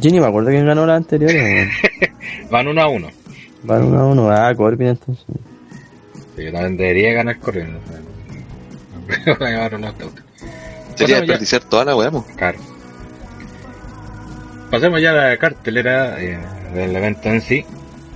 [0.01, 1.31] Yo ni me acuerdo quién ganó la anterior.
[2.51, 3.09] Van uno a uno.
[3.63, 4.31] Van uno a uno.
[4.31, 5.25] Ah, Corbin entonces.
[6.37, 7.37] Sí, Yo también debería ganar
[9.75, 10.07] una auto.
[10.97, 12.11] Sería Bueno, ya- desperdiciar toda la weá.
[12.37, 12.59] Claro.
[14.71, 16.39] Pasemos ya a la cartelera eh,
[16.75, 17.65] del evento en sí.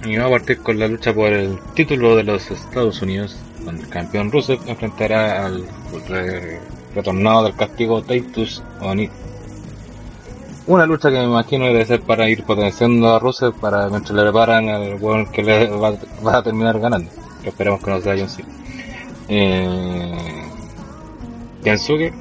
[0.04, 3.82] Y vamos a partir con la lucha por el título de los Estados Unidos, donde
[3.82, 5.64] el campeón Rusev enfrentará al
[6.08, 6.58] re-
[6.94, 9.10] retornado del castigo Titus O'Neil.
[10.68, 14.22] Una lucha que me imagino debe ser para ir potenciando a Rusev para mientras le
[14.22, 17.10] preparan al weón que le va, va a terminar ganando.
[17.42, 18.48] Que esperemos que no sea John Cena.
[19.28, 20.42] Eh,
[21.64, 22.12] Kensuke,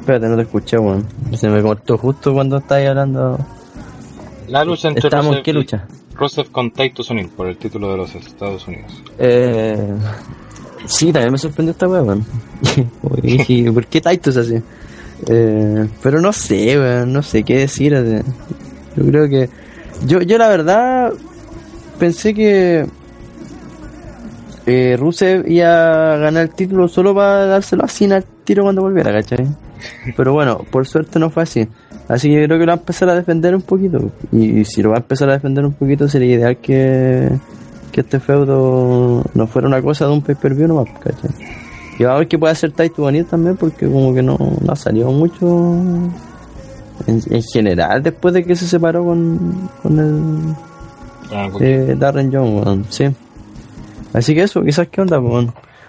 [0.00, 1.06] Espérate, no te escuché, weón.
[1.36, 3.38] Se me cortó justo cuando estabas hablando.
[4.48, 5.86] la lucha entre ¿Estamos Rusev, qué lucha?
[6.14, 9.02] Rusev con Titus O'Neil por el título de los Estados Unidos.
[9.18, 9.92] Eh,
[10.86, 12.24] sí, también me sorprendió esta weón.
[13.20, 14.62] Dije, ¿por qué Titus así?
[15.26, 17.94] Eh, pero no sé, weón, no sé qué decir.
[17.94, 18.22] así.
[18.96, 19.48] Yo creo que.
[20.06, 21.12] Yo, yo la verdad
[21.98, 22.86] pensé que.
[24.66, 29.10] Eh, Rusev iba a ganar el título solo para dárselo así al tiro cuando volviera,
[29.12, 29.46] ¿cachai?
[30.16, 31.66] Pero bueno, por suerte no fue así.
[32.06, 34.10] Así que creo que lo va a empezar a defender un poquito.
[34.32, 37.30] Y, si lo va a empezar a defender un poquito, sería ideal que,
[37.92, 41.30] que este feudo no fuera una cosa de un pay-per-view nomás, ¿cachai?
[41.98, 44.72] Y vamos a ver qué puede hacer Taito Bonito también, porque como que no, no
[44.72, 45.46] ha salido mucho
[47.06, 50.54] en, en general después de que se separó con, con el
[51.30, 53.04] Ah, eh, Darren Young, sí.
[54.14, 55.20] Así que eso, quizás qué onda.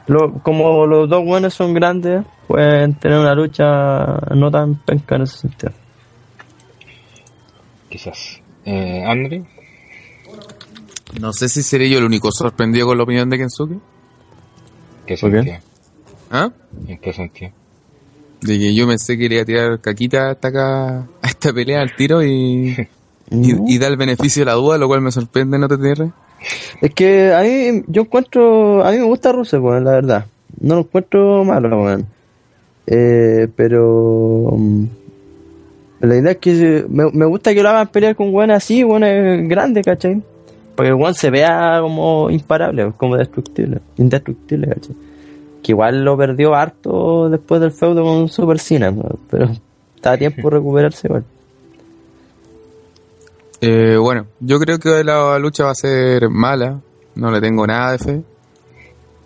[0.07, 5.21] Lo- como los dos buenos son grandes, pueden tener una lucha no tan penca en
[5.21, 5.71] ese sentido.
[7.89, 8.41] Quizás.
[8.65, 9.45] Eh, Andre,
[11.21, 13.79] No sé si seré yo el único sorprendido con la opinión de Kensuke.
[15.05, 15.55] ¿qué sentido?
[16.29, 16.51] ¿Ah?
[16.87, 17.51] ¿En qué sentido?
[18.41, 21.95] De que yo pensé que iría a tirar caquita hasta acá, a esta pelea al
[21.95, 22.75] tiro y,
[23.31, 26.11] y, y da el beneficio de la duda, lo cual me sorprende, ¿no te tierre?
[26.81, 30.25] Es que a mí, yo encuentro, a mí me gusta Rusev, weón, la verdad.
[30.59, 32.05] No lo encuentro malo, weón.
[32.87, 34.85] Eh, pero mm,
[36.01, 39.47] la idea es que me, me gusta que lo hagan pelear con weón así, weón
[39.47, 40.21] grande, ¿cachai?
[40.75, 44.95] Para que el weón se vea como imparable, como destructible, indestructible, ¿cachai?
[45.69, 48.91] Que igual lo perdió harto después del feudo con Super Cena,
[49.29, 49.51] pero
[49.95, 51.23] está a tiempo de recuperarse igual.
[53.61, 56.81] Eh, bueno, yo creo que la lucha va a ser mala,
[57.13, 58.21] no le tengo nada de fe.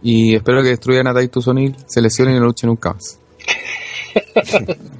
[0.02, 3.18] Y espero que destruyan a Titus O'Neil, se lesionen y no luchen nunca más.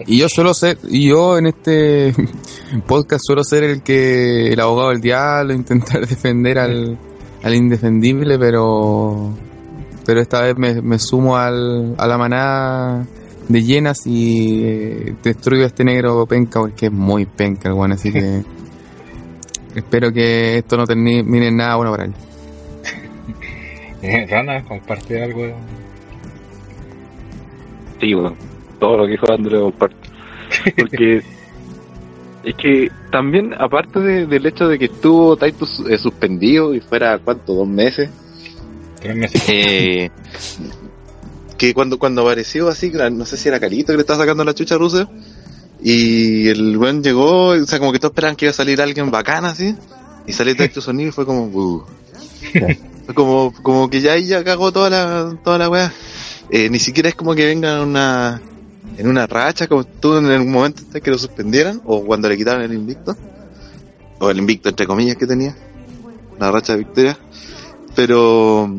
[0.08, 2.16] y yo suelo ser, y yo en este
[2.88, 6.98] podcast suelo ser el que, el abogado del diablo, intentar defender al,
[7.44, 9.34] al indefendible, pero,
[10.06, 13.06] pero esta vez me, me sumo al, a la manada
[13.48, 17.96] de llenas y eh, destruyo a este negro penca, porque es muy penca el bueno,
[17.96, 18.42] así que
[19.76, 22.14] espero que esto no termine en nada bueno para él.
[24.02, 25.46] Eh, Rana, comparte algo.
[28.02, 28.36] Sí, bueno,
[28.80, 29.96] todo lo que dijo André comparto.
[30.78, 31.18] Porque
[32.44, 37.18] es que también, aparte de- del hecho de que estuvo Titus eh, suspendido y fuera,
[37.20, 37.54] ¿cuánto?
[37.54, 38.10] ¿Dos meses?
[39.48, 40.10] Eh,
[41.58, 44.54] que cuando, cuando apareció así, no sé si era Carito que le estaba sacando la
[44.54, 45.08] chucha a Rusev,
[45.82, 49.12] y el buen llegó, o sea, como que todos esperaban que iba a salir alguien
[49.12, 49.76] bacán así,
[50.26, 51.84] y salió Titus O'Neil y fue como, "Uh".
[53.16, 55.94] Como, como que ya ahí ya cagó toda la, toda la weá.
[56.50, 58.42] Eh, ni siquiera es como que venga en una,
[58.98, 62.38] en una racha, como estuvo en el momento hasta que lo suspendieran, o cuando le
[62.38, 63.18] quitaron el invicto,
[64.20, 65.54] o el invicto entre comillas que tenía,
[66.38, 67.18] una racha de victoria,
[67.94, 68.72] pero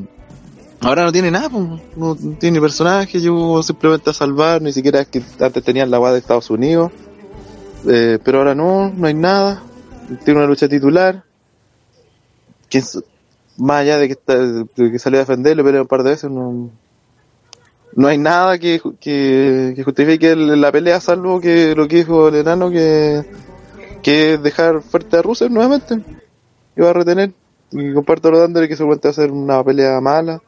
[0.81, 1.51] ahora no tiene nada,
[1.97, 6.13] no tiene personaje, llegó simplemente a salvar, ni siquiera es que antes tenían la weá
[6.13, 6.93] de Estados Unidos,
[7.89, 9.63] eh, pero ahora no, no hay nada,
[10.25, 11.25] tiene una lucha titular,
[13.57, 16.71] más allá de que, salió a defender, le peleó un par de veces, no,
[17.95, 22.37] no hay nada que, que, que justifique la pelea, salvo que lo que dijo el
[22.37, 23.25] enano, que,
[24.03, 26.01] es dejar fuerte a Rusev nuevamente,
[26.77, 27.33] y va a retener,
[27.71, 30.43] y comparto lo de que seguramente va a ser una pelea mala,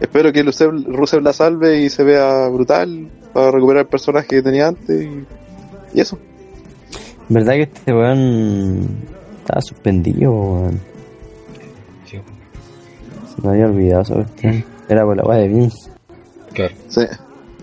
[0.00, 4.42] espero que Rusev, Rusev la salve y se vea brutal, para recuperar el personaje que
[4.42, 5.24] tenía antes, y,
[5.94, 6.18] y eso.
[7.28, 8.88] ¿Verdad que este weón
[9.38, 10.80] estaba suspendido, weón?
[12.06, 12.18] Sí,
[13.36, 14.64] Se me había olvidado esa cuestión.
[14.88, 15.90] Era por la weá de Vince.
[16.52, 16.74] claro.
[16.88, 17.02] Sí.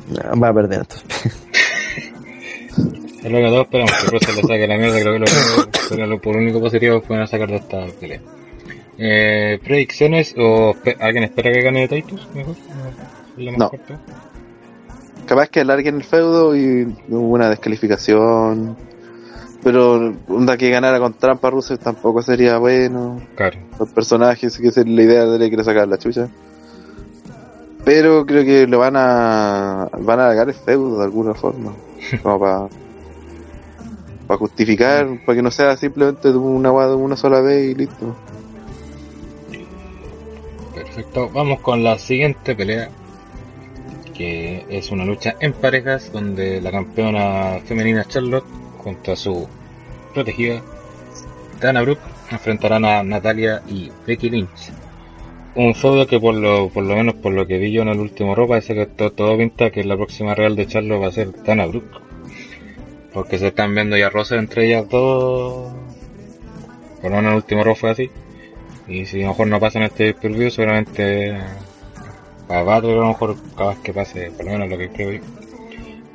[0.10, 1.38] No, va a perder entonces.
[3.24, 6.22] Es lo que todos esperamos, que Russell le saque la mierda, creo que lo lo
[6.22, 8.22] por único positivo que pueden sacar de esta pelea.
[8.98, 12.28] Eh, ¿Predicciones o alguien espera que gane Titus?
[12.34, 12.56] Mejor.
[13.38, 13.70] ¿Es lo más No.
[13.70, 13.94] corto?
[15.28, 18.78] capaz que alarguen el feudo y hubo una descalificación.
[19.64, 23.22] Pero onda que ganara con trampa Rusev tampoco sería bueno.
[23.36, 23.60] Claro.
[23.78, 26.30] Los personajes, que es la idea de le quiere sacar la chucha.
[27.84, 31.74] Pero creo que lo van a van a alargar el feudo de alguna forma.
[32.24, 32.68] Como para
[34.28, 38.16] para justificar, para que no sea simplemente de una de una sola vez y listo.
[40.98, 41.30] Perfecto.
[41.30, 42.90] Vamos con la siguiente pelea.
[44.16, 48.48] Que es una lucha en parejas donde la campeona femenina Charlotte
[48.80, 49.48] junto a su
[50.16, 50.60] protegida
[51.62, 52.02] Dana Brooke
[52.32, 54.72] enfrentarán a Natalia y Becky Lynch
[55.54, 58.00] un feudo que por lo, por lo menos por lo que vi yo en el
[58.00, 61.12] último ropa parece que todo, todo pinta que la próxima real de Charlo va a
[61.12, 62.00] ser Dana Brooke.
[63.14, 65.74] Porque se están viendo ya roces entre ellas dos.
[67.02, 68.10] Por lo menos en el último robo fue así.
[68.88, 71.38] Y si a lo mejor no pasa en este preview, seguramente
[72.50, 75.12] va va a lo mejor cada vez que pase, por lo menos lo que creo
[75.12, 75.20] yo.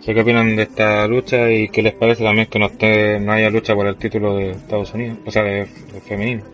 [0.01, 3.33] sé qué opinan de esta lucha y qué les parece también que no esté, no
[3.33, 5.67] haya lucha por el título de Estados Unidos, o sea, de
[6.07, 6.45] femenino.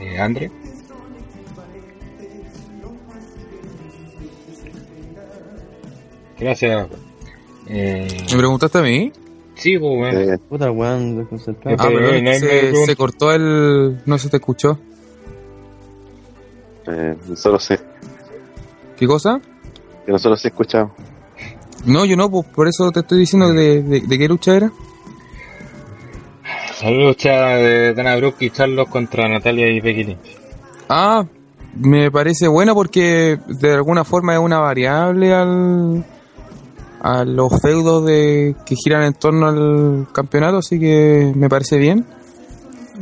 [0.00, 0.50] Eh, Andre.
[6.38, 6.88] Gracias.
[7.68, 9.12] Eh, ¿Me preguntaste a mí?
[9.62, 10.20] Sí, pues, bueno.
[10.20, 11.76] Eh, Puta, weón, desconcentrado.
[11.80, 14.00] Ah, pero eh, hay se, se cortó el...
[14.06, 14.78] No se te escuchó.
[16.86, 17.74] eh, nosotros sí,
[18.96, 19.40] ¿Qué cosa?
[20.04, 20.92] que nosotros sí escuchamos.
[21.86, 24.72] No, yo no, pues por eso te estoy diciendo de, de, de qué lucha era.
[26.82, 30.36] La lucha de Dana Brooke y Charlos contra Natalia y Becky Lynch.
[30.88, 31.24] Ah,
[31.76, 36.04] me parece buena porque de alguna forma es una variable al
[37.02, 42.06] a los feudos de que giran en torno al campeonato, así que me parece bien.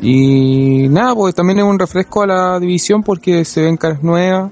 [0.01, 4.51] Y nada, pues también es un refresco a la división porque se ven caras nuevas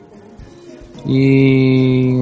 [1.07, 2.19] y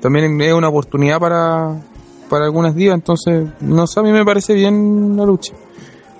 [0.00, 1.80] también es una oportunidad para,
[2.28, 5.54] para algunas divas, entonces no sé, a mí me parece bien la lucha.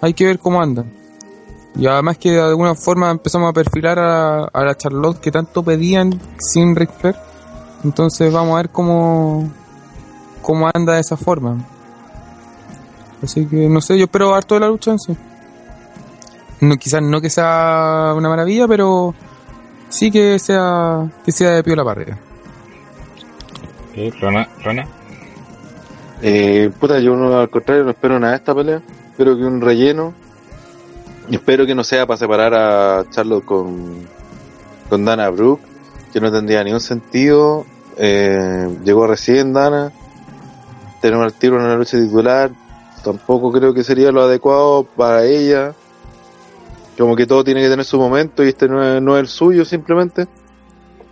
[0.01, 0.91] Hay que ver cómo andan.
[1.77, 5.62] Y además que de alguna forma empezamos a perfilar a, a la Charlotte que tanto
[5.62, 6.91] pedían sin Ric.
[7.85, 9.49] Entonces vamos a ver cómo,
[10.49, 11.59] cómo anda de esa forma.
[13.23, 15.15] Así que no sé, yo espero harto de la lucha en sí.
[16.62, 19.15] No, quizás no que sea una maravilla, pero
[19.91, 22.19] sí que sea que sea de pie la barrera.
[23.95, 24.11] ¿Qué?
[24.23, 24.89] Rona, Rona.
[26.23, 28.81] Eh, puta, yo no, al contrario no espero nada de esta pelea.
[29.11, 30.15] Espero que un relleno.
[31.31, 34.07] Espero que no sea para separar a Charlotte con,
[34.89, 35.62] con Dana Brooke,
[36.11, 37.66] que no tendría ningún sentido.
[37.99, 39.93] Eh, llegó recién Dana.
[41.01, 42.51] Tenemos al tiro en la lucha titular.
[43.03, 45.75] Tampoco creo que sería lo adecuado para ella.
[46.97, 49.29] Como que todo tiene que tener su momento y este no es, no es el
[49.29, 50.27] suyo simplemente.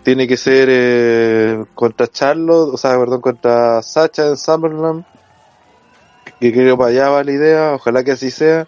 [0.03, 5.05] Tiene que ser eh, contra Charlotte, o sea, perdón, contra Sacha en Summerland.
[6.41, 8.67] Que creo para allá va la idea, ojalá que así sea.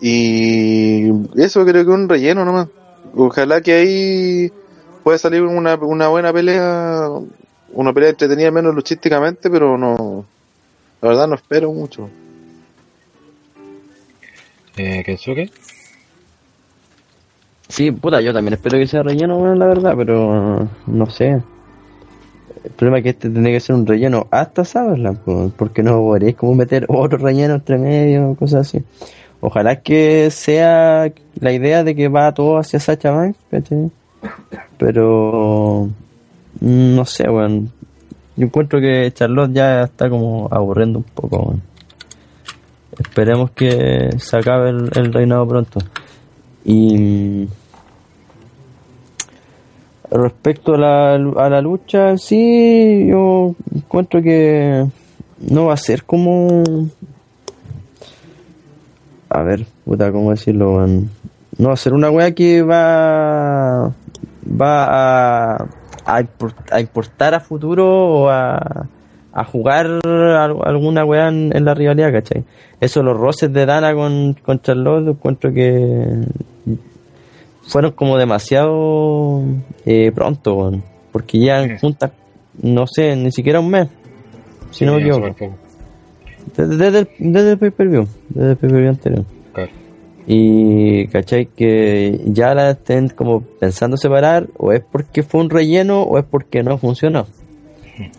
[0.00, 2.68] Y eso creo que es un relleno nomás.
[3.14, 4.52] Ojalá que ahí
[5.02, 7.08] pueda salir una, una buena pelea,
[7.72, 10.24] una pelea entretenida menos luchísticamente, pero no,
[11.00, 12.08] la verdad no espero mucho.
[14.76, 15.50] Eh, Kensuke.
[17.68, 21.40] Sí, puta, yo también espero que sea relleno, bueno, la verdad, pero no sé.
[22.64, 25.98] El problema es que este tendría que ser un relleno hasta saberla, pues, porque no
[26.00, 28.82] podréis como meter otro relleno entre medio, cosas así.
[29.40, 31.10] Ojalá que sea
[31.40, 33.90] la idea de que va todo hacia Sacha Banks, ¿cachai?
[34.76, 35.88] Pero
[36.60, 37.72] no sé, weón.
[38.36, 41.62] Yo encuentro que Charlotte ya está como aburriendo un poco, weón.
[42.98, 45.80] Esperemos que se acabe el, reinado pronto.
[46.64, 47.48] Y
[50.10, 54.86] respecto a la, a la lucha, sí, yo encuentro que
[55.40, 56.62] no va a ser como...
[59.30, 60.74] A ver, puta, ¿cómo decirlo?
[60.74, 61.10] weón?
[61.56, 63.92] No va a ser una wea que va...
[64.60, 65.66] Va a,
[66.16, 67.86] a, import- a importar a futuro
[68.22, 68.86] o a,
[69.32, 72.44] a jugar al- alguna wea en, en la rivalidad, ¿cachai?
[72.80, 76.24] Eso, los roces de Dana con, con Charlotte, encuentro que
[77.62, 79.42] fueron como demasiado
[79.86, 80.72] eh, pronto,
[81.12, 81.74] porque ya Sí.
[81.80, 82.10] juntas,
[82.62, 83.88] no sé, ni siquiera un mes,
[84.70, 85.54] si no me equivoco.
[86.56, 89.24] Desde, desde el, desde el pay-per-view, desde el pay-per-view anterior.
[90.26, 91.46] Y, ¿cachai?
[91.46, 96.24] Que ya la estén como pensando separar, o es porque fue un relleno, o es
[96.24, 97.26] porque no funcionó.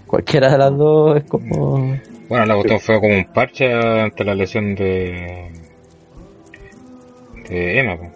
[0.08, 1.98] Cualquiera de las dos es como...
[2.32, 5.52] Bueno, la cuestión fue como un parche ante la lesión de.
[7.50, 8.12] de Emma, pues.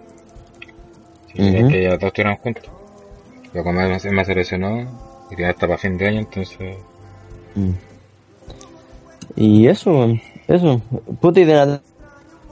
[1.38, 1.68] Ujú.
[1.68, 2.64] que ellas dos estuvieran juntos.
[3.52, 4.88] Pero como Emma, se lesionó,
[5.30, 6.78] y ya está para fin de año, entonces.
[7.56, 7.72] Mm.
[9.36, 10.08] Y eso,
[10.48, 10.82] eso.
[11.20, 11.80] Puta y de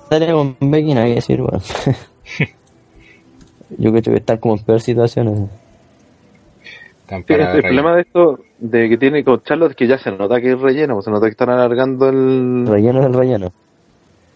[0.09, 1.61] Natalia con Becky nada que decir, weón.
[3.77, 5.49] Yo creo que están como en peor situaciones.
[7.07, 10.39] Sí, el problema de esto, de que tiene con Charlotte, es que ya se nota
[10.41, 12.65] que es relleno, pues se nota que están alargando el...
[12.65, 13.51] Relleno del relleno.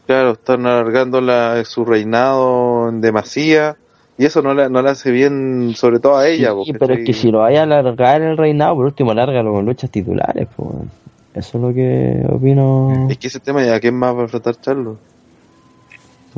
[0.05, 3.77] Claro, están alargando la, su reinado en demasía,
[4.17, 6.49] y eso no la, no la hace bien, sobre todo a ella.
[6.49, 9.53] Sí, porque pero es que si lo vaya a alargar el reinado, por último, alárgalo
[9.53, 10.69] con luchas titulares, pues.
[10.69, 10.91] weón.
[11.33, 13.07] Eso es lo que opino.
[13.11, 14.97] Es que ese tema ya, ¿quién más va a enfrentar Charlotte?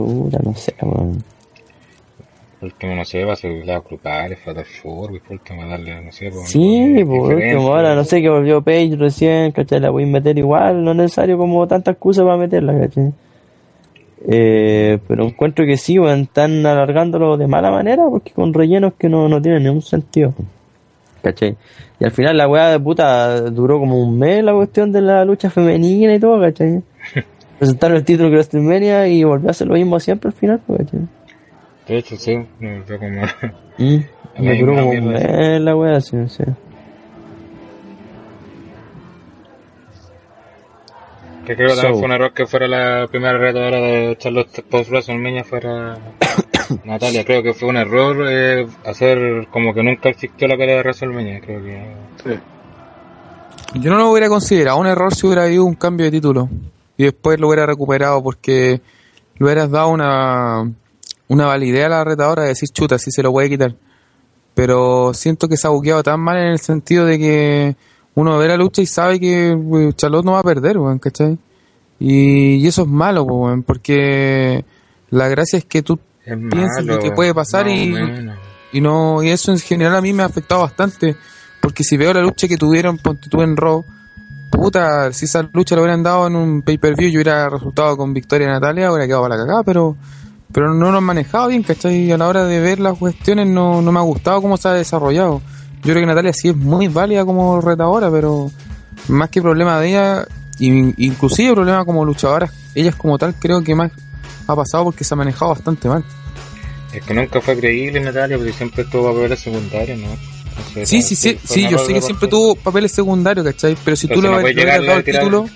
[0.05, 1.23] Puta, no sé, weón.
[2.59, 6.11] Por último, no sé, va a ser lados grupales, fatal forward, por último, darle, no
[6.11, 7.57] sé, por Sí, por diferencia.
[7.57, 9.79] último, ahora no sé que volvió Page recién, ¿cachai?
[9.79, 13.13] La voy a meter igual, no es necesario como tanta excusa para meterla, ¿cachai?
[14.27, 19.07] Eh, pero encuentro que sí, weón, están alargándolo de mala manera porque con rellenos que
[19.07, 20.33] no, no tienen ningún sentido.
[21.21, 21.55] ¿Cachai?
[21.99, 25.23] Y al final la weá de puta duró como un mes la cuestión de la
[25.23, 26.81] lucha femenina y todo, ¿cachai?
[27.59, 30.87] Presentaron el título de WrestleMania y volvió a hacer lo mismo siempre al final, pues.
[31.87, 33.21] De hecho, sí, no, fue como...
[33.77, 33.97] Mm,
[34.37, 36.43] La me duró como la weá, sí, sí.
[41.45, 41.99] Que creo que también So.
[41.99, 45.97] fue un error que fuera la primera retadora de Charlotte post WrestleMania fuera
[46.85, 47.25] Natalia.
[47.25, 51.41] Creo que fue un error eh, hacer como que nunca existió la pelea de WrestleMania.
[51.41, 51.83] Creo que
[52.23, 52.39] Sí.
[53.81, 56.49] Yo no lo hubiera considerado un error si hubiera habido un cambio de título
[56.99, 58.81] y después lo hubiera recuperado porque
[59.37, 60.69] le hubieras dado una,
[61.29, 63.73] una validez a la retadora de decir chuta, si se lo puede quitar.
[64.53, 67.75] Pero siento que se ha buqueado tan mal en el sentido de que
[68.15, 71.37] uno ve la lucha y sabe que eh, Charlotte no va a perder, weón, ¿cachai?
[71.99, 74.65] Y, y eso es malo, weón, porque
[75.09, 76.95] la gracia es que tú es Piensa malo.
[76.95, 77.93] lo que puede pasar y-
[78.73, 81.15] y no y eso en general a mí me ha afectado bastante
[81.61, 83.83] porque si veo la lucha que tuvieron ponte tú en Raw
[84.51, 87.95] puta si esa lucha la hubieran dado en un pay per view yo hubiera resultado
[87.97, 89.95] con victoria de Natalia hubiera quedado para la cagada pero
[90.51, 91.95] pero no lo han manejado bien ¿cachai?
[92.05, 94.67] y a la hora de ver las cuestiones no, no me ha gustado cómo se
[94.67, 95.41] ha desarrollado
[95.83, 98.51] yo creo que Natalia sí es muy válida como retadora pero
[99.07, 100.25] más que problema de ella
[100.59, 103.91] in- inclusive problema como luchadora ella como tal creo que más
[104.47, 106.03] ha pasado porque se ha manejado bastante mal
[106.91, 110.07] Es que nunca fue creíble Natalia porque siempre tuvo papeles secundarios, ¿no?
[110.07, 110.15] No
[110.85, 113.75] Sí, sí, sí, sí, yo sé que siempre tuvo papeles secundarios, ¿cachai?
[113.83, 115.49] Pero si tú le no hubieras dado el tirar- título,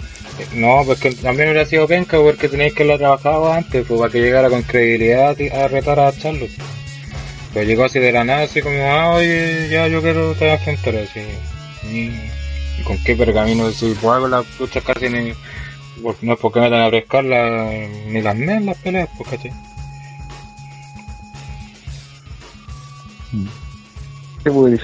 [0.55, 4.11] No, pues que también hubiera sido penca porque tenías que lo trabajado antes, pues para
[4.11, 6.51] que llegara con credibilidad a retar a Charlotte.
[7.53, 10.95] Pero llegó así de la nada, así como, ah, oye, ya yo quiero te enfrentar
[10.95, 11.19] así.
[11.88, 12.09] Y,
[12.80, 15.34] y con qué pergamino, si pues hago las luchas casi ni.
[16.01, 17.69] pues, no es porque me a pescar la,
[18.07, 19.51] ni las mes las peleas, pues caché.
[23.31, 23.43] Pues,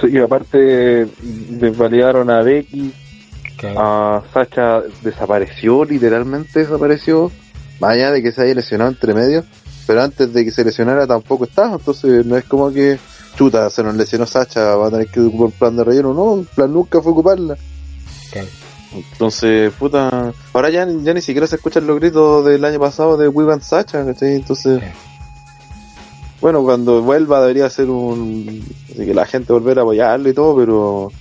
[0.10, 2.94] y aparte desvalidaron a Becky,
[3.64, 7.32] a Sacha desapareció, literalmente desapareció,
[7.80, 9.44] más allá de que se haya lesionado entre medio,
[9.86, 12.98] pero antes de que se lesionara tampoco estaba, entonces no es como que
[13.36, 16.40] chuta, se nos lesionó Sacha, va a tener que ocupar un plan de relleno, no,
[16.42, 17.58] el plan nunca fue ocuparla.
[18.32, 18.48] Claro.
[18.94, 23.28] Entonces, puta, ahora ya, ya ni siquiera se escuchan los gritos del año pasado de
[23.28, 24.36] We Want Sacha, ¿cachai?
[24.36, 25.09] Entonces, Sí.
[26.42, 28.64] Bueno, cuando vuelva debería ser un...
[28.96, 31.12] Que la gente volver a apoyarlo y todo, pero...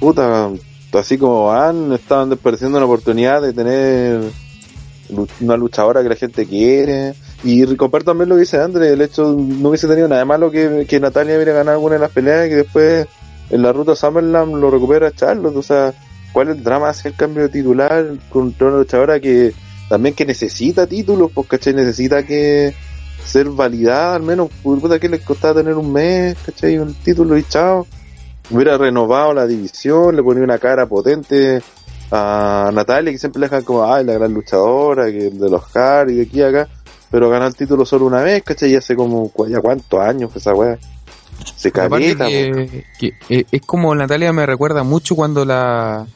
[0.00, 0.50] Puta,
[0.92, 4.20] así como van, estaban desperdiciando una oportunidad de tener
[5.40, 7.14] una luchadora que la gente quiere.
[7.44, 10.50] Y comparto también lo que dice André, el hecho no hubiese tenido nada de malo
[10.50, 13.06] que, Natalia hubiera ganado alguna de las peleas y que después
[13.50, 15.56] en la ruta Summerland lo recupera Charlotte.
[15.56, 15.92] O sea,
[16.32, 19.52] ¿cuál es el drama hacia el cambio de titular contra una luchadora que
[19.88, 21.30] también que necesita títulos?
[21.34, 21.74] Pues, ¿cachai?
[21.74, 22.74] Necesita que
[23.24, 26.78] ser validada al menos, puta que le costaba tener un mes, ¿cachai?
[26.78, 27.86] Un título y chao.
[28.50, 31.62] Hubiera renovado la división, le ponía una cara potente
[32.10, 35.74] a Natalia, que siempre le dejan como, ay, la gran luchadora, que el de los
[35.74, 36.68] Hard y de aquí a acá,
[37.10, 38.72] pero ganó el título solo una vez, ¿cachai?
[38.72, 40.78] Y hace como, ya cuántos años fue esa weá.
[41.56, 46.06] Se caleta, que, que, eh, es como Natalia me recuerda mucho cuando la,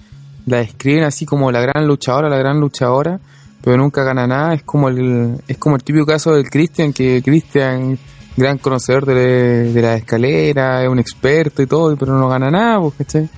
[0.46, 3.18] la describen así como la gran luchadora, la gran luchadora,
[3.66, 7.20] pero nunca gana nada, es como el, es como el típico caso del Christian, que
[7.20, 7.98] Christian,
[8.36, 12.80] gran conocedor de, de la escalera, es un experto y todo, pero no gana nada,
[12.80, 13.28] pues, ¿cachai?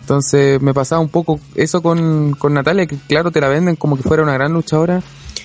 [0.00, 3.96] Entonces me pasaba un poco eso con, con Natalia, que claro te la venden como
[3.96, 5.00] que fuera una gran luchadora.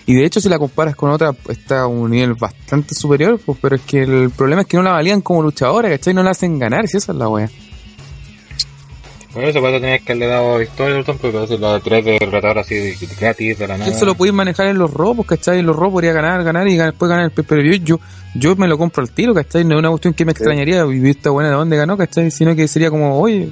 [0.07, 3.60] Y de hecho si la comparas con otra está a un nivel bastante superior, pues,
[3.61, 6.15] pero es que el problema es que no la valían como luchadora, ¿cachai?
[6.15, 7.48] No la hacen ganar, si esa es la wea.
[9.34, 12.18] Por eso, eso tenías que haberle dado victoria al porque a veces la tres de
[12.20, 13.92] retador así de, de gratis, de la nada.
[13.92, 15.60] Eso lo podéis manejar en los robos, ¿cachai?
[15.60, 18.00] En los robos podría ganar, ganar y ganar- después ganar el pero yo, yo,
[18.34, 19.64] yo me lo compro al tiro, ¿cachai?
[19.66, 22.32] No es una cuestión que me extrañaría vivir esta buena de dónde ganó, ¿cachai?
[22.32, 23.50] Sino que sería como, oye,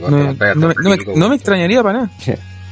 [0.00, 2.10] no, me- las veas no me- tan no me- rico, no me extrañaría para nada.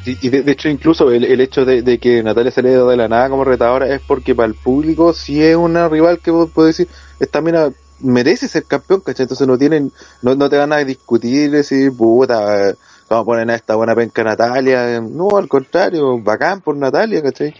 [0.06, 2.70] Y, y de, de hecho, incluso el, el hecho de, de que Natalia se le
[2.70, 6.30] de la nada como retadora es porque para el público sí es una rival que
[6.30, 6.90] vos podés decir,
[7.20, 7.68] esta mina
[8.00, 9.24] merece ser campeón, ¿cachai?
[9.24, 12.74] Entonces no tienen, no, no te van a discutir, decir, puta,
[13.08, 15.00] vamos a poner a esta buena penca Natalia.
[15.00, 17.54] No, al contrario, bacán por Natalia, ¿cachai?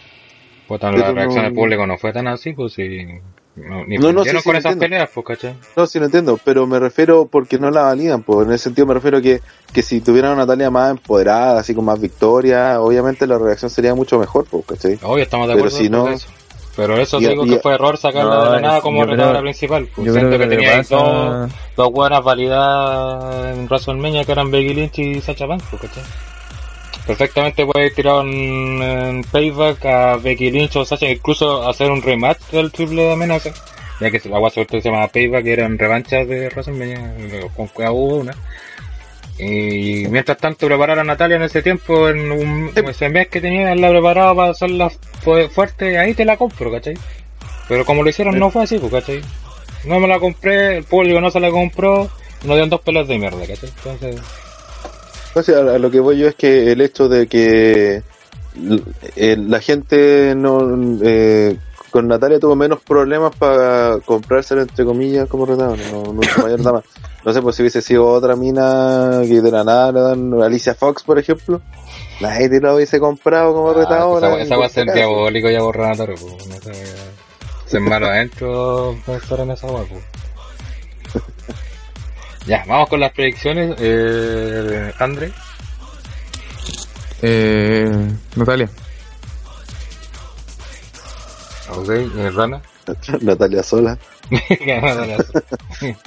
[0.67, 3.05] Pero la reacción no- del público no fue tan así, pues si.
[3.53, 5.57] No, ni No, no, sí, sí, con esas peleas, pues, ¿cachai?
[5.75, 8.87] No, sí lo entiendo, pero me refiero porque no la validan, pues en ese sentido
[8.87, 9.41] me refiero que,
[9.73, 13.93] que si tuvieran una Natalia más empoderada, así con más victoria, obviamente la reacción sería
[13.93, 14.97] mucho mejor, pues, ¿cachai?
[15.03, 16.29] Obvio, estamos de Pero acuerdo si no- eso.
[16.81, 19.03] Pero eso Y- digo que fue error sacarla No, de la nada es- como yo
[19.05, 19.87] creo- retadora principal.
[19.95, 24.49] Pues yo siento creo que, tenía pasa- dos, dos buenas validadas en WrestleMania que eran
[24.51, 26.03] Becky Lynch y Sacha Banks, pues, ¿cachai?
[27.05, 32.39] Perfectamente puede tirar en, en payback a Becky Lynch o Sacha, incluso hacer un rematch
[32.51, 33.49] del triple de amenaza.
[33.99, 37.13] Ya que la agua suerte se llama payback, que eran revanchas de WrestleMania,
[37.55, 38.33] con cada hubo una.
[39.39, 43.73] Y mientras tanto preparar a Natalia en ese tiempo, en un, ese mes que tenía,
[43.75, 46.93] la preparaba para hacerla fu- fuerte, ahí te la compro, ¿cachai?
[47.67, 49.21] Pero como lo hicieron no fue así, pues, ¿cachai?
[49.85, 52.03] No me la compré, el público no se la compró,
[52.43, 53.69] nos dieron dos pelas de mierda, ¿cachai?
[53.77, 54.21] Entonces,
[55.43, 58.03] sea, a, lo que voy yo es que el hecho de que
[59.15, 60.59] eh, la gente no
[61.03, 61.55] eh,
[61.91, 66.81] con Natalia tuvo menos problemas para comprárselo entre comillas como retador, no, no mayor drama.
[67.23, 70.73] No sé, pues si hubiese sido otra mina que de la nada le dan Alicia
[70.73, 71.61] Fox, por ejemplo,
[72.19, 74.33] nadie lo hubiese comprado como ah, retadora.
[74.35, 76.71] esa, esa va a ser Por diabólico ya borrar a Natalia, pues, no sé,
[77.67, 80.03] ser malo adentro, estar en esa agua, pues.
[82.47, 85.31] Ya, vamos con las predicciones, eh, André.
[87.21, 88.67] Eh, Natalia.
[91.75, 92.61] Ok, eh, Rana.
[93.21, 93.97] Natalia sola.
[94.29, 95.17] Natalia.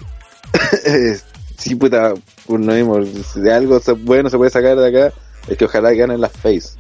[1.59, 2.15] sí, puta,
[2.47, 3.05] pues no mismo.
[3.05, 5.15] Si de algo bueno se puede sacar de acá,
[5.49, 6.70] es que ojalá ganen las face.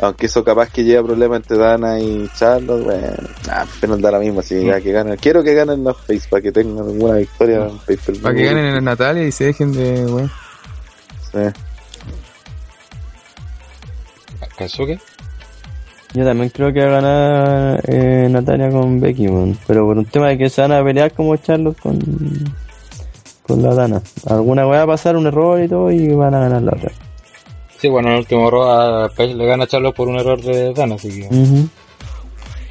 [0.00, 3.16] Aunque eso capaz que lleva problemas entre Dana y Charlotte, bueno,
[3.46, 5.16] nah, pero no da la misma, si ya que ganen.
[5.16, 8.84] Quiero que ganen las face para que tengan alguna victoria en Para que ganen en
[8.84, 10.30] Natalia y se dejen de, weón.
[14.56, 14.98] Kazuke.
[16.14, 19.58] Yo también creo que va a ganar eh, Natalia con Becky, weón.
[19.66, 21.98] Pero por un tema de que se van a pelear como Charlotte con,
[23.46, 24.02] con la Dana.
[24.26, 26.92] Alguna va a pasar, un error y todo, y van a ganar la otra.
[27.78, 30.72] Sí, bueno, en el último a Paige le gana a Charlotte por un error de
[30.72, 31.28] Dana, así que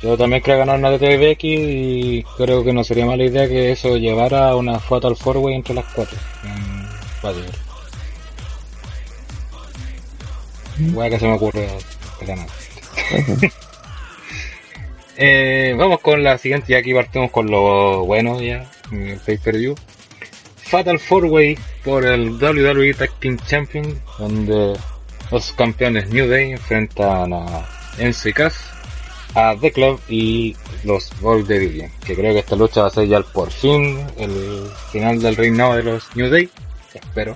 [0.02, 3.72] yo también creo ganar una de Becky y creo que no sería mala idea que
[3.72, 6.18] eso llevara a una Fatal Four Way entre las cuatro.
[6.44, 7.42] Mm, vale.
[10.96, 11.68] Wea que se me ocurre
[12.28, 12.48] nada.
[15.24, 19.58] Eh, vamos con la siguiente, y aquí partimos con lo bueno ya, el pay per
[19.58, 19.76] view.
[20.56, 24.74] Fatal Four Way por el WWE Tag Team Champion, donde
[25.30, 27.68] los campeones New Day enfrentan a
[28.00, 28.52] NCK,
[29.36, 30.56] a The Club y
[30.86, 31.92] los Gold Division.
[32.06, 35.76] Que creo que esta lucha va a ser ya por fin el final del reinado
[35.76, 36.50] de los New Day,
[36.94, 37.36] espero.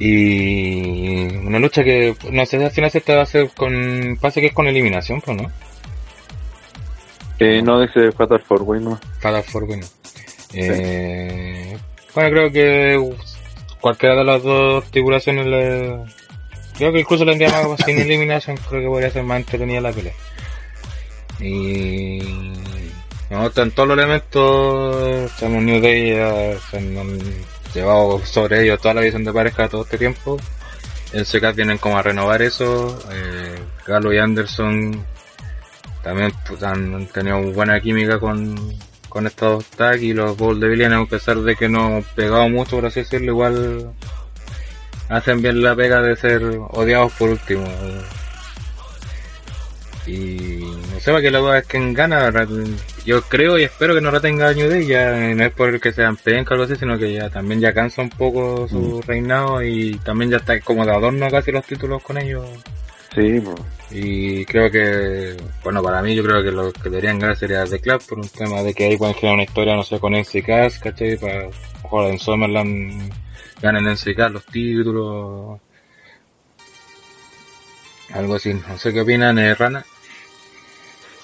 [0.00, 4.16] Y una lucha que no sé si al final se esta va a hacer con,
[4.18, 5.52] parece que es con eliminación, pues no.
[7.38, 8.98] Eh, no, dice Fatal Four Way, no.
[9.20, 9.86] Fatal Four Way no.
[10.54, 11.76] Eh,
[12.14, 13.14] bueno, creo que
[13.80, 15.98] cualquiera de las dos tripulaciones le...
[16.78, 19.92] Creo que incluso le tendría más sin eliminación, creo que podría ser más entretenida la
[19.92, 20.14] pelea.
[21.40, 22.20] Y...
[23.28, 26.12] Me gustan todos los elementos, tenemos New Day,
[26.72, 26.96] han
[27.74, 30.38] llevado sobre ellos toda la visión de pareja todo este tiempo.
[31.12, 35.04] En CK vienen como a renovar eso, eh, Galo y Anderson
[36.02, 38.56] también pues, han tenido buena química con,
[39.08, 42.48] con estos tags y los Bulls de Villain, a pesar de que no han pegado
[42.48, 43.92] mucho, por así decirlo, igual
[45.08, 47.66] hacen bien la pega de ser odiados por último.
[50.10, 50.60] Y
[50.92, 52.32] no sé, para que la duda es quien gana.
[53.04, 55.92] Yo creo y espero que no retenga a New Day, ya no es por que
[55.92, 59.62] sean penca o algo así, sino que ya también ya cansa un poco su reinado
[59.62, 62.46] y también ya está como de adorno casi los títulos con ellos.
[63.14, 63.56] Sí, pues.
[63.90, 67.80] Y creo que, bueno, para mí yo creo que lo que deberían ganar sería The
[67.80, 70.80] Club por un tema de que ahí pueden generar una historia, no sé, con NCK,
[70.80, 71.16] ¿cachai?
[71.16, 71.48] Para,
[71.82, 73.12] ojalá en Summerland
[73.60, 75.60] ganen NCK los títulos.
[78.12, 79.84] Algo así, no sé qué opinan, eh, Rana.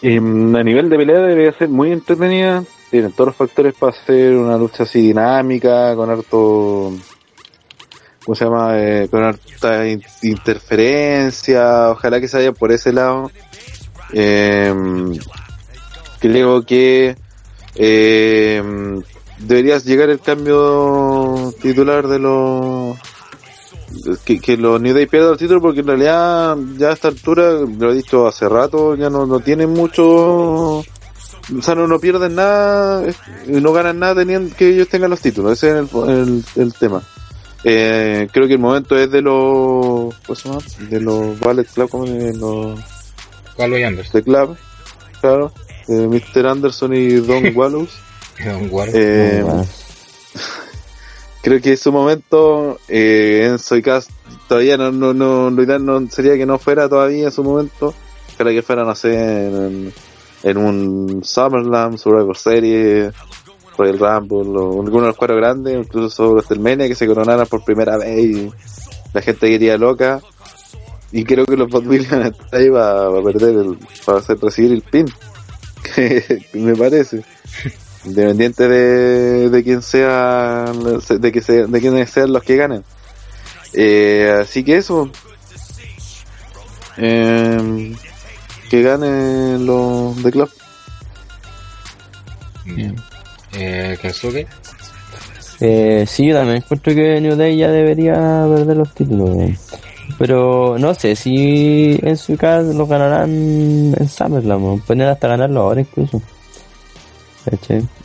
[0.03, 2.63] Mm, a nivel de pelea debería ser muy entretenida.
[2.91, 6.93] Tienen todos los factores para hacer una lucha así dinámica, con harto.
[8.25, 8.79] ¿Cómo se llama?
[8.79, 11.91] Eh, con harta in- interferencia.
[11.91, 13.31] Ojalá que se vaya por ese lado.
[14.13, 14.73] Eh,
[16.21, 17.17] creo que
[17.75, 18.63] eh,
[19.39, 22.97] debería llegar el cambio titular de los
[24.25, 27.53] que, que los New Day pierdan el título porque en realidad ya a esta altura,
[27.53, 30.85] lo he dicho hace rato, ya no, no tienen mucho, o
[31.63, 33.05] sea, no, no pierden nada,
[33.47, 36.75] y no ganan nada teniendo que ellos tengan los títulos, ese es el, el, el
[36.75, 37.03] tema.
[37.65, 40.61] Eh, creo que el momento es de los, ¿cómo se llama?
[40.89, 42.79] De los Ballet Club, como de los
[43.57, 44.13] Galo y Anderson.
[44.13, 44.57] de Club,
[45.21, 45.53] claro,
[45.89, 46.47] de Mr.
[46.47, 47.91] Anderson y Don Wallows.
[48.45, 48.91] Don Guard.
[48.95, 49.45] Eh.
[51.47, 54.09] Creo que en su momento eh, Enzo y Cass
[54.49, 57.95] todavía no, no, no, lo ideal no sería que no fuera todavía en su momento,
[58.37, 59.93] para que fuera, no sé, en,
[60.43, 63.15] en un SummerSlam, Survivor Series,
[63.79, 67.63] Royal Rumble o alguno de los cuatro grandes, incluso sobre WrestleMania que se coronaran por
[67.63, 68.53] primera vez y
[69.15, 70.21] la gente quería loca.
[71.13, 74.73] Y creo que los Bad Williams ahí va, va a perder el, para hacer recibir
[74.73, 75.07] el pin.
[76.55, 77.23] Me parece.
[78.05, 80.73] Independiente de, de quién sea,
[81.09, 82.85] de que se, de quiénes sean los que ganen.
[83.73, 85.11] Eh, así que eso.
[86.99, 87.95] Eh,
[88.71, 90.51] que ganen los de club.
[92.65, 92.97] Bien.
[93.55, 94.47] Eh, Kensuke.
[95.61, 98.15] Eh, sí, yo también encuentro que New Day ya debería
[98.49, 99.31] perder los títulos.
[99.31, 99.59] weón.
[100.19, 104.81] Pero no sé si en su caso los ganarán en SummerSlam.
[104.81, 106.23] Pueden hasta ganarlo ahora incluso.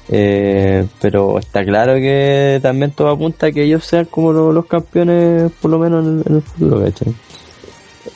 [0.09, 4.65] Eh, pero está claro que también todo apunta a que ellos sean como lo- los,
[4.65, 6.81] campeones por lo menos en el, en futuro.
[6.83, 7.13] ¿cachai?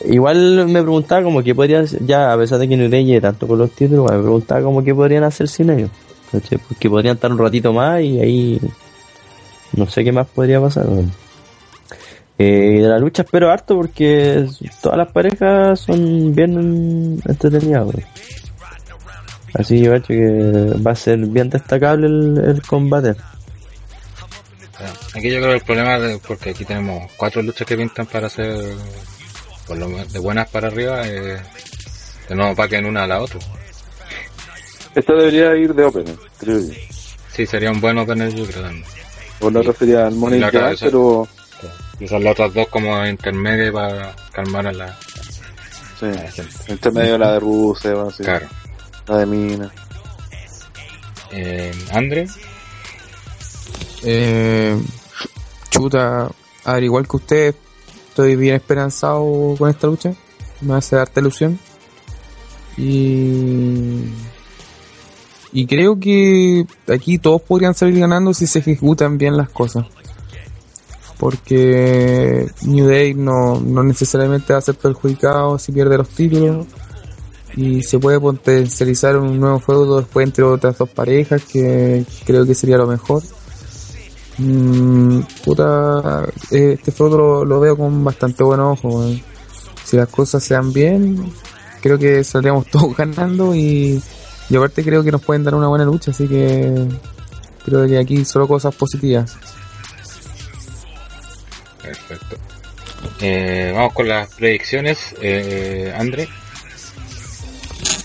[0.06, 3.58] Igual me preguntaba como que podría ya a pesar de que Day llegue tanto con
[3.60, 5.90] los títulos, me preguntaba como que podrían hacer sin ellos.
[6.32, 6.58] ¿cachai?
[6.68, 8.62] Porque podrían estar un ratito más y ahí
[9.74, 10.88] no sé qué más podría pasar.
[10.88, 11.12] weón.
[12.38, 14.46] Eh, de la lucha espero harto porque
[14.82, 17.88] todas las parejas son bien entretenidas.
[19.58, 23.16] Así yo creo que va a ser bien destacable el, el combate.
[25.14, 28.28] Aquí yo creo que el problema es porque aquí tenemos cuatro luchas que pintan para
[28.30, 28.76] ser
[29.66, 31.38] por lo menos de buenas para arriba, eh,
[32.28, 33.40] que no paquen una a la otra.
[34.94, 36.74] Esta debería ir de opening, creo yo.
[37.32, 38.86] Sí, sería un buen opener yo creo también.
[39.40, 40.86] O la otra sería el Money cabeza.
[40.86, 41.28] pero
[42.00, 45.00] Y son las otras dos como intermedias para calmar a la,
[46.00, 46.56] sí, a la gente.
[46.68, 48.48] entre medio la de Rusev, así, Claro.
[49.08, 49.72] La de Mina.
[51.32, 52.28] Eh, Andre,
[54.08, 54.80] Eh,
[55.72, 56.30] chuta,
[56.64, 57.56] a ver, igual que usted,
[58.10, 60.14] estoy bien esperanzado con esta lucha.
[60.62, 61.60] Me hace darte ilusión.
[62.78, 64.04] Y.
[65.52, 69.86] Y creo que aquí todos podrían salir ganando si se ejecutan bien las cosas.
[71.18, 76.68] Porque New Day no, no necesariamente va a ser perjudicado si pierde los títulos.
[77.56, 82.54] Y se puede potencializar un nuevo juego después entre otras dos parejas que creo que
[82.54, 83.24] sería lo mejor.
[84.38, 88.90] Mm, puta, eh, este feudo lo, veo con bastante buen ojo.
[88.90, 89.22] weón.
[89.86, 91.32] Si las cosas se dan bien,
[91.82, 94.02] creo que saldríamos todos ganando y,
[94.50, 96.88] y aparte creo que nos pueden dar una buena lucha, así que
[97.64, 99.38] creo que aquí solo cosas positivas.
[101.82, 102.38] perfecto.
[103.22, 105.16] Eh, vamos con las predicciones.
[105.22, 106.28] Eh, Andre,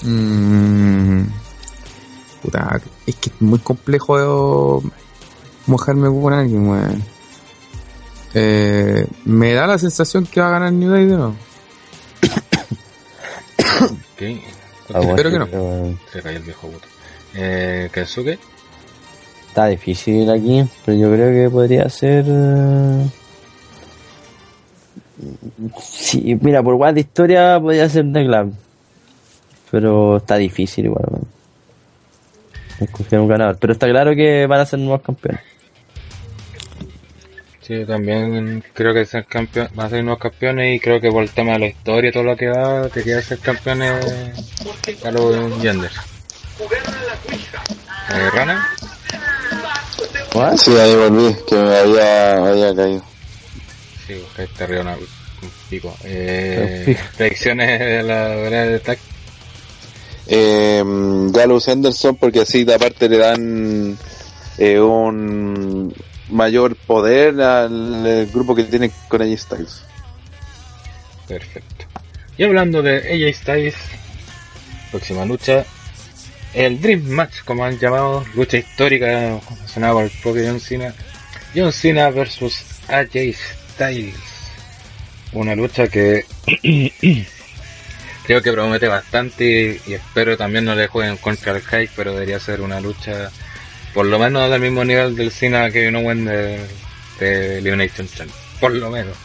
[0.03, 1.23] Mm,
[2.43, 4.83] puta, es que es muy complejo
[5.67, 7.03] mojarme con alguien, weón.
[8.35, 11.35] Eh, me da la sensación que va a ganar New Day de nuevo.
[14.89, 15.47] Espero que no.
[15.47, 16.87] pero Se cayó el viejo puto.
[17.35, 18.39] Eh, Kensuke,
[19.49, 22.25] Está difícil aquí, pero yo creo que podría ser.
[22.29, 23.07] eh,
[25.83, 28.55] Sí, mira, por guay de historia podría ser The Club.
[29.71, 31.29] Pero está difícil igual, weón.
[32.81, 33.59] Escoger un ganador.
[33.59, 35.43] Pero está claro que van a ser nuevos campeones.
[37.61, 41.11] Sí, yo también creo que ser campeón, van a ser nuevos campeones y creo que
[41.11, 43.93] por el tema de la historia y todo lo que va, te queda ser campeones
[45.05, 45.95] a los genders.
[48.13, 48.67] Eh, Rana,
[50.35, 50.57] ¿What?
[50.57, 53.03] Sí, ahí volví, que me había, había caído.
[54.07, 54.15] sí,
[54.67, 55.09] río una, un
[55.69, 55.97] pico.
[56.05, 58.81] Eh, predicciones de la verdad de
[60.33, 60.81] Eh,
[61.33, 63.99] Gallows Henderson, porque así de aparte le dan
[64.59, 65.93] eh, un
[66.29, 69.83] mayor poder al grupo que tiene con AJ Styles.
[71.27, 71.85] perfecto.
[72.39, 73.75] Y hablando de AJ Styles,
[74.93, 75.67] próxima lucha,
[76.55, 80.95] el Dream Match, como han llamado, lucha histórica, mencionada por el propio John Cena.
[81.57, 83.35] John Cena versus AJ
[83.75, 84.15] Styles.
[85.33, 86.25] Una lucha que
[88.25, 92.13] creo que promete bastante y, y espero también no le jueguen contra el hype, pero
[92.13, 93.31] debería ser una lucha
[93.95, 96.61] por lo menos del mismo nivel del Cena que uno Owen de,
[97.19, 98.35] de Elimination Chamber.
[98.61, 99.17] Por lo menos.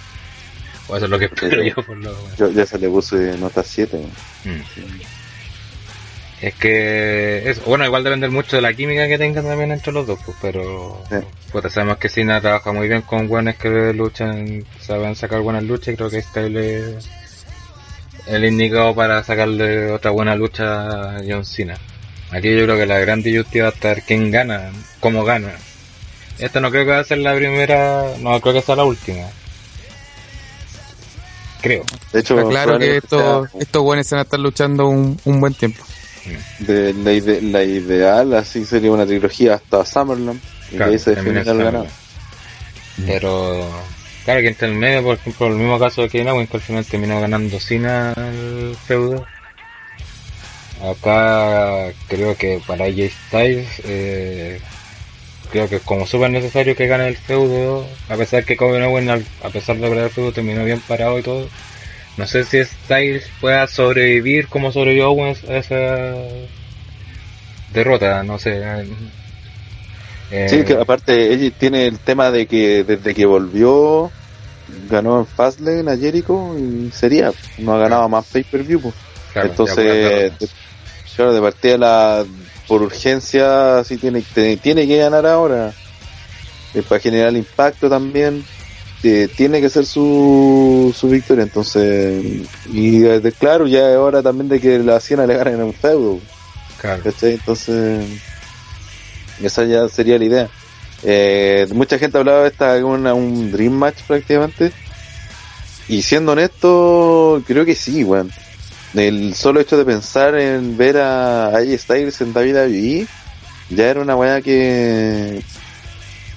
[0.88, 2.38] O eso es lo que espero yo, por lo menos.
[2.38, 3.97] Yo, ya se le puse nota 7.
[4.45, 4.59] Mm.
[6.41, 10.05] Es que es bueno, igual depende mucho de la química que tengan también entre los
[10.05, 11.15] dos, pues, pero Sí.
[11.51, 15.93] puta, sabemos que Cena trabaja muy bien con buenos que luchan, saben sacar buenas luchas
[15.93, 16.27] y creo que es
[18.27, 21.77] el indicado para sacarle otra buena lucha a John Cena.
[22.31, 25.52] Aquí yo creo que la gran disyuntiva va a estar quién gana, cómo gana.
[26.39, 29.27] Esta no creo que va a ser la primera, no creo que sea la última.
[31.61, 31.84] Creo.
[32.14, 35.19] De hecho, Está claro que estos, sea- estos buenos se van a estar luchando un,
[35.26, 35.84] un buen tiempo.
[36.60, 40.39] De, la, ide- la ideal, así sería una trilogía hasta Summerland.
[40.72, 41.88] Y Claro, ahí se definiría el esa ganador.
[43.06, 43.69] Pero,
[44.26, 46.64] claro, que entre el medio, por ejemplo, el mismo caso de Kevin Owens, que al
[46.64, 49.26] final terminó ganando Cena el feudo.
[50.81, 54.60] Acá creo que para AJ Styles, eh,
[55.52, 59.26] creo que es como súper necesario que gane el feudo, a pesar que Kevin Owens,
[59.43, 61.47] a pesar de perder el feudo, terminó bien parado y todo.
[62.18, 66.06] No sé si Styles pueda sobrevivir como sobrevivió Owens a esa
[67.73, 68.85] derrota, no sé.
[70.31, 74.11] Eh, Sí, que aparte ella tiene el tema de que desde que volvió
[74.89, 78.81] ganó en Fastlane a Jericho y sería, no ha ganado más pay-per-view.
[78.81, 78.95] pues.
[79.34, 80.31] claro, Entonces, de,
[81.15, 82.26] claro, de partida la,
[82.68, 85.73] por urgencia sí tiene, te- tiene que ganar ahora.
[86.73, 88.43] Eh, para generar impacto también.
[89.03, 91.43] eh, tiene que ser su, su victoria.
[91.43, 92.23] Entonces,
[92.65, 95.73] y de- claro, ya es hora también de que la Siena le ganen en un
[95.73, 96.19] feudo.
[96.81, 97.03] claro.
[97.03, 97.34] ¿cachai?
[97.34, 98.03] Entonces,
[99.41, 100.49] esa ya sería la idea.
[101.03, 104.72] Eh, mucha gente hablaba de esta una- un Dream Match prácticamente.
[105.88, 108.32] Y siendo honesto, creo que sí, weón.
[108.95, 113.06] El solo hecho de pensar en ver a AJ Styles en WWE
[113.70, 115.41] ya era una weá que,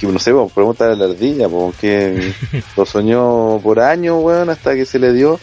[0.01, 2.33] que no sé, pues, pregunta a la ardilla, porque
[2.77, 5.39] lo soñó por años, weón, hasta que se le dio.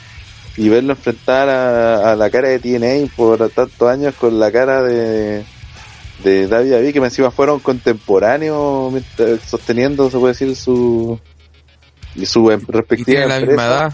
[0.58, 4.82] Y verlo enfrentar a, a la cara de TNA por tantos años con la cara
[4.84, 5.44] de,
[6.24, 8.94] de David David, que encima fueron contemporáneos,
[9.46, 11.20] sosteniendo, se puede decir, su
[12.16, 13.94] y su em- Y respectiva la misma edad.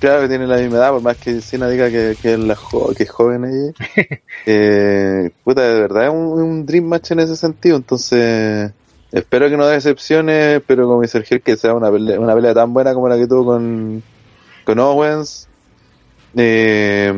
[0.00, 2.54] Claro que tiene la misma edad, por más que Cena diga que, que, es, la
[2.54, 3.72] jo- que es joven ella.
[4.46, 8.70] eh, puta, de verdad es un, un dream match en ese sentido, entonces
[9.12, 12.52] espero que no dé excepciones, pero como dice Sergio, que sea una pelea, una pelea
[12.52, 14.02] tan buena como la que tuvo con,
[14.64, 15.48] con Owens.
[16.36, 17.12] Eh,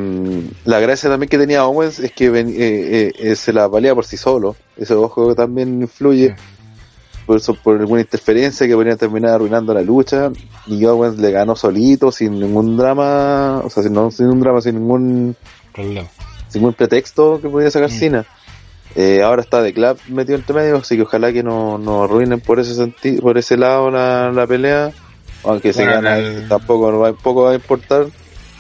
[0.65, 3.95] la gracia también que tenía Owens es que ven- eh, eh, eh, se la valía
[3.95, 4.57] por sí solo.
[4.77, 6.35] Eso ojo también influye.
[7.27, 10.31] Por eso, por alguna interferencia que podría terminar arruinando la lucha.
[10.67, 13.61] Y Owens le ganó solito, sin ningún drama.
[13.65, 15.35] O sea, sin, no, sin un drama, sin ningún,
[15.75, 16.09] problema.
[16.49, 17.93] sin ningún pretexto que pudiera sacar Mm.
[17.99, 18.27] Cena.
[18.95, 22.41] Eh, ahora está de Club metido entre medio, así que ojalá que no, no arruinen
[22.41, 24.91] por ese sentido, por ese lado la, la pelea.
[25.45, 28.07] Aunque se Bueno, gana, el- tampoco no va, poco va a importar.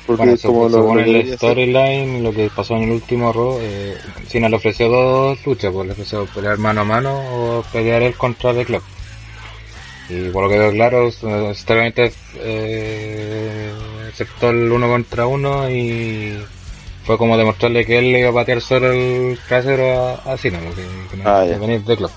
[0.07, 3.59] Porque Bueno, como según, lo, según el storyline, lo que pasó en el último Raw,
[3.61, 3.97] eh,
[4.28, 8.15] Cena le ofreció dos luchas, pues le ofreció pelear mano a mano o pelear él
[8.16, 8.83] contra The Club.
[10.09, 13.73] Y por lo que veo claro, sinceramente eh,
[14.09, 16.39] aceptó el uno contra uno y
[17.05, 19.85] fue como demostrarle que él le iba a patear solo el trasero
[20.24, 22.12] a, a Cena, porque que no Ah, venir The Club.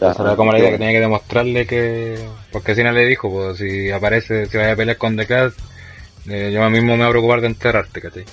[0.00, 2.30] Ya, Esa era como la idea que tenía que demostrarle que.
[2.50, 5.54] Porque Cena le dijo, pues si aparece, si vaya a pelear con The Club,
[6.28, 8.24] eh, yo mismo me voy a preocupar de enterrarte, ¿cachai?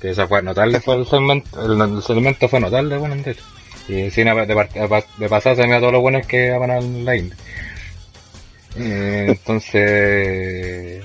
[0.00, 3.44] Que esa fue notable, fue el segmento, el, el segmento fue notable, bueno, de hecho.
[3.88, 7.16] Y Cena de, de, de pasada se mira todos los buenos que van a la
[7.16, 7.36] India.
[8.76, 11.02] Eh, entonces.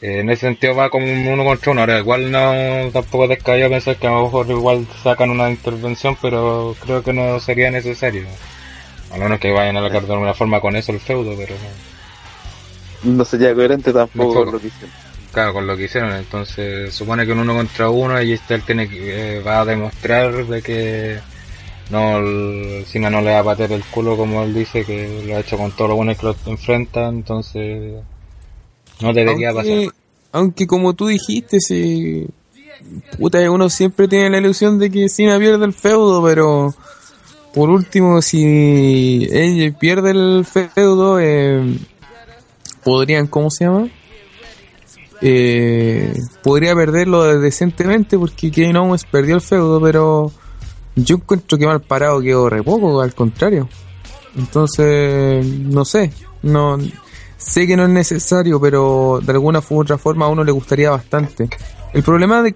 [0.00, 1.80] eh, en ese sentido va como un uno contra uno.
[1.82, 6.16] Ahora, igual no tampoco es descabellado pensar que a lo mejor igual sacan una intervención,
[6.20, 8.24] pero creo que no sería necesario.
[9.10, 11.89] A menos que vayan a alargar de alguna forma con eso el feudo, pero no.
[13.02, 14.90] No sería coherente tampoco con lo que hicieron.
[15.32, 16.12] Claro, con lo que hicieron.
[16.12, 20.46] Entonces, supone que un uno contra uno y este tiene que, eh, va a demostrar
[20.46, 21.20] de que
[21.90, 25.36] no, el Cena no le va a patear el culo como él dice, que lo
[25.36, 27.94] ha hecho con todos los buenos que lo enfrentan, entonces
[29.00, 29.94] no debería aunque, pasar.
[30.32, 32.26] aunque como tú dijiste, si
[33.18, 36.74] puta, uno siempre tiene la ilusión de que Cena pierde el feudo, pero
[37.52, 41.76] por último, si ella pierde el feudo, eh,
[42.84, 43.88] podrían, ¿cómo se llama?
[45.22, 50.32] Eh, podría perderlo decentemente porque Kevin Owens perdió el feudo, pero
[50.96, 53.68] yo encuentro que mal parado quedó re poco, al contrario.
[54.36, 56.10] Entonces, no sé,
[56.42, 56.78] no
[57.36, 60.90] sé que no es necesario, pero de alguna u otra forma a uno le gustaría
[60.90, 61.48] bastante.
[61.92, 62.54] El problema de,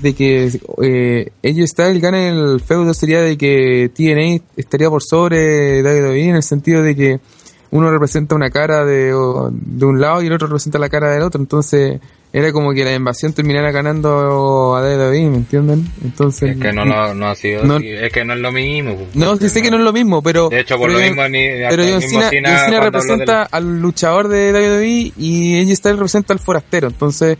[0.00, 5.82] de- que eh, AJ Styles gane el feudo sería de que TNA estaría por sobre
[5.82, 7.20] WWE en el sentido de que
[7.70, 9.06] uno representa una cara de,
[9.50, 12.00] de un lado y el otro representa la cara del otro, entonces
[12.30, 15.90] era como que la invasión terminara ganando a WWE, ¿me entienden?
[16.04, 18.96] Entonces Es que no, no ha sido No- así, es que no es lo mismo.
[18.96, 20.48] pues, no, sí sé que no es lo mismo, pero.
[20.50, 21.38] De hecho, por pero lo mismo ni
[21.70, 26.88] Pero John Cena, representa del- al luchador de WWE y AJ Styles representa al forastero.
[26.88, 27.38] Entonces,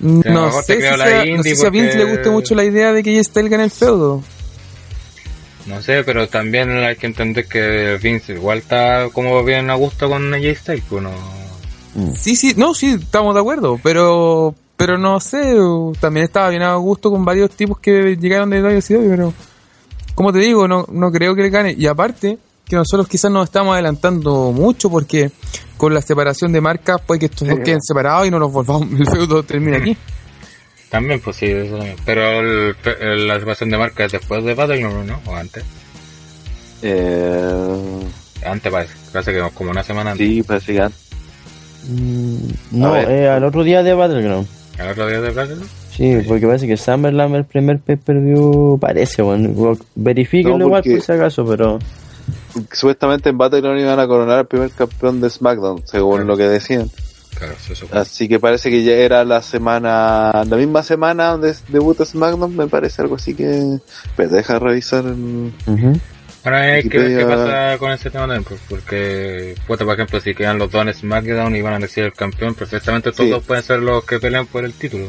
[0.00, 2.54] no sé, si quedó la sea- no indie sé si a Vince le guste mucho
[2.54, 4.22] la idea de que AJ Styles gane el feudo.
[5.66, 10.08] No sé, pero también hay que entender que Vince igual está como bien a gusto
[10.08, 11.10] con AJ Styles, no...
[12.14, 15.56] Sí, sí, no, sí, estamos de acuerdo, pero pero no sé,
[15.98, 19.32] también estaba bien a gusto con varios tipos que llegaron de WCW, pero
[20.14, 21.74] como te digo, no, no creo que le gane.
[21.76, 25.30] Y aparte, que nosotros quizás nos estamos adelantando mucho porque
[25.78, 27.62] con la separación de marcas puede que estos dos Sí.
[27.64, 29.96] queden separados y no nos volvamos, el feudo termine aquí.
[30.90, 31.96] También, pues sí, eso también.
[32.04, 35.20] Pero el- el- la separación de marca es después de Battleground, ¿no?
[35.26, 35.64] O antes.
[36.82, 38.00] Eh,
[38.44, 38.94] Antes parece.
[39.12, 40.26] Parece que como una semana antes.
[40.26, 41.00] sí, parece que antes.
[41.88, 42.36] Mm,
[42.72, 44.46] no, eh, al otro día de Battleground.
[44.78, 45.70] ¿El otro día de Battleground?
[45.90, 49.76] Sí, porque parece que SummerSlam el primer pay-per-view parece, bueno.
[49.94, 51.78] Verifíquenlo No, igual por si acaso, pero...
[52.72, 56.24] Supuestamente en Battleground iban a coronar al primer campeón de SmackDown, según Claro.
[56.26, 56.90] lo que decían.
[57.38, 58.00] Claro, eso supone.
[58.00, 62.66] Así que parece que ya era la semana, la misma semana donde debuta SmackDown, me
[62.66, 63.78] parece algo así que...
[64.16, 65.04] Pero deja revisar.
[65.04, 66.00] Ujú.
[66.44, 70.20] Ahora hay que ver qué pasa con ese tema también, pues, porque, puta, por ejemplo,
[70.20, 73.30] si quedan los dos en SmackDown y van a elegir el campeón, perfectamente todos Sí.
[73.30, 75.06] dos pueden ser los que pelean por el título.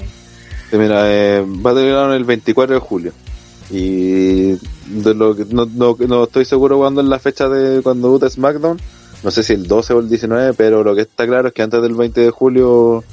[0.70, 3.12] Sí, Mira, eh, Battleground el 24 de julio.
[3.70, 4.54] Y
[4.88, 8.30] de lo que no, no, no estoy seguro cuándo es la fecha de cuando debuta
[8.30, 8.80] SmackDown.
[9.23, 11.61] No sé si el 12 o el 19, pero lo que está claro es que
[11.64, 13.03] antes del 20 de julio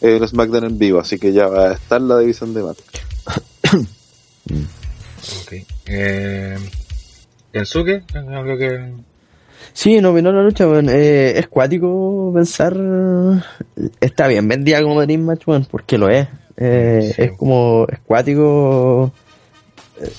[0.00, 2.82] eh, el SmackDown en vivo, así que ya va a estar la división de marca.
[5.42, 5.54] Ok.
[5.86, 6.56] Eh,
[7.52, 8.92] Kensuke, algo que...
[9.72, 10.88] Sí, no opinó la lucha, weón.
[10.88, 12.76] Eh, es cuático pensar.
[14.00, 16.28] Está bien vendida como Dream Match, weón, porque lo es.
[16.56, 17.22] Eh, Sí.
[17.22, 17.86] Es como.
[17.90, 19.12] Es cuático.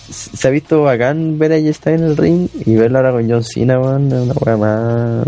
[0.09, 3.43] Se ha visto bacán ver a está en el ring y verla ahora con John
[3.43, 4.07] Cena, weón.
[4.07, 5.27] Es una weá más.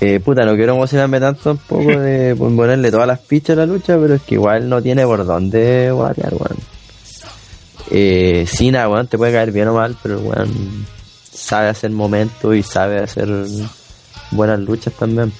[0.00, 3.98] Eh, puta, no quiero emocionarme tanto tampoco de ponerle todas las fichas a la lucha,
[3.98, 6.58] pero es que igual no tiene por dónde guatear, weón.
[7.90, 10.86] Eh, Cena, weón, te puede caer bien o mal, pero weón
[11.38, 13.28] sabe hacer momentos y sabe hacer
[14.32, 15.32] buenas luchas también.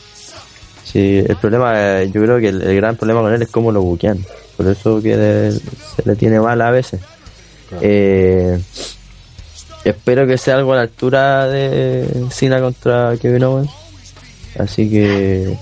[0.85, 3.73] Sí, el problema, eh, yo creo que el, el gran problema con él es cómo
[3.73, 4.25] lo buquean.
[4.59, 7.01] Por eso que le- se le tiene mal a veces.
[7.71, 7.83] Claro.
[7.87, 8.61] Eh,
[9.85, 13.71] espero que sea algo a la altura de Cena contra Kevin Owens.
[14.59, 15.57] Así que,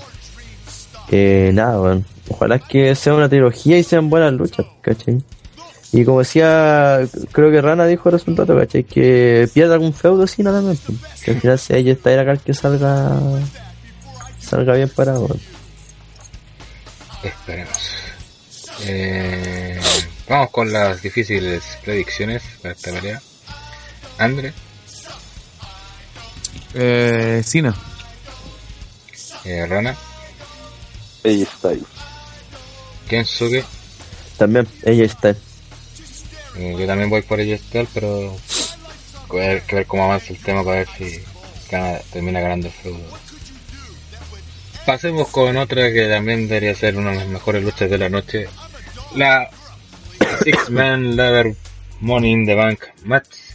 [1.11, 2.05] eh, nada, bueno.
[2.29, 5.23] Ojalá que sea una trilogía y sean buenas luchas, ¿cachai?
[5.93, 7.01] Y como decía,
[7.31, 8.83] creo que Rana dijo hace un rato, ¿cachai?
[8.83, 10.77] Que pierda algún feudo Cena también.
[10.85, 10.99] pues.
[11.23, 13.13] Que al final sea ella está acá el que salga,
[14.41, 15.27] salga bien parado.
[15.27, 15.41] weón.
[17.23, 17.86] Esperemos.
[18.85, 19.81] Eh,
[20.29, 23.21] vamos con las difíciles predicciones para esta pelea.
[24.19, 24.53] Andre,
[26.75, 27.75] Eh, Cena.
[29.45, 29.97] eh, Rana,
[31.25, 31.83] Ahí está ahí.
[33.09, 33.65] Kensuke,
[34.37, 35.31] También, ella está.
[35.31, 38.37] eh, yo también voy por ella Style, pero
[39.33, 41.21] hay que ver cómo avanza el tema para ver si
[41.71, 43.19] gana- termina ganando el feudo.
[44.85, 48.49] Pasemos con otra que también debería ser una de las mejores luchas de la noche.
[49.17, 49.49] La
[50.45, 51.55] Six Man Ladder
[52.03, 53.55] Money in the Bank Match.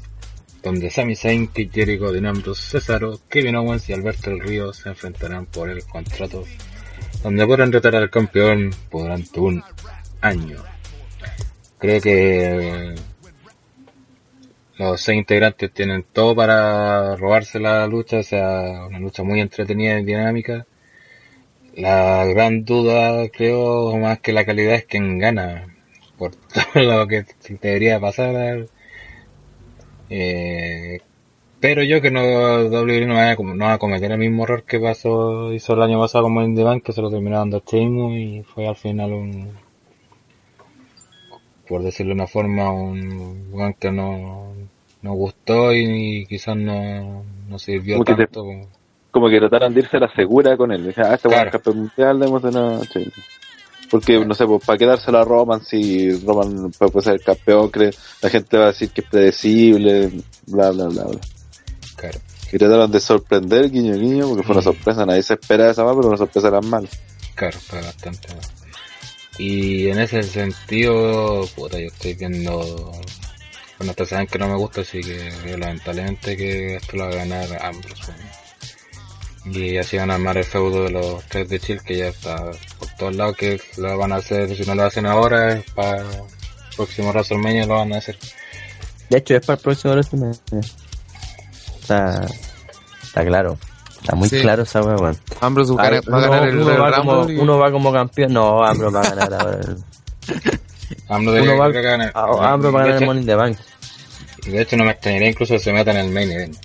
[0.64, 4.90] Donde Sami Zayn, Kid Jericho, Dean Ambrose, Cesaro, Kevin Owens y Alberto del Río se
[4.90, 6.46] enfrentarán por el contrato.
[7.22, 9.64] Donde podrán retar al campeón durante un
[10.22, 10.58] año.
[11.78, 12.96] Creo que eh,
[14.80, 20.00] los seis integrantes tienen todo para robarse la lucha, o sea, una lucha muy entretenida
[20.00, 20.66] y dinámica.
[21.76, 25.76] La gran duda, creo, más que la calidad es quien gana,
[26.18, 26.32] por
[26.74, 27.26] todo lo que
[27.62, 28.68] debería pasar.
[30.10, 31.00] Eh,
[31.60, 34.44] pero yo que no WWE no va, a, com- no va a cometer el mismo
[34.44, 37.58] error que pasó hizo el año pasado como Indie Bank, que se lo terminó dando
[37.58, 39.52] a Sheamus y fue al final un,
[41.68, 44.54] por decirlo de una forma, un que no,
[45.02, 48.68] no gustó y, quizás no, no sirvió te- tanto como-
[49.12, 50.88] Como que trataron de irse a la segura con él.
[50.88, 51.48] Dije, ah, este Claro.
[51.48, 52.42] es campeón mundial, demos
[52.94, 53.12] sí.
[53.90, 57.70] Porque, no sé, pues, ¿para qué dársela a Roman si Roman puede ser el campeón?
[57.70, 60.12] Cree, la gente va a decir que es predecible,
[60.48, 61.20] bla, bla, bla, bla.
[61.98, 62.20] claro.
[62.54, 64.64] Y trataron de sorprender, guiño, guiño, porque fue una Mm.
[64.64, 65.06] sorpresa.
[65.06, 66.88] Nadie se espera esa más, pero una sorpresa era mal.
[67.36, 68.40] Claro, fue bastante mal.
[69.38, 72.60] Y en ese sentido, puta, yo estoy viendo.
[73.78, 77.16] Bueno, ustedes saben que no me gusta, así que lamentablemente que esto lo va a
[77.16, 78.12] ganar Ambrose.
[78.12, 78.41] weón.
[79.46, 82.52] Y así van a armar el feudo de los tres de Chile, que ya está
[82.78, 85.98] por todos lados, que lo van a hacer, si no lo hacen ahora, es para
[86.02, 86.08] el
[86.76, 88.18] próximo WrestleMania lo van a hacer.
[89.10, 90.40] De hecho, es para el próximo WrestleMania.
[91.82, 92.28] Está,
[93.04, 93.58] está claro.
[94.00, 94.42] Está muy Sí.
[94.42, 95.18] claro esa weón.
[95.42, 97.58] Ambrose va a ganar- va a uno, ganar el, uno el va como, y- uno
[97.60, 98.34] va como campeón.
[98.34, 99.60] No, Ambro va a ganar ahora.
[101.10, 103.36] Ambrose uno va, creo que gana- a- Ambro va a ganar el Money in the
[103.36, 103.58] Bank.
[104.46, 106.58] De hecho, no me extrañaría incluso que se metan en el main event.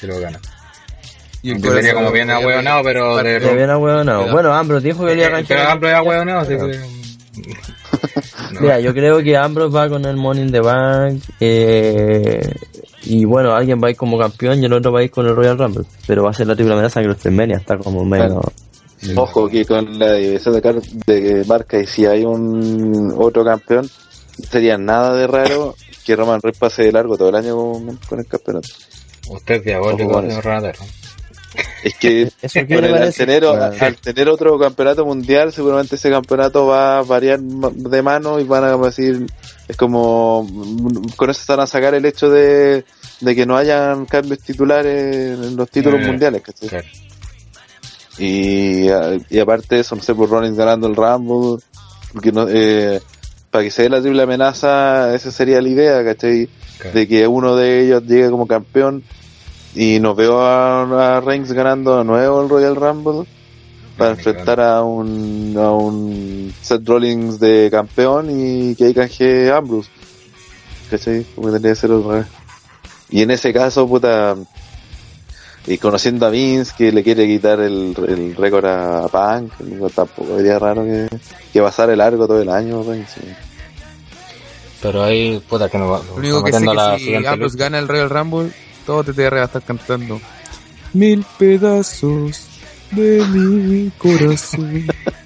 [0.00, 0.40] Si lo gana.
[1.42, 4.30] Y sería como bien ahueonado, pero de Se viene ahueonado.
[4.30, 5.44] Bueno, Ambrose dijo que le iba a Eh.
[5.48, 6.78] Pero Ambrose es ahueonado, así que...
[8.52, 8.60] No.
[8.60, 11.20] Mira, yo creo que Ambrose va con el Money in the Bank.
[11.40, 12.40] Eh,
[13.04, 15.26] y bueno, alguien va a ir como campeón y el otro va a ir con
[15.26, 15.84] el Royal Rumble.
[16.06, 18.44] Pero va a ser la triple amenaza que los WrestleMania está como menos.
[19.16, 23.90] Ojo que con la división de, car- de marca y si hay un otro campeón,
[24.48, 25.74] sería nada de raro
[26.04, 28.68] que Roman Reigns pase de largo todo el año con, con el campeonato.
[29.28, 30.84] Usted es diabólico, Ojo
[31.82, 32.30] Es que
[32.74, 33.76] con el- al, tener, Claro.
[33.80, 38.64] al tener otro campeonato mundial, seguramente ese campeonato va a variar de mano y van
[38.64, 39.26] a decir,
[39.68, 42.84] es como, mm, con eso están a sacar el hecho de,
[43.20, 46.68] de que no hayan cambios titulares en los títulos Eh, mundiales, ¿cachai?
[46.68, 46.86] Claro.
[48.18, 48.86] Y,
[49.30, 51.62] y aparte de eso, no sé, por Rollins ganando el Rumble,
[52.12, 53.00] porque no, eh,
[53.50, 56.48] para que se dé la triple amenaza, esa sería la idea, ¿cachai?
[56.78, 56.94] Claro.
[56.98, 59.02] De que uno de ellos llegue como campeón
[59.74, 63.26] y nos veo a, a Reigns ganando de nuevo el Royal Rumble
[63.96, 69.90] para enfrentar a un, a un Seth Rollins de campeón y que ahí canje Ambrose.
[70.90, 71.24] ¿Cachai?
[71.34, 72.26] Como tendría que ser revés.
[73.10, 74.36] Y en ese caso, puta,
[75.66, 80.36] y conociendo a Vince que le quiere quitar el, el récord a Punk, digo, tampoco
[80.36, 81.08] sería raro que,
[81.52, 82.82] que pasara el largo todo el año.
[82.82, 83.10] Reigns.
[84.80, 87.14] Pero ahí, puta, que nos va Lo único que sé metiendo a la que si
[87.14, 87.64] Ambrose lucha.
[87.64, 88.50] gana el Royal Rumble,
[88.82, 90.20] todo TTR va a estar cantando.
[90.92, 92.46] Mil pedazos
[92.90, 94.86] de mi corazón.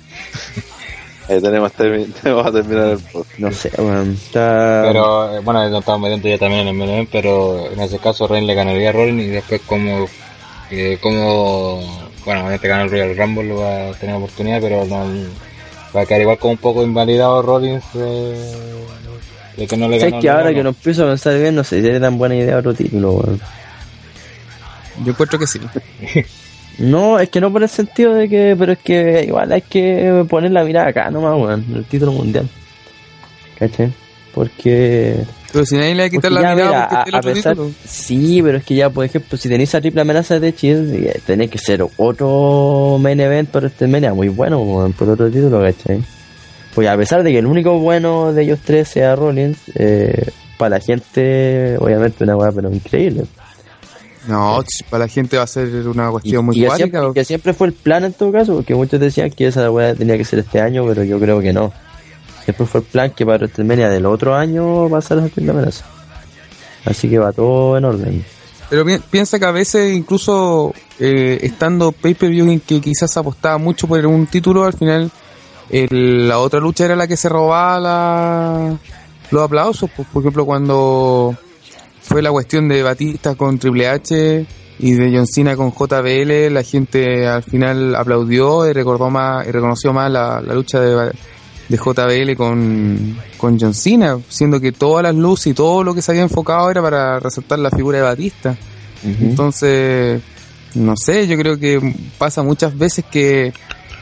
[1.28, 1.72] Ahí tenemos,
[2.22, 3.38] tenemos a terminar el podcast.
[3.38, 3.68] No sé.
[3.68, 4.84] Está.
[4.86, 8.28] Pero, eh, bueno, nos estamos metiendo ya también en el MLM, pero en ese caso
[8.28, 10.06] Reigns le ganaría a Rollins y después como,
[10.70, 11.80] eh, como,
[12.24, 15.04] bueno, obviamente gana el Royal Rumble, va a tener oportunidad, pero no,
[15.94, 18.74] va a quedar igual como un poco invalidado Rollins eh,
[19.56, 20.22] de que no le ¿Sabes ganó.
[20.22, 22.74] que ahora que lo empiezo a pensar bien, no sé si tan buena idea otro
[22.74, 23.40] título, weón.
[25.04, 25.60] Yo encuentro que sí.
[26.78, 30.26] No, es que no por el sentido de que, pero es que igual hay que
[30.28, 32.46] poner la mirada acá nomás, weón, el título mundial.
[33.58, 33.90] ¿Cachai?
[34.34, 35.16] Porque,
[35.50, 37.54] Pero si nadie le va a quitar la ya, mirada mira, porque a, a pesar,
[37.54, 37.72] título.
[37.86, 41.50] sí, pero es que ya, por ejemplo, si tenéis esa triple amenaza de Chill, tenéis
[41.50, 46.02] que ser otro main event por este media muy bueno, weón, por otro título, ¿cachai?
[46.76, 50.28] Pues a pesar de que el único bueno de ellos tres sea Rollins, eh,
[50.58, 53.24] para la gente, obviamente una weá, pero increíble.
[54.28, 56.98] No, para la gente va a ser una Y, cuestión muy y cuática.
[57.00, 59.94] siempre, que siempre fue el plan en todo caso, porque muchos decían que esa weá
[59.94, 61.72] tenía que ser este año, pero yo creo que no.
[62.44, 65.50] Siempre fue el plan que para WrestleMania del otro año va a ser la triple
[65.52, 65.84] amenaza.
[66.84, 68.24] Así que va todo en orden.
[68.68, 73.86] Pero pi- piensa que a veces, incluso eh, estando pay-per-view en que quizás apostaba mucho
[73.88, 75.10] por un título, al final
[75.70, 78.78] el- la otra lucha era la que se robaba la-
[79.30, 79.90] los aplausos.
[79.94, 81.34] Pues, por ejemplo, cuando
[82.02, 84.46] fue la cuestión de Batista con Triple H
[84.78, 89.50] y de John Cena con JBL, la gente al final aplaudió y recordó más y
[89.50, 91.10] reconoció más la, la lucha de,
[91.68, 96.02] de JBL con, con John Cena, siendo que todas las luces y todo lo que
[96.02, 98.56] se había enfocado era para resaltar la figura de Batista.
[99.04, 100.20] Entonces,
[100.74, 103.52] no sé, yo creo que pasa muchas veces que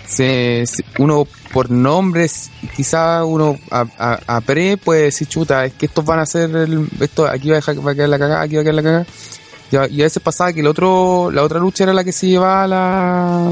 [0.06, 0.64] se,
[0.98, 6.04] uno por nombres, quizá uno a, a, a pre puede decir, chuta, es que estos
[6.04, 8.56] van a ser, el, esto aquí va a, dejar, va a quedar la cagada, aquí
[8.56, 9.06] va a quedar la cagada.
[9.70, 12.12] Y a, y a veces pasaba que el otro, la otra lucha era la que
[12.12, 13.50] se llevaba la,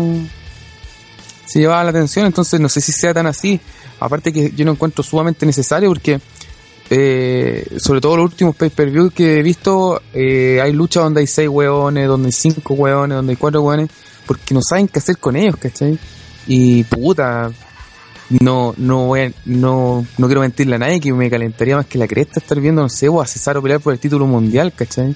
[1.47, 3.61] se llevaba la atención, entonces no sé si sea tan así.
[4.01, 6.21] Aparte que yo no encuentro sumamente necesario porque
[6.91, 11.49] eh, sobre todo los últimos pay-per-view que he visto, eh, hay luchas donde hay seis
[11.49, 13.89] hueones, donde hay cinco hueones, donde hay cuatro hueones,
[14.27, 15.99] porque no saben qué hacer con ellos, ¿cachai?
[16.47, 17.51] Y puta,
[18.41, 21.99] no, no voy a- no, no quiero mentirle a nadie que me calentaría más que
[21.99, 25.15] la cresta estar viendo, no sé, o a Cesaro pelear por el título mundial, ¿cachai?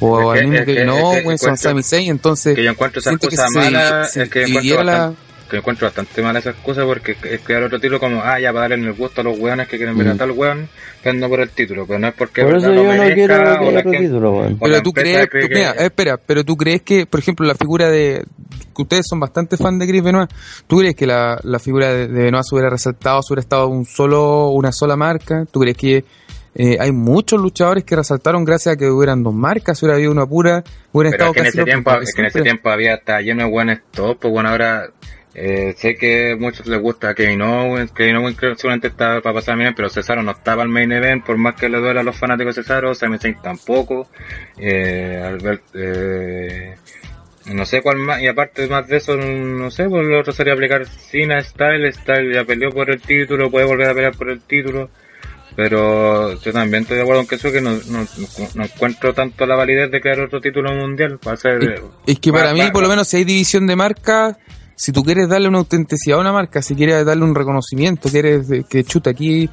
[0.00, 2.54] O Es al mismo que, que- no, es que güey, son encuentro- Sami Zayn, entonces
[2.56, 5.20] Que yo encuentro esas cosas malas, es que encuentro, la- bastante,
[5.50, 8.68] que encuentro bastante malas esas cosas porque es crear otro título como, ah, ya para
[8.68, 10.18] darle el gusto a los weones que quieren ver a Mm.
[10.18, 10.68] tal weón,
[11.02, 13.42] peleando por el título, pero no es porque Por eso verdad yo no quiero que
[13.42, 14.58] haya otro título, weón.
[14.60, 17.54] Pero tú crees, cree tú- que- mira, espera, pero tú crees que, por ejemplo, la
[17.54, 18.24] figura de,
[18.74, 20.30] que ustedes son bastante fan de Chris Benoit,
[20.66, 23.68] ¿tú crees que la, la figura de, de Benoit se hubiera resaltado, se hubiera estado
[23.68, 25.44] un solo, una sola marca?
[25.50, 26.04] ¿Tú crees que
[26.52, 30.10] eh, hay muchos luchadores que resaltaron gracias a que hubieran dos marcas, si hubiera habido
[30.10, 32.26] una pura, hubieran Pero estado es que en casi ese los tiempo, es que en
[32.26, 34.90] ese tiempo había hasta lleno de buenos top, pues bueno, ahora
[35.32, 39.20] eh, sé que a muchos les gusta Kevin Owens, Kevin Owens creo que seguramente está
[39.20, 42.00] para pasar bien, pero Cesaro no estaba al main event, por más que le duela
[42.00, 44.08] a los fanáticos de Cesaro, Sami Zayn tampoco,
[44.58, 46.74] eh, Albert, eh,
[47.46, 50.54] no sé cuál más, y aparte más de eso, no sé, pues lo otro sería
[50.54, 54.40] aplicar Cena Style, Style ya peleó por el título, puede volver a pelear por el
[54.40, 54.90] título,
[55.54, 58.06] Pero yo también estoy de acuerdo en que eso que no, no,
[58.54, 61.62] no encuentro tanto la validez de crear otro título mundial para hacer...
[61.62, 64.38] Es, es que para mí, por lo menos, si hay división de marca,
[64.82, 68.48] si tú quieres darle una autenticidad a una marca, si quieres darle un reconocimiento, quieres
[68.48, 69.48] de- que chuta aquí.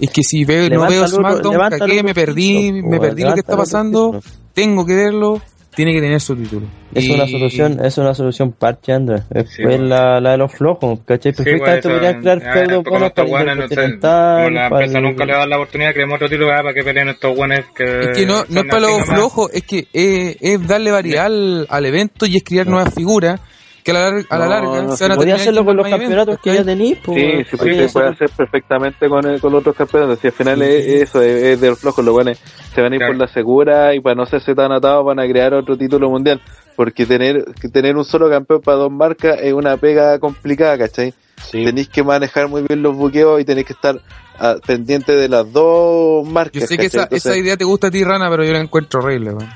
[0.00, 3.40] Es que si veo, no veo SmackDown, otro me perdí, título, me perdí lo que
[3.40, 4.34] está pasando, título.
[4.52, 5.40] tengo que verlo,
[5.76, 6.66] tiene que tener su título.
[6.92, 9.22] Es Y- una solución, es una solución parche, Andrés.
[9.32, 9.94] Es Sí, pues bueno.
[9.94, 11.32] la, la de los flojos, ¿cachai?
[11.34, 15.24] Sí, Perfectamente pues, podrían crear como buenos estos buenos, no como la empresa el- nunca
[15.26, 17.84] le da la oportunidad, creemos otro título ah, para que peleen estos buenos que...
[17.84, 21.66] Es que no, no es para los flojos, es que es, es darle variedad al,
[21.70, 23.40] al evento y es crear nuevas figuras
[23.84, 25.86] que a la, lar- a la No, larga no, se van a hacerlo con los
[25.88, 27.18] campeonatos que ya tenéis, pues.
[27.20, 28.08] Sí, sí, puede hacerlo.
[28.10, 30.18] hacer perfectamente con, el- con los otros campeonatos.
[30.20, 32.38] Si al final es eso, es, es de los flojos, los buenos
[32.74, 33.12] se van a ir Claro.
[33.12, 36.40] por la segura y para no hacerse tan atados van a crear otro título mundial.
[36.76, 41.14] Porque tener que tener un solo campeón para dos marcas es una pega complicada, ¿cachai?
[41.50, 41.64] Sí.
[41.64, 44.00] Tenéis que manejar muy bien los buqueos y tenéis que estar
[44.40, 46.62] ah, pendiente de las dos marcas.
[46.62, 48.60] Yo sé que esa, Entonces, esa idea te gusta a ti, Rana, pero yo la
[48.60, 49.48] encuentro horrible, weón.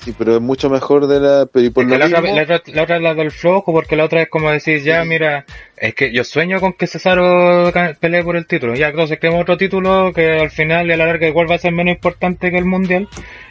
[0.00, 1.46] Sí, pero es mucho mejor de la...
[1.46, 3.14] Pero y por Es lo que la, otra, mismo, la, otra, la otra es la
[3.14, 5.44] del flojo, porque la otra es como decir, ya, mira,
[5.76, 8.74] es que yo sueño con que Cesaro pelee por el título.
[8.74, 11.58] Ya, entonces creemos otro título que al final y a la larga igual va a
[11.58, 13.08] ser menos importante que el mundial.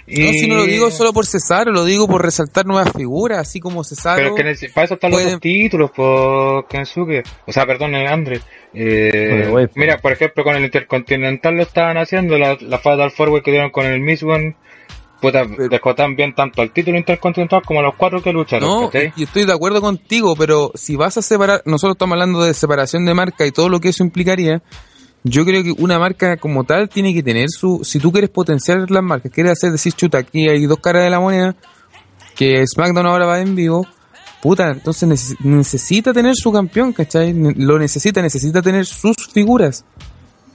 [0.08, 0.24] Y...
[0.24, 3.60] No, si no lo digo solo por Cesaro, lo digo por resaltar nuevas figuras, así
[3.60, 4.34] como Cesaro.
[4.36, 7.24] Pero es que para eso están los dos títulos, por Kensuke.
[7.48, 8.40] O sea, perdón, eh, Andre.
[8.74, 9.70] Eh, Bueno, pues.
[9.76, 13.72] mira, por ejemplo, con el Intercontinental lo estaban haciendo, la, la Fatal Forward que dieron
[13.72, 14.56] con el Miss One.
[15.22, 18.70] Puta, dejó tan bien tanto al título Intercontinental como a los cuatro que lucharon.
[18.70, 22.54] No, y estoy de acuerdo contigo, pero si vas a separar, nosotros estamos hablando de
[22.54, 24.62] separación de marca y todo lo que eso implicaría,
[25.24, 28.92] yo creo que una marca como tal tiene que tener su, si tú quieres potenciar
[28.92, 31.56] las marcas, quieres hacer decir chuta, aquí hay dos caras de la moneda,
[32.36, 33.88] que SmackDown ahora va en vivo,
[34.42, 37.34] puta, entonces neces- necesita tener su campeón, ¿cachai?
[37.34, 39.84] Lo necesita, necesita tener sus figuras.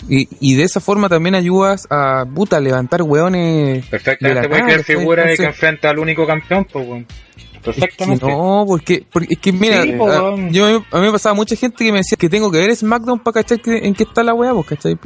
[0.09, 3.85] Y, y de esa forma también ayudas a, puta, levantar hueones.
[3.85, 4.97] de Perfectamente la puede crear ¿cachai?
[4.97, 7.07] figuras y que Entonces- enfrenta al único campeón, pues, weón.
[7.55, 8.25] Es Perfectamente.
[8.25, 11.35] que no, porque, porque es que mira, Sí, po, a, yo, a mí me pasaba
[11.35, 14.05] mucha gente que me decía que tengo que ver SmackDown para cachar que, en qué
[14.05, 14.97] está la weá, pues, ¿cachai?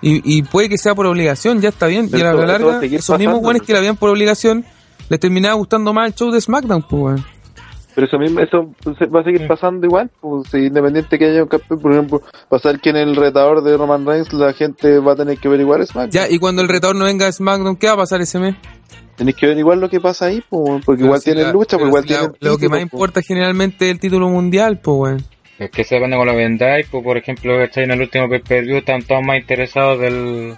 [0.00, 2.08] Y, y puede que sea por obligación, ya está bien.
[2.10, 4.64] Pero y a la a larga, esos mismos weones que la veían por obligación,
[5.10, 7.26] les terminaba gustando más el show de SmackDown, pues, weón.
[7.98, 11.42] Pero eso mismo, eso se- va a seguir pasando igual, pues, si independiente que haya
[11.42, 15.14] un campeón, por ejemplo, pasar que en el retador de Roman Reigns la gente va
[15.14, 16.10] a tener que averiguar SmackDown.
[16.12, 18.54] Ya, y cuando el retador no venga a SmackDown, ¿qué va a pasar ese mes?
[19.16, 21.90] Tenéis que averiguar lo que pasa ahí, pues, porque igual si tienen la- lucha, pero
[21.90, 25.24] pues igual si la- Lo que más importa generalmente es el título mundial, pues, weón.
[25.58, 27.82] Es que se depende con lo vendáis, pues por ejemplo, ¿cachai?
[27.82, 30.56] en el último pay-per-view están todos más interesados del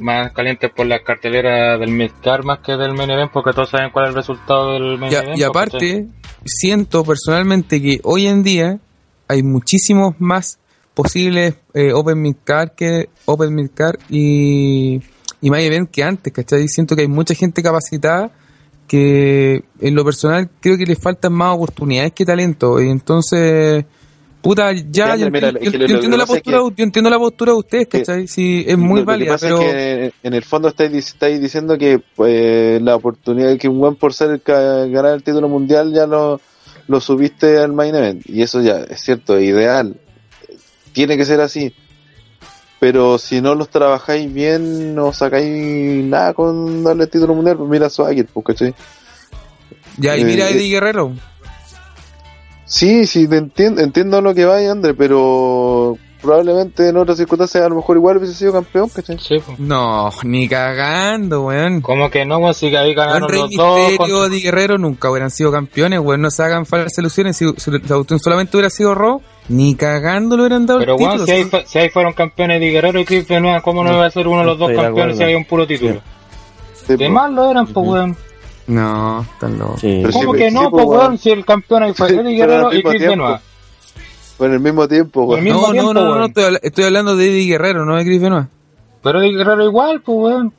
[0.00, 3.90] más calientes por la cartelera del Midcard más que del main event porque todos saben
[3.90, 5.38] cuál es el resultado del main Y, a- event.
[5.38, 6.06] y aparte.
[6.48, 8.80] Siento personalmente que hoy en día
[9.28, 10.58] hay muchísimos más
[10.94, 12.36] posibles eh, Open
[12.76, 15.00] que Open Midcard y,
[15.40, 16.66] y My Event que antes, ¿cachai?
[16.66, 18.32] Siento que hay mucha gente capacitada
[18.88, 23.84] que en lo personal creo que les faltan más oportunidades que talento y entonces
[24.40, 27.98] puta ya yo, que entiendo que la postura yo entiendo la postura de ustedes que-
[28.00, 28.28] ¿cachai?
[28.28, 30.92] sí es muy Lo- lo que válida pasa pero es que en el fondo estáis,
[30.94, 35.22] estáis diciendo que pues, la oportunidad de que un buen por ser el ganar el
[35.22, 36.40] título mundial ya lo,
[36.86, 38.22] lo subiste al main event.
[38.28, 39.96] Y eso ya es cierto, es ideal.
[40.92, 41.74] Tiene que ser así.
[42.80, 47.56] Pero si no los trabajáis bien, no sacáis nada con darle el título mundial.
[47.56, 48.74] Pues mira a Swagger, pues, ¿cachai?
[49.98, 51.12] ya y mira a eh, Eddie Guerrero
[52.68, 57.68] Sí, sí, te entiendo, entiendo lo que va, André, pero probablemente en otras circunstancias a
[57.68, 59.18] lo mejor igual hubiese sido campeón, ¿cachai?
[59.18, 59.58] Sí, pues.
[59.58, 63.88] no ni cagando weón Como que no, pues sí que ahí ganaron Rey los dos.
[63.88, 66.20] Misterio, con- Di Guerrero nunca hubieran sido campeones, weón.
[66.20, 67.36] No se hagan falsas ilusiones.
[67.36, 71.24] Si, si la cuestión solamente hubiera sido Raw, ni cagando le hubieran dado Pero el
[71.26, 74.10] si ahí, si ahí fueron campeones de Guerrero y Chris Benoit, ¿cómo no iba a
[74.10, 76.02] ser uno de los dos campeones si había un puro título?
[76.86, 78.16] Sí, De más lo eran, pues weón.
[78.68, 79.78] No, tan loco.
[79.78, 80.02] Sí.
[80.12, 81.18] ¿Cómo que no, pues, pues weón.
[81.18, 83.00] Si el campeón ahí fue Eddie Guerrero y Chris.
[83.02, 83.40] Benoit.
[84.38, 85.42] Bueno, al mismo tiempo, weón.
[85.42, 86.24] mismo No, no, tiempo, no, no, weón.
[86.28, 88.46] estoy, habla- estoy hablando de Eddie Guerrero, no de Chris Benoit.
[89.02, 90.52] Pero Eddie Guerrero igual, pues weón.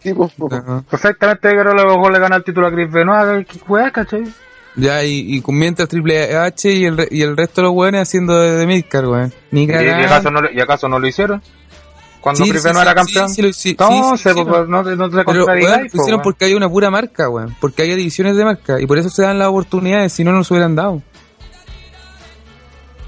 [0.00, 0.52] Sí, pues, pues.
[0.64, 0.84] No.
[0.88, 3.90] Perfectamente Eddie Guerrero a lo mejor le gana el título a Chris Benoit, ¿qué weá,
[3.90, 4.24] cachai?
[4.76, 7.74] Ya, y, y con mientras Triple H y el, re- y el resto de los
[7.74, 9.32] weones haciendo de, de Midcard, weón.
[9.50, 11.40] Ni ¿Y, acaso no, ¿Y acaso no lo hicieron?
[12.20, 13.26] Cuando Sí, sí, era campeón.
[13.26, 13.74] pues, sí.
[14.50, 16.22] pues, no, te- no te Pero, weón, lo pues, hicieron weón.
[16.22, 17.54] porque hay una pura marca, weón.
[17.60, 18.80] Porque hay divisiones de marca.
[18.80, 21.02] Y por eso se dan las oportunidades, si no, no se hubieran dado.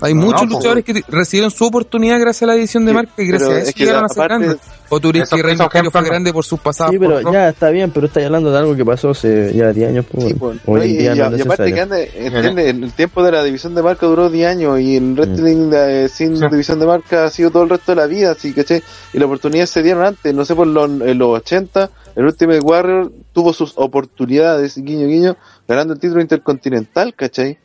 [0.00, 2.94] Hay No, muchos no, luchadores que recibieron su oportunidad gracias a la edición de Sí,
[2.94, 4.56] marca y gracias a es eso que llegaron la- a ser grandes.
[4.90, 5.54] O Eso- que Rey
[5.90, 6.92] fue grande por sus pasados.
[6.92, 9.70] Sí, pero por ya está bien, pero estáis hablando de algo que pasó hace ya
[9.72, 10.06] 10 años.
[10.10, 12.92] Pues, Sí, pues, hoy y, día y- no es y aparte que ande, entiende, el
[12.92, 16.44] tiempo de la división de marca duró 10 años y el wrestling eh, sin Sí.
[16.50, 19.26] división de marca ha sido todo el resto de la vida, así que y las
[19.26, 23.52] oportunidades se dieron antes, no sé, por los, en los 80, el Ultimate Warrior tuvo
[23.52, 27.58] sus oportunidades, guiño guiño, ganando el título intercontinental, ¿cachai?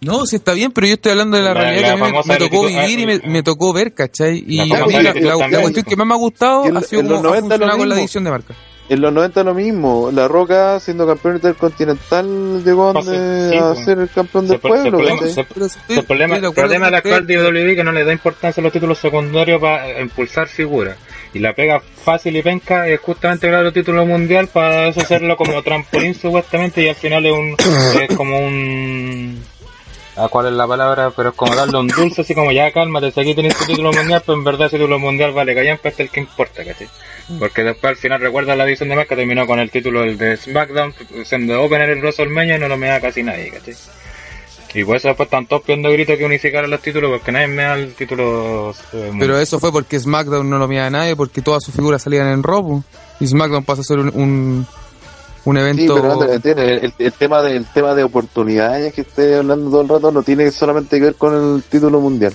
[0.00, 2.36] No, sí está bien, pero yo estoy hablando de la, La- realidad la que me-
[2.36, 4.44] tocó vivir y me, me tocó ver, ¿cachai?
[4.46, 7.14] Y La a mí famosa la, cuestión que más me ha gustado ha sido como
[7.14, 8.54] los ha 90 lo funcionado con la edición de marca.
[8.90, 13.10] En los 90 lo mismo, La Roca siendo campeón intercontinental llegó sí,
[13.58, 13.84] a pues.
[13.84, 17.26] ser el campeón del se- pueblo, el problema, de el acuerdo problema de la actual.
[17.26, 20.96] WWE que no le da importancia a los títulos secundarios para impulsar figuras.
[21.34, 25.36] Y la pega fácil y penca es justamente ganar el título mundial para eso hacerlo
[25.36, 27.56] como trampolín supuestamente y al final es un
[28.00, 29.38] es como un
[30.18, 31.10] ¿a cuál es la palabra?
[31.14, 33.92] Pero es como darle un dulce así como ya cálmate, si aquí tenés tu título
[33.92, 36.88] mundial, pues en verdad ese título mundial vale callan pues es el que importa, ¿cachai?
[37.38, 40.36] Porque después al final recuerda la edición de marca terminó con el título el de
[40.36, 43.74] SmackDown siendo opener el WrestleMania y no lo me da casi nadie, ¿cachai?
[44.74, 47.62] Y por eso después están todos pidiendo gritos que unificaran los títulos porque nadie me
[47.62, 51.40] da el título eh, Pero eso fue porque SmackDown no lo mira a nadie, porque
[51.40, 52.82] todas sus figuras salían en Raw.
[53.18, 54.66] Y SmackDown pasa a ser un, un,
[55.48, 55.94] un Sí, evento...
[55.94, 59.82] pero Andrés, entiende, el, el tema de, el tema de oportunidades que esté hablando todo
[59.82, 62.32] el rato no tiene solamente que ver con el título mundial.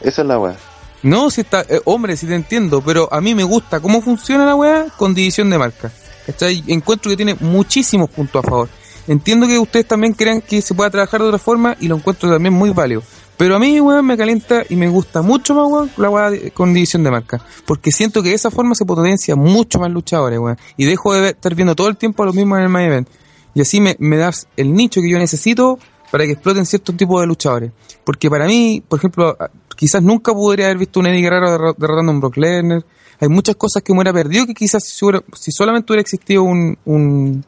[0.00, 0.56] Esa es la weá.
[1.02, 4.44] No, si está, eh, hombre, si te entiendo, pero a mí me gusta cómo funciona
[4.44, 5.90] la weá con división de marca.
[6.26, 6.64] ¿Cachai?
[6.66, 8.68] Encuentro que tiene muchísimos puntos a favor.
[9.06, 12.28] Entiendo que ustedes también crean que se pueda trabajar de otra forma y lo encuentro
[12.28, 13.02] también muy válido.
[13.38, 16.50] Pero a mí, weón, me calienta y me gusta mucho más, weón, la weá de-
[16.52, 17.40] con división de marca.
[17.66, 20.56] Porque siento que de esa forma se potencia mucho más luchadores, weón.
[20.76, 22.86] Y dejo de ver- estar viendo todo el tiempo a los mismos en el main
[22.86, 23.08] event.
[23.54, 25.78] Y así me, me das el nicho que yo necesito
[26.10, 27.72] para que exploten ciertos tipos de luchadores.
[28.04, 31.74] Porque para mí, por ejemplo, a- quizás nunca podría haber visto un Eddie Guerrero derro-
[31.76, 32.84] derrotando a un Brock Lesnar.
[33.20, 36.42] Hay muchas cosas que me hubiera perdido que quizás si, hubiera- si solamente hubiera existido
[36.42, 37.44] un, un,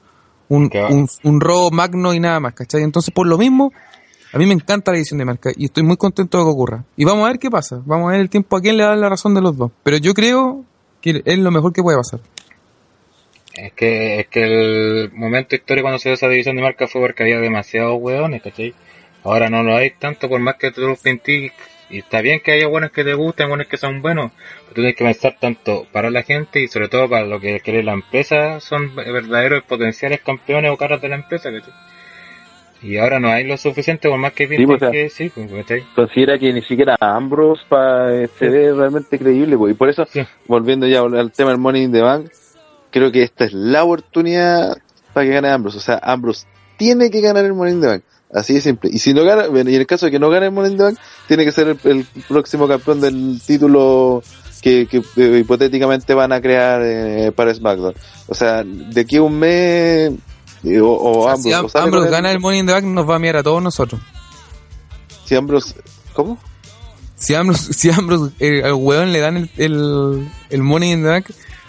[0.51, 2.83] un, un, un Raw magno y nada más, ¿cachai?
[2.83, 3.73] Entonces, por lo mismo,
[4.33, 6.85] a mí me encanta la edición de marca y estoy muy contento de que ocurra.
[6.97, 7.81] Y vamos a ver qué pasa.
[7.85, 9.71] Vamos a ver el tiempo a quién le da la razón de los dos.
[9.83, 10.65] Pero yo creo
[11.01, 12.21] que es lo mejor que puede pasar.
[13.55, 17.01] Es que, es que el momento histórico cuando se dio esa división de marca fue
[17.01, 18.75] porque había demasiados hueones, ¿cachai?
[19.25, 21.53] Ahora no lo hay tanto por más que tú los pintís.
[21.91, 24.75] Y está bien que haya buenos que te gusten, buenos que son buenos, pero tú
[24.75, 27.95] tienes que pensar tanto para la gente y sobre todo para lo que quiere la
[27.95, 31.73] empresa, son verdaderos potenciales campeones o caras de la empresa, ¿cachai?
[32.83, 35.31] Y ahora no hay lo suficiente por más que pinten pues, o sea, que sí,
[35.35, 35.83] pues, ¿cachai?
[35.95, 38.53] Considera que ni siquiera Ambrose pa, eh, se Sí.
[38.53, 39.73] ve realmente creíble, pues.
[39.73, 40.21] y por eso, Sí.
[40.47, 42.31] volviendo ya al tema del Money in the Bank,
[42.91, 44.77] creo que esta es la oportunidad
[45.13, 45.79] para que gane Ambrose.
[45.79, 46.47] O sea, Ambrose
[46.77, 48.03] tiene que ganar el Money in the Bank.
[48.33, 48.91] Así de simple.
[48.93, 50.73] Y si no gana, bueno, y en el caso de que no gane el Money
[50.73, 54.23] in the Bank, tiene que ser el, el próximo campeón del título
[54.61, 57.95] que, que, eh, hipotéticamente van a crear eh, para SmackDown.
[58.29, 60.13] O sea, de aquí a un mes,
[60.65, 63.09] o, o O sea, Ambrose, si Am- Ambrose gana el Money in the Bank, nos
[63.09, 64.01] va a mirar a todos nosotros.
[65.25, 65.75] si Ambrose,
[66.15, 66.39] ¿cómo?
[67.17, 71.09] Si Ambrose, si Ambrose eh, al weón le dan el, el, el Money in the
[71.09, 71.27] Bank,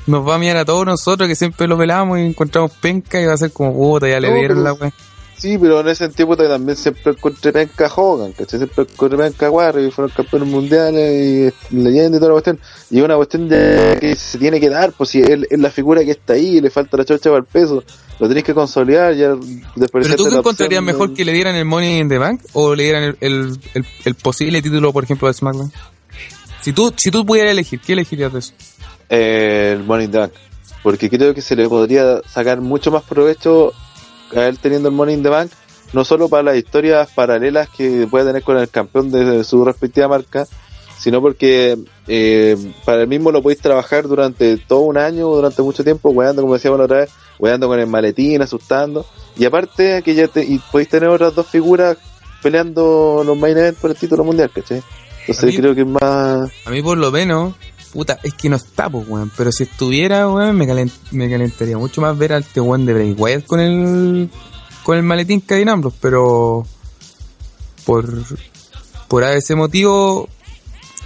[0.08, 3.26] nos va a mirar a todos nosotros que siempre lo pelamos y encontramos penca y
[3.26, 4.94] va a ser como puta, ya le No, dieron pero- la weá.
[5.40, 8.60] Sí, pero en ese tiempo también siempre encontré penca Hogan, ¿cachai?
[8.60, 12.60] Siempre encontré penca Warrior y fueron campeones mundiales y leyenda y toda la cuestión.
[12.92, 15.70] Y es una cuestión de que se tiene que dar, pues si él es la
[15.70, 17.84] figura que está ahí, le falta la chocha para el peso,
[18.20, 19.38] lo tenés que consolidar ya
[19.92, 22.84] ¿Pero tú qué encontrarías mejor que le dieran el Money in the Bank o le
[22.84, 25.72] dieran el, el, el, el posible título, por ejemplo, de SmackDown?
[26.62, 28.54] Si tú, si tú pudieras elegir, ¿qué elegirías de eso?
[29.10, 30.34] eh, el Money in the Bank?
[30.84, 33.74] Porque creo que se le podría sacar mucho más provecho
[34.36, 35.52] a él teniendo el Money in the Bank,
[35.94, 40.08] no solo para las historias paralelas que puede tener con el campeón de su respectiva
[40.08, 40.46] marca,
[41.00, 41.78] sino porque
[42.08, 46.10] eh, para el mismo lo podéis trabajar durante todo un año o durante mucho tiempo,
[46.10, 49.06] weando, como decíamos la otra vez, weando con el maletín, asustando,
[49.38, 51.98] y aparte que ya te, y podéis tener otras dos figuras
[52.44, 54.82] peleando los main events por el título mundial, ¿cachai?
[55.22, 56.52] Entonces mí- creo que es más...
[56.66, 57.54] A mí por lo menos,
[57.94, 59.32] puta, es que no está, pues, weón.
[59.36, 62.94] Pero si estuviera, weón, me, calent- me calentaría mucho más ver al este weón de
[62.94, 64.30] Bray Wyatt con el,
[64.84, 66.66] con el maletín que hay en Ambrose, pero
[67.86, 68.08] por,
[69.08, 70.30] por ese motivo,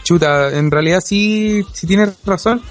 [0.04, 2.62] chuta, en realidad sí, sí tienes razón.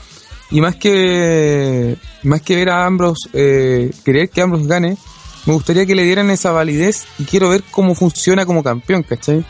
[0.51, 4.99] Y más que, más que ver a Ambrose, eh, querer que Ambrose gane,
[5.47, 9.45] me gustaría que le dieran esa validez y quiero ver cómo funciona como campeón, ¿cachai?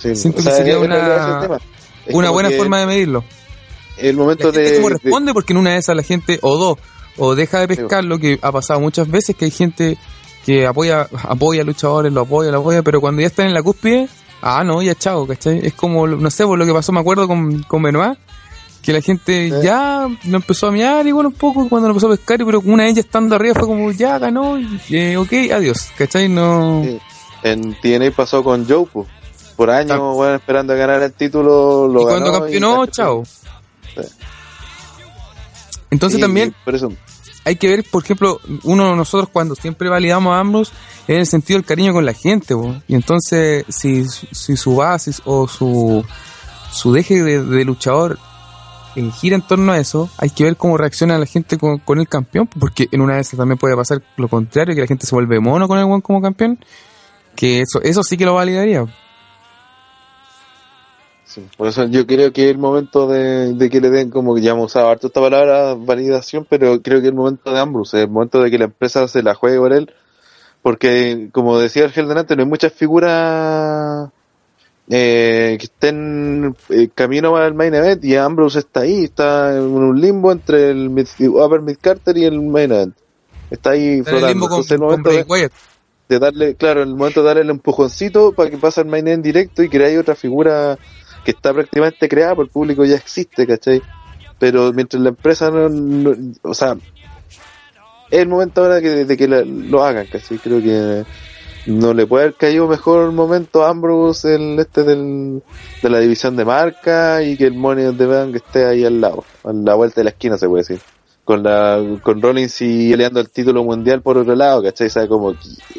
[0.00, 1.48] sí, Siento o que sería una-
[2.30, 3.24] buena forma de medirlo.
[4.00, 4.76] El momento la gente de...
[4.76, 6.78] como de- responde porque en una de esas la gente o dos
[7.16, 9.98] o deja de pescar lo que ha pasado muchas veces que hay gente
[10.48, 13.62] porque apoya, apoya a luchadores, lo apoya, lo apoya, pero cuando ya están en la
[13.62, 14.08] cúspide,
[14.40, 15.60] ah, no, ya chao, ¿cachai?
[15.66, 18.18] Es como, no sé, por lo que pasó, me acuerdo con, con Benoit,
[18.80, 22.16] que la gente ya lo empezó a mirar igual un poco cuando lo empezó a
[22.16, 25.90] pescar, pero una de ellas estando arriba fue como, ya ganó, y, eh, ok, adiós,
[25.98, 26.30] ¿cachai?
[26.30, 26.80] No...
[26.82, 26.98] Sí.
[27.42, 29.06] En TNA pasó con Joe, po.
[29.54, 33.22] por años, bueno, esperando a ganar el título, lo y cuando ganó campeonó, y- chao.
[35.90, 36.92] Entonces también y por eso,
[37.44, 40.72] hay que ver, por ejemplo, uno de nosotros cuando siempre validamos a ambos
[41.04, 42.54] es en el sentido del cariño con la gente,
[42.86, 46.04] y entonces si, si su base o su,
[46.70, 48.18] su deje de, de luchador
[48.96, 51.98] eh, gira en torno a eso, hay que ver cómo reacciona la gente con, con
[51.98, 55.06] el campeón, porque en una de esas también puede pasar lo contrario, que la gente
[55.06, 56.58] se vuelve mono con el buen como campeón,
[57.34, 58.84] que eso, eso sí que lo validaría.
[61.28, 64.34] Sí, por eso yo creo que es el momento de, de que le den, como
[64.34, 67.60] que ya hemos usado harto esta palabra, validación, pero creo que es el momento de
[67.60, 69.92] Ambrose, es el momento de que la empresa se la juegue por él,
[70.62, 74.10] porque como decía el Gel delante, no hay muchas figuras
[74.90, 79.64] eh, que estén eh, camino para el main event y Ambrose está ahí, está en
[79.64, 82.96] un limbo entre el mid, Upper Mid Carter y el main event.
[83.50, 84.28] Está ahí Está en el flotando.
[84.28, 85.10] limbo con, Entonces, el momento
[86.08, 89.24] de, darle, claro, el momento de darle el empujoncito para que pase al main event
[89.24, 90.78] directo y crear otra figura
[91.28, 93.82] que está prácticamente creada por el público ya existe, ¿cachai?
[94.38, 96.74] Pero mientras la empresa no, o sea,
[98.10, 100.38] es el momento ahora que, de que lo hagan, ¿cachai?
[100.38, 101.04] Creo que
[101.66, 105.42] no le puede haber caído mejor momento a Ambrose el este del,
[105.82, 109.22] de la división de marca y que el Money the Bank esté ahí al lado,
[109.44, 110.80] a la vuelta de la esquina se puede decir.
[111.24, 114.88] Con la, con Rollins y peleando el título mundial por otro lado, ¿cachai?
[115.06, 115.34] Como,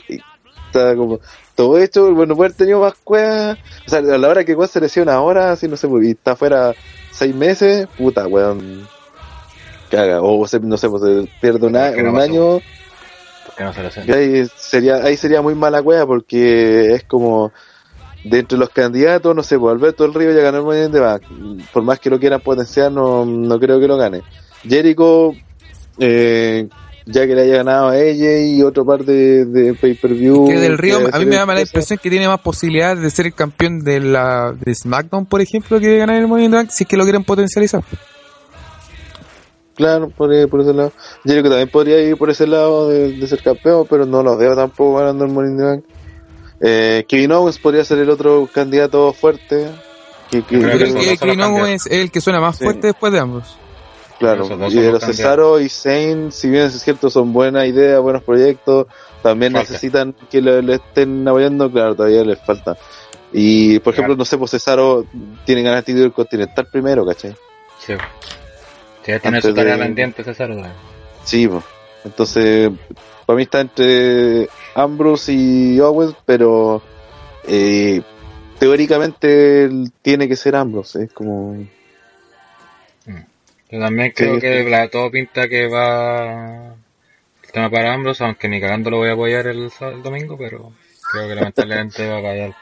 [0.07, 0.21] que-
[0.67, 1.19] está como,
[1.59, 4.69] todo esto, bueno, puede haber tenido más cuevas, o sea, a la hora que Juan
[4.69, 6.73] se lesiona ahora, si no sé, y está fuera
[7.11, 8.87] seis meses, puta, weón,
[9.91, 12.41] caga, o se- no sé, pues se pierde un, a- ¿Por qué no un año,
[13.59, 17.51] no se ahí sería, ahí sería muy mala wea porque es como
[18.23, 21.23] de entre los candidatos, no sé, pues Alberto del Río ya ganó el the Bank.
[21.73, 24.21] Por más que lo quieran potenciar, no, no creo que lo gane.
[24.63, 25.33] Jericho,
[25.97, 26.69] eh,
[27.11, 30.47] ya que le haya ganado a ella y otro par de, de pay-per-view.
[30.47, 33.09] que del Río, que a mí me da la impresión que tiene más posibilidades de
[33.09, 36.51] ser el campeón de la de SmackDown, por ejemplo, que de ganar el Money in
[36.51, 37.83] the Bank, si es que lo quieren potencializar.
[39.75, 40.91] Claro, por, eh, por ese lado.
[41.23, 44.53] Jericho también podría ir por ese lado de, de ser campeón, pero no lo veo
[44.55, 45.83] tampoco ganando el Money in the Bank.
[46.61, 49.67] Eh, Kevin Owens podría ser el otro candidato fuerte.
[50.29, 52.57] Que, que- Yo Yo creo que son Kevin los Owens es el que suena más
[52.57, 52.65] Sí.
[52.65, 53.57] fuerte después de ambos.
[54.19, 58.21] Claro, y de los Cesaro y Zane, si bien es cierto, son buenas ideas, buenos
[58.21, 58.87] proyectos,
[59.23, 59.69] también Falta.
[59.71, 62.75] necesitan que le, le estén apoyando, claro, todavía les falta.
[63.31, 64.17] Y, por ejemplo, Claro.
[64.19, 65.05] no sé, pues Cesaro
[65.45, 67.31] tiene ganas de título continental primero, ¿cachai?
[67.79, 67.93] Sí.
[67.93, 67.97] Sí,
[69.05, 70.53] tiene Antes su tarea de- pendiente, César.
[70.53, 70.69] güey.
[71.23, 71.63] Sí, pues.
[72.03, 72.71] Entonces,
[73.25, 76.81] para mí está entre Ambrose y Owens, pero
[77.47, 78.01] eh,
[78.59, 79.69] teóricamente
[80.01, 81.55] tiene que ser Ambrose, es como...
[83.71, 84.69] Yo también creo Sí, que sí.
[84.69, 86.73] la, todo pinta que va
[87.43, 90.37] el tema para Ambrose, aunque ni cagando lo voy a apoyar el, sábado- el domingo,
[90.37, 90.71] pero
[91.11, 92.53] creo que lamentablemente va a caer.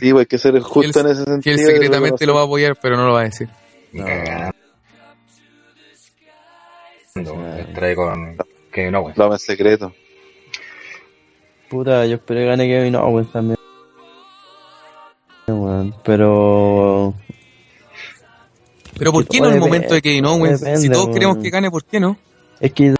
[0.00, 1.54] Sí, pues hay que ser justo él- en ese Que sentido.
[1.56, 3.48] él secretamente lo va a apoyar, pero no lo va a decir.
[3.92, 4.04] No.
[4.06, 4.52] cagando.
[7.74, 9.12] Trae con no.
[9.14, 9.94] Lo hago en secreto.
[11.68, 13.56] Puta, yo espero que gane Kevin Owens también.
[16.04, 16.93] Pero.
[18.98, 20.60] Pero ¿por qué no en el momento de Kevin Owens?
[20.60, 22.16] Depende, Si todos queremos que gane, ¿por qué no?
[22.60, 22.94] Es que.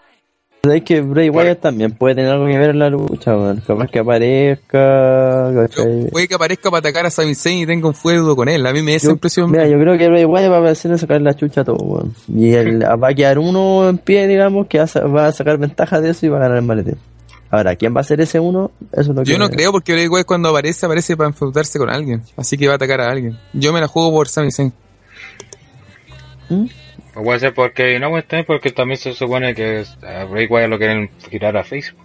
[0.63, 3.61] Es que Bray Wyatt también puede tener algo que ver en la lucha, weón.
[3.67, 5.51] Capaz que aparezca.
[5.51, 6.09] Pero ¿cachai?
[6.09, 8.65] puede que aparezca para atacar a Sami Zayn y tenga un feudo con él.
[8.65, 9.51] A mí me da esa impresión.
[9.51, 11.77] Mira, yo creo que Bray Wyatt va a aparecer a sacar la chucha a todo,
[11.77, 12.15] weón.
[12.35, 16.09] Y él va a quedar uno en pie, digamos, que va a sacar ventaja de
[16.09, 16.97] eso y va a ganar el maletín.
[17.51, 18.71] Ahora, ¿quién va a ser ese uno?
[18.91, 21.77] Eso es lo que Yo no creo porque Bray Wyatt cuando aparece, aparece para enfrentarse
[21.77, 22.23] con alguien.
[22.37, 23.37] Así que va a atacar a alguien.
[23.53, 24.73] Yo me la juego por Sami Zayn.
[26.49, 26.65] ¿Mm?
[27.15, 30.77] O puede ser porque no, también porque también se supone que a Bray Wyatt lo
[30.77, 32.03] quieren girar a Facebook.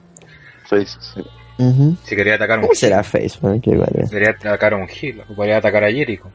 [0.69, 1.21] Face, sí.
[1.59, 1.97] Ujú.
[2.05, 3.61] Si quería atacar a un ¿Cómo será Face, weón?
[3.61, 4.11] Qué es.
[4.11, 6.31] Quería atacar a un Hill, o podría atacar a Jericho.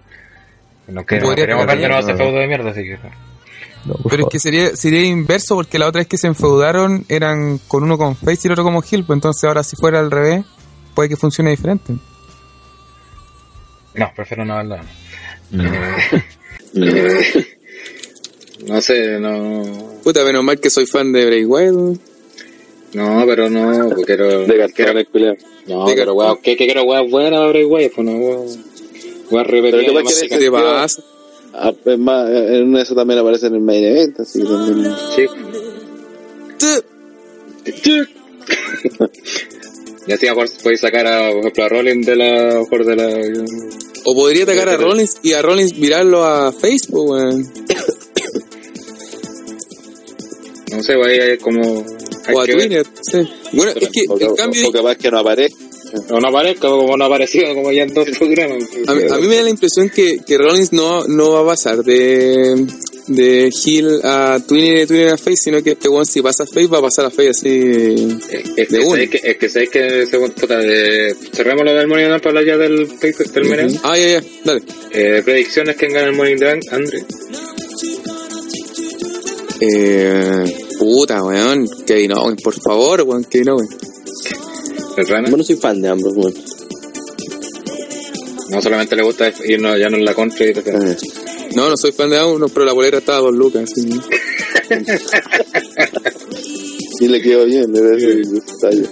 [0.87, 2.99] No que queremos ese feudo de mierda, así que.
[3.85, 7.59] No, Pero es que sería, sería inverso porque la otra vez que se enfeudaron eran
[7.67, 9.03] con uno con Face y el otro como Hill.
[9.03, 10.45] Pues entonces ahora si fuera al revés,
[10.93, 11.93] puede que funcione diferente.
[13.95, 14.83] No, prefiero no hablar.
[15.53, 17.45] Eh,
[18.67, 19.99] no sé, no.
[20.03, 21.99] Puta, menos mal que soy fan de Bray Wyatt.
[22.93, 24.39] No, pero no, porque quiero.
[24.47, 25.35] De el culiao.
[25.67, 27.91] No, De pero weón, ¿qué, qué quiero weón buena Bray Wyatt?
[27.93, 28.47] Pues no, weón.
[29.31, 30.37] Weón Pero capaz más que chica.
[30.37, 31.03] ¿Qué te pasa?
[31.57, 34.45] Ah, es más, en una de esas también aparece en el main event, así que
[34.45, 34.93] también...
[35.15, 35.25] Sí.
[40.07, 42.85] Y así a lo mejor podéis sacar a, por ejemplo, a Rollins de la, mejor
[42.85, 43.43] de la...
[44.03, 47.53] O podría atacar a Rollins y a Rollins virarlo a Facebook, weón.
[50.75, 51.85] No sé, hay como...
[52.33, 52.45] O a.
[52.45, 53.19] Twitter, sí.
[53.53, 54.67] Bueno, es que o, el cambio...
[54.67, 55.57] o capaz que no aparezca.
[56.09, 58.63] O no aparezca, como no ha aparecido, como ya en dos programas.
[58.87, 61.45] A mí, a mí me da la impresión que, que Rollins no, no va a
[61.45, 62.65] pasar de,
[63.07, 66.43] de Hill a Twinner y de Twinner a Face, sino que este weón si pasa
[66.43, 68.17] a Face va a pasar a Face así.
[68.29, 68.89] Es, es De que una.
[68.89, 72.39] sabéis que, es que sabéis que según puta de cerremos lo del Morning Bank para
[72.39, 72.87] hablar ya del
[73.33, 74.61] del Morning Ah, ya, ya, dale.
[74.91, 77.05] eh, predicciones que gana el Morning Bank Andre
[79.61, 80.43] Eh,
[80.79, 81.67] puta, weón.
[81.85, 83.75] Kevin Owens, por favor, weón, Kevin Owens.
[84.97, 86.33] el Rana Yo no soy fan de ambos, weón.
[88.49, 90.97] no solamente le gusta irnos ya no en la contra y Eh,
[91.55, 93.63] No, no soy fan de Owens, pero la bolera estaba a dos lucas.
[93.71, 93.89] así.
[97.01, 98.89] Y le quedó bien, le da ese detalle.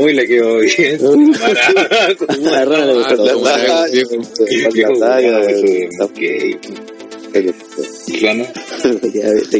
[0.00, 0.98] uy le quedó bien
[1.32, 2.26] Barato.
[2.54, 3.24] A Rana le gustó
[7.32, 7.54] Te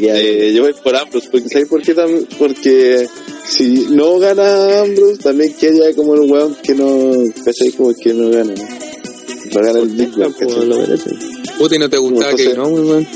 [0.01, 0.19] queda.
[0.19, 1.95] Eh, yo voy por Ambrose, porque ¿sabes por qué?
[1.95, 3.07] tam- Porque
[3.47, 7.15] si no gana Ambrose, también queda como el weón que no,
[7.45, 7.73] ¿cachai?
[7.73, 8.55] Como que no gana.
[8.55, 11.11] No gana el Big Pues, merece.
[11.59, 13.07] Puta, no te gustaba Kevin Owens, weón.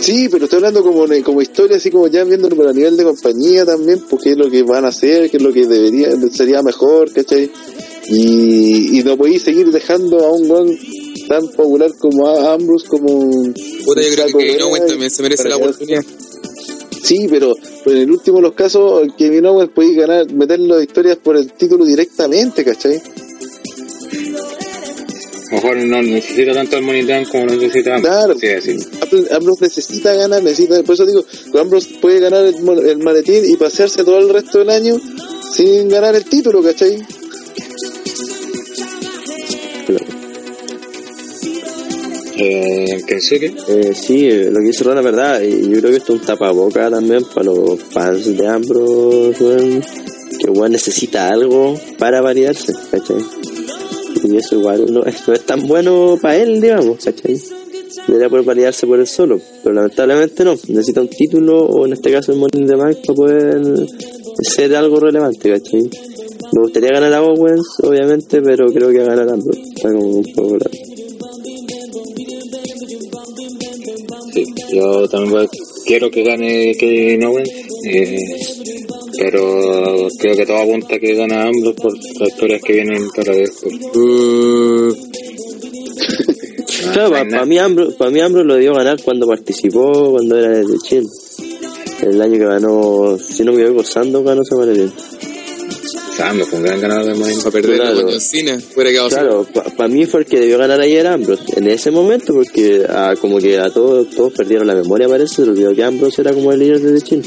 [0.00, 3.04] Sí, pero estoy hablando como, como historia, así como ya viéndolo por a nivel de
[3.04, 6.62] compañía también, porque es lo que van a hacer, qué es lo que debería, sería
[6.62, 7.50] mejor, ¿cachai?
[8.10, 10.78] Y, y no podéis seguir dejando a un weón
[11.28, 13.08] tan popular como Ambrose como...
[13.84, 16.02] Puta, yo creo que Kevin Owens también se merece la oportunidad.
[17.02, 20.84] Sí, pero, pero en el último de los casos, Kevin Owens puede ganar, meterlo de
[20.84, 22.96] historias por el título directamente, ¿cachai?
[25.50, 28.34] a lo mejor no necesita tanto el Bank como lo necesita Ambrose, Claro.
[28.34, 31.24] Ambrose- Ambrose necesita ganar, necesita, por eso digo,
[31.58, 35.00] Ambrose puede ganar el, mo- el maletín y pasearse todo el resto del año
[35.54, 36.98] sin ganar el título, ¿cachai?
[42.38, 45.42] Eh, Kensuke Eh, sí, lo que dice Ron es verdad.
[45.42, 49.82] Y yo creo que esto es un tapaboca también para los fans de Ambrose, weón.
[50.38, 53.18] Que weón necesita algo para variarse, ¿cachai?
[54.24, 57.40] Y eso igual no, no es tan bueno para él, digamos, ¿cachai?
[58.06, 60.54] Debería poder variarse por él solo, pero lamentablemente no.
[60.68, 63.86] Necesita un título o en este caso el Morning de Bank para poder
[64.42, 65.82] ser algo relevante, ¿cachai?
[66.52, 69.60] Me gustaría ganar a Owens, obviamente, pero creo que a ganar Ambrose.
[69.74, 70.97] Está como un poco grave.
[74.72, 75.48] Yo también
[75.86, 77.50] quiero que gane Kevin Owens,
[77.84, 78.18] eh,
[79.18, 83.34] pero creo que todo apunta a que gana Ambrose por las historias que vienen para
[83.34, 83.74] después.
[86.92, 87.46] Claro, no hay para nada.
[87.46, 91.08] mí, Ambro, pa' mí Ambro lo dio ganar cuando participó, cuando era de Chill.
[92.02, 94.92] El año que ganó, si no me equivoco, Sandow ganó ese maletín.
[96.22, 97.94] Ambrose fue un gran ganador de Morning para perder Claro.
[98.74, 99.46] fuera Claro,
[99.76, 103.38] para mí fue el que debió ganar ayer Ambrose, en ese momento, porque ah, como
[103.38, 106.58] que a todos, todos perdieron la memoria, parece, se olvidó que Ambrose era como el
[106.58, 107.22] líder de The Chill.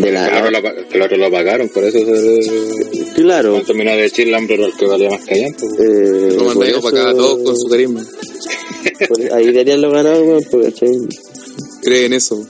[0.00, 4.10] De la- Claro, pa- el otro lo pagaron, por eso se, claro, cuando terminó de
[4.10, 5.66] Chile, Ambrose era el que valía más callampa.
[5.78, 8.02] eh, Roman por Reigns para acá a todos con su carisma.
[9.34, 10.90] ahí deberían lo ganar, weón, porque, ¿cachai?
[11.82, 12.44] Cree en eso.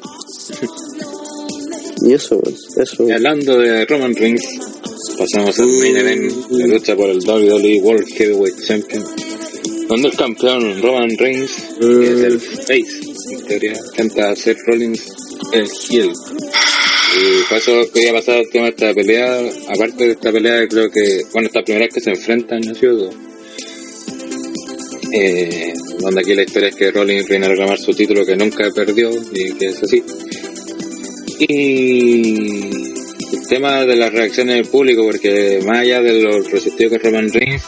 [2.03, 3.05] Y eso, weón, eso.
[3.09, 4.43] Y hablando de Roman Reigns,
[5.19, 9.05] pasamos al main event, la lucha por el WWE World Heavyweight Champion,
[9.89, 15.03] donde el campeón Roman Reigns, que es el face, en teoría, intenta hacer Rollins
[15.53, 16.13] el heel.
[17.19, 20.91] Y por eso quería pasar al tema de esta pelea, aparte de esta pelea, creo
[20.91, 23.11] que, bueno, esta primera vez que se enfrentan, ¿no es cierto?
[25.13, 28.71] Eh, donde aquí la historia es que Rollins viene a reclamar su título que nunca
[28.75, 30.03] perdió y que es así.
[31.39, 32.97] Y
[33.47, 37.65] tema de las reacciones del público, porque más allá de lo resistido que Roman Reigns,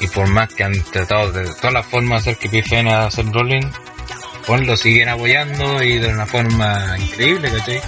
[0.00, 3.10] y por más que han tratado de todas las formas de hacer que pifen a
[3.10, 3.74] Seth Rollins,
[4.46, 7.80] pues lo siguen apoyando y de una forma increíble, ¿cachai?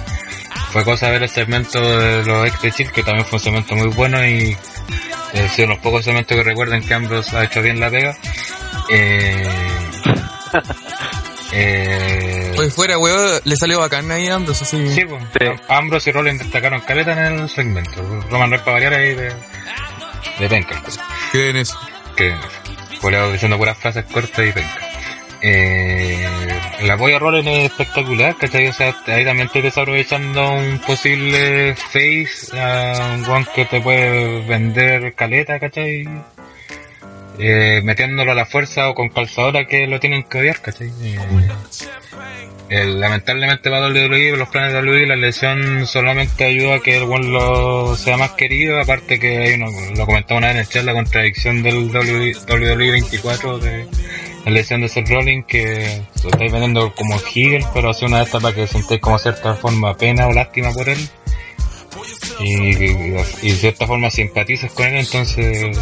[0.71, 3.75] Fue cosa ver el segmento de los ex de Chill, que también fue un segmento
[3.75, 4.55] muy bueno y
[5.33, 8.17] es de los pocos segmentos que recuerden que Ambrose ha hecho bien la pega.
[8.89, 9.43] Eh,
[11.53, 14.87] eh, Pues fuera, weón, le salió bacán ahí a Ambrose, así.
[14.93, 15.59] Sí, pues.
[15.67, 18.01] Ambrose y Rollins destacaron caleta en el segmento.
[18.29, 19.33] Roman Reigns para variar ahí de,
[20.39, 20.81] de penca.
[21.31, 21.77] Cree en eso.
[22.15, 22.33] Que
[23.01, 24.87] por diciendo puras frases cortas y penca.
[25.41, 26.27] Eh,
[26.79, 28.67] el apoyo a Rollins es espectacular, ¿cachai?
[28.67, 34.41] O sea, ahí también estoy desaprovechando un posible face a un guan que te puede
[34.47, 36.07] vender caleta, ¿cachai?
[37.39, 40.91] Eh, metiéndolo a la fuerza o con calzadora que lo tienen que odiar, ¿cachai?
[42.69, 47.05] Eh, lamentablemente para WWE, los planes de WWE, la lesión solamente ayuda a que el
[47.05, 50.67] buen lo sea más querido, aparte que hay uno, lo comentaba una vez en el
[50.67, 53.87] chat, la contradicción del WWE 24 de
[54.43, 58.23] la lesión de Seth Rollins, que lo estáis vendiendo como heel, pero hace una de
[58.23, 60.99] estas para que sentéis como cierta forma pena o lástima por él.
[62.39, 65.77] Y, y, y de cierta forma simpatizas con él, entonces,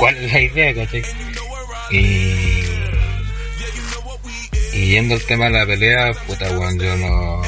[0.00, 1.02] ¿cuál es la idea, cachai?
[1.90, 2.32] Y,
[4.72, 7.42] y yendo al tema de la pelea, puta weón, yo no,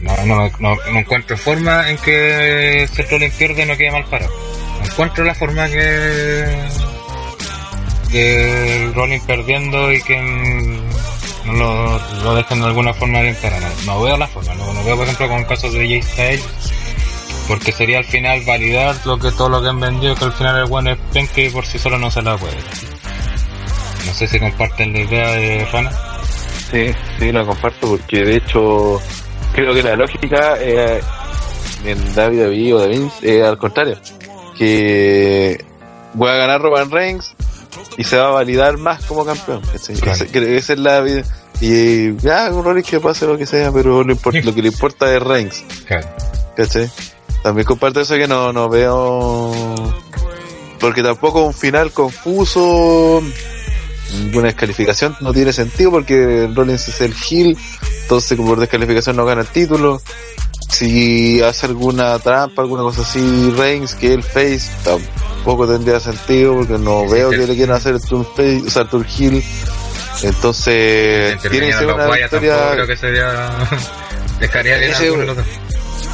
[0.00, 4.32] no, no, no, encuentro forma en que Seth Rollins pierde y no quede mal parado.
[4.80, 6.44] No encuentro la forma que,
[8.10, 10.18] que Rollins perdiendo y que
[11.44, 13.66] no lo, lo dejen de alguna forma bien parado.
[13.86, 16.44] No, veo la forma, no veo por ejemplo con el caso de Jay Styles,
[17.48, 20.58] porque sería al final validar lo que todo lo que han vendido, que al final
[20.58, 22.56] el bueno es penque y por sí solo no se la puede.
[24.06, 25.90] No sé si comparten la idea de Rana.
[26.70, 26.86] Sí,
[27.18, 29.00] sí, la comparto porque de hecho
[29.54, 31.00] creo que la lógica eh,
[31.84, 33.98] en David David o de Vince es al contrario.
[34.56, 35.62] Que
[36.14, 37.34] voy a ganar Roman Reigns
[37.98, 39.60] y se va a validar más como campeón.
[39.72, 39.96] ¿cachai?
[39.96, 40.24] Claro.
[40.24, 41.22] Ese- esa es la vida.
[41.60, 44.68] Y ya, un Rollins que pase lo que sea, pero lo, import- lo que le
[44.68, 45.64] importa es Reigns.
[45.86, 46.08] Claro.
[46.56, 46.90] ¿Cachai?
[47.42, 49.52] También comparto eso que no, no veo.
[50.78, 53.22] Porque tampoco un final confuso.
[54.34, 57.56] Una descalificación no tiene sentido porque Rollins es el heel.
[58.02, 60.00] Entonces, por descalificación no gana el título.
[60.68, 66.78] Si hace alguna trampa, alguna cosa así, Reigns, que el face, tampoco tendría sentido porque
[66.78, 69.42] no veo que le quieran hacer el turn face, o sea, el turn heel.
[70.22, 73.50] Entonces, tiene que ser una tampoco victoria creo que sería...
[74.40, 74.92] Dejaría de.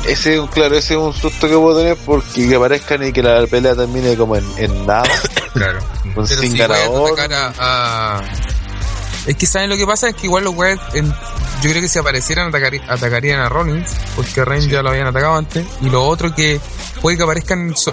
[0.06, 3.46] Ese claro, ese es un susto que puedo tener porque que aparezcan y que la
[3.46, 5.02] pelea termine como en, en nada,
[5.54, 5.80] Claro.
[6.14, 7.18] con sin si ganador.
[7.58, 8.22] a,
[9.26, 10.54] Es que saben lo que pasa es que igual los
[10.94, 11.12] en-
[11.60, 15.34] yo creo que si aparecieran atacarían a Rollins, porque a Reigns ya lo habían atacado
[15.36, 16.60] antes, y lo otro que
[17.02, 17.92] puede que aparezcan so-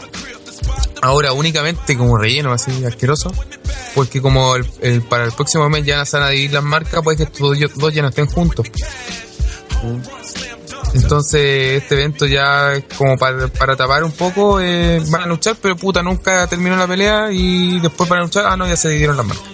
[1.02, 3.32] ahora únicamente como relleno así asqueroso,
[3.96, 7.18] porque como el, el- para el próximo mes ya van a dividir las marcas, puede
[7.18, 8.68] que estos dos, dos ya no estén juntos.
[11.04, 15.56] Entonces este evento ya es como para, para tapar un poco, eh, van a luchar,
[15.62, 19.18] pero puta, nunca terminó la pelea y después para luchar, ah no, ya se dividieron
[19.18, 19.46] las marcas.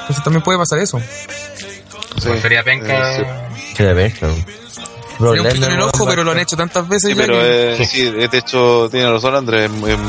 [0.00, 0.98] Entonces también puede pasar eso.
[1.00, 3.18] Sí, Pues sería penca...
[3.20, 3.26] eh,
[3.74, 3.74] sí.
[3.76, 4.34] Claro.
[5.18, 7.34] Brock Sería un en el ojo, pero lo han hecho tantas veces Sí, ya pero
[7.40, 10.00] que- eh, sí, de hecho tiene razón Andrés, em,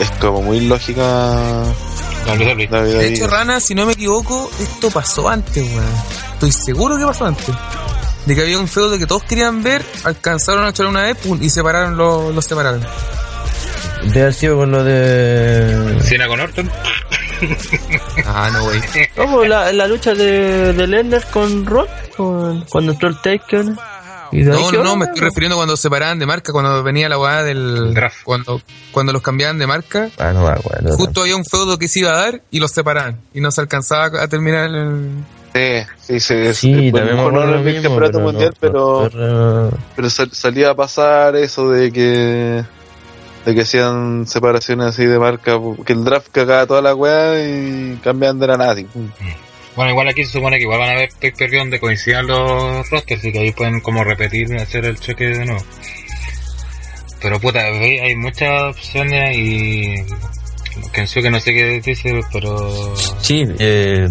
[0.00, 1.62] es como muy lógica
[2.26, 5.84] De hecho, Rana, si no me equivoco, esto pasó antes, weón.
[6.34, 7.54] Estoy seguro que pasó antes.
[8.26, 11.38] De que había un feudo que todos querían ver, alcanzaron a echar una vez pum,
[11.40, 12.84] y separaron los, los separaron.
[14.04, 15.98] Debe haber sido con lo de.
[16.02, 16.70] Cena con Orton.
[18.26, 18.80] Ah, no, wey.
[19.16, 23.64] No, pues, la, la lucha de, de Lennar con Rock, con- cuando entró el Taker.
[24.30, 27.18] De No, no, no, me estoy refiriendo cuando se separaban de marca, cuando venía la
[27.18, 28.18] weá del Draft.
[28.24, 28.60] Cuando,
[28.92, 30.94] cuando los cambiaban de marca, Ah, no acuerdo.
[30.96, 33.18] justo había un feudo que se iba a dar y los separaban.
[33.32, 35.08] Y no se alcanzaba a terminar el.
[35.54, 38.56] Sí, sí, sí, Sí, es- también no lo en el mismo, campeonato pero mundial, no-
[38.60, 42.62] pero, re- pero sal- salía a pasar eso de que
[43.46, 47.98] de que hacían separaciones así de marca, que el draft cagaba toda la weá y
[48.04, 48.72] cambiaban de la nada.
[48.72, 48.86] así.
[49.74, 52.88] Bueno, igual aquí se supone que igual van a haber pay per donde coincidan los
[52.90, 55.62] rosters y que ahí pueden como repetir y hacer el cheque de nuevo.
[57.22, 59.94] Pero puta, hay muchas opciones y
[60.92, 64.08] que no sé qué dice, pero Sí, eh,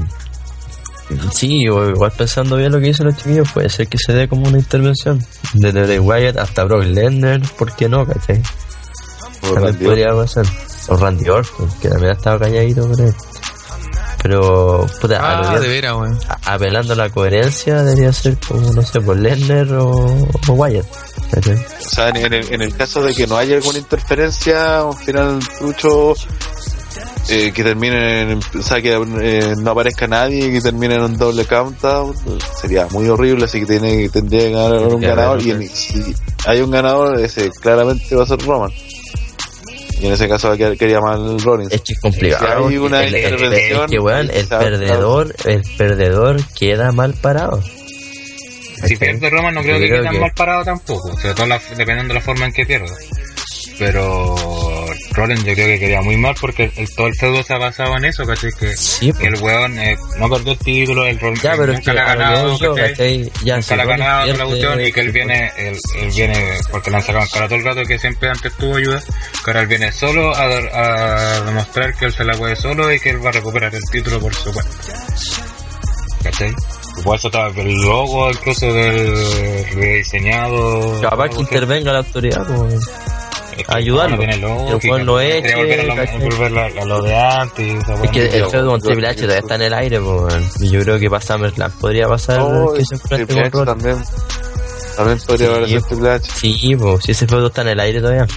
[1.33, 4.27] sí, o igual pensando bien lo que dicen los chiquillos, puede ser que se dé
[4.27, 5.23] como una intervención.
[5.53, 8.41] Desde Bray Wyatt hasta Brock Lesnar, ¿por qué no, cachai?
[9.41, 10.45] También Randy podría pasar.
[10.89, 13.11] O Randy Orton, que también ha estado calladito por ahí.
[14.21, 18.81] Pero, puta, a lo Ah, de a- apelando a la coherencia, debería ser como, no
[18.81, 20.85] sé, por Lesnar o, o Wyatt.
[21.31, 21.55] ¿cachai?
[21.55, 24.97] O sea, en, en el, en el caso de que no haya alguna interferencia, un
[24.97, 26.15] final trucho
[27.31, 31.01] eh, que termine, en, o sea, que eh, no aparezca nadie y que termine en
[31.01, 32.15] un doble count out,
[32.59, 36.15] sería muy horrible, así que tiene, tendría que ganar un ganador y en- si
[36.45, 38.71] hay un ganador, ese claramente va a ser Roman.
[40.01, 41.73] Y en ese caso va a quedar- quedaría mal Rollins.
[41.73, 42.69] Es que es complicado.
[42.69, 43.89] Si hay una el- el- el- intervención,
[44.29, 47.61] el perdedor, el perdedor queda mal parado.
[48.87, 51.59] si pierde Roman no creo que quede tan que- mal parado tampoco, sobre todo la-
[51.75, 52.95] dependiendo de la forma en que pierda.
[53.79, 54.35] Pero
[55.13, 57.95] Rollins yo creo que quería muy mal porque el, todo el feudo se ha basado
[57.97, 58.51] en eso, ¿cachai?
[58.59, 61.79] Que Sí, que el weón eh, no perdió el título, el Rollins Ya, pero es
[61.79, 63.31] nunca que le ha ganado, yo, ¿cachai?
[63.45, 66.89] Ya, nunca le ha ganado la cuestión y que él viene, él, él viene, porque
[66.91, 69.61] le han sacado en cara todo el rato que siempre antes tuvo ayuda, que ahora
[69.61, 73.11] él viene solo a, dar- a demostrar que él se la puede solo y que
[73.11, 74.71] él va a recuperar el título por su cuenta.
[76.23, 76.53] ¿Cachai?
[76.97, 80.99] Igual eso estaba el logo incluso del rediseñado.
[81.01, 82.75] Capaz que intervenga la autoridad, pues.
[83.59, 84.17] Es que ayudarlo.
[84.17, 84.21] no
[84.79, 86.19] tiene el lo eche, a lo- ¿cachai?
[86.19, 87.83] volver a- a lo de antes.
[88.03, 90.59] Es que el feudo con Triple H todavía está en el aire, pues.
[90.71, 93.97] yo creo que para SummerSlam podría pasar Oh, que se enfrente con también.
[94.97, 96.31] También podría haber sido Triple H.
[96.35, 98.27] Sí, pues, si ese feudo está en el aire todavía.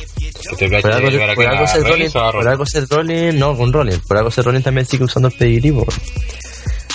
[0.81, 4.31] Por algo, por algo Seth Rollins por algo Seth Rollins, no, con Rollins, por algo
[4.31, 5.73] Seth Rollins también sigue usando el pedigrí.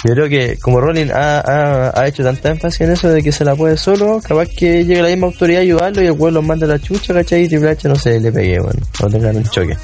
[0.04, 3.32] Yo creo que como Rollins ha, ha, ha hecho tanta énfasis en eso de que
[3.32, 6.36] se la puede solo, capaz que llegue la misma autoridad a ayudarlo y el weón
[6.36, 7.44] los manda a la chucha, ¿cachai?
[7.44, 9.76] Y Triple H no se le pegue, bueno, no tengan un choque.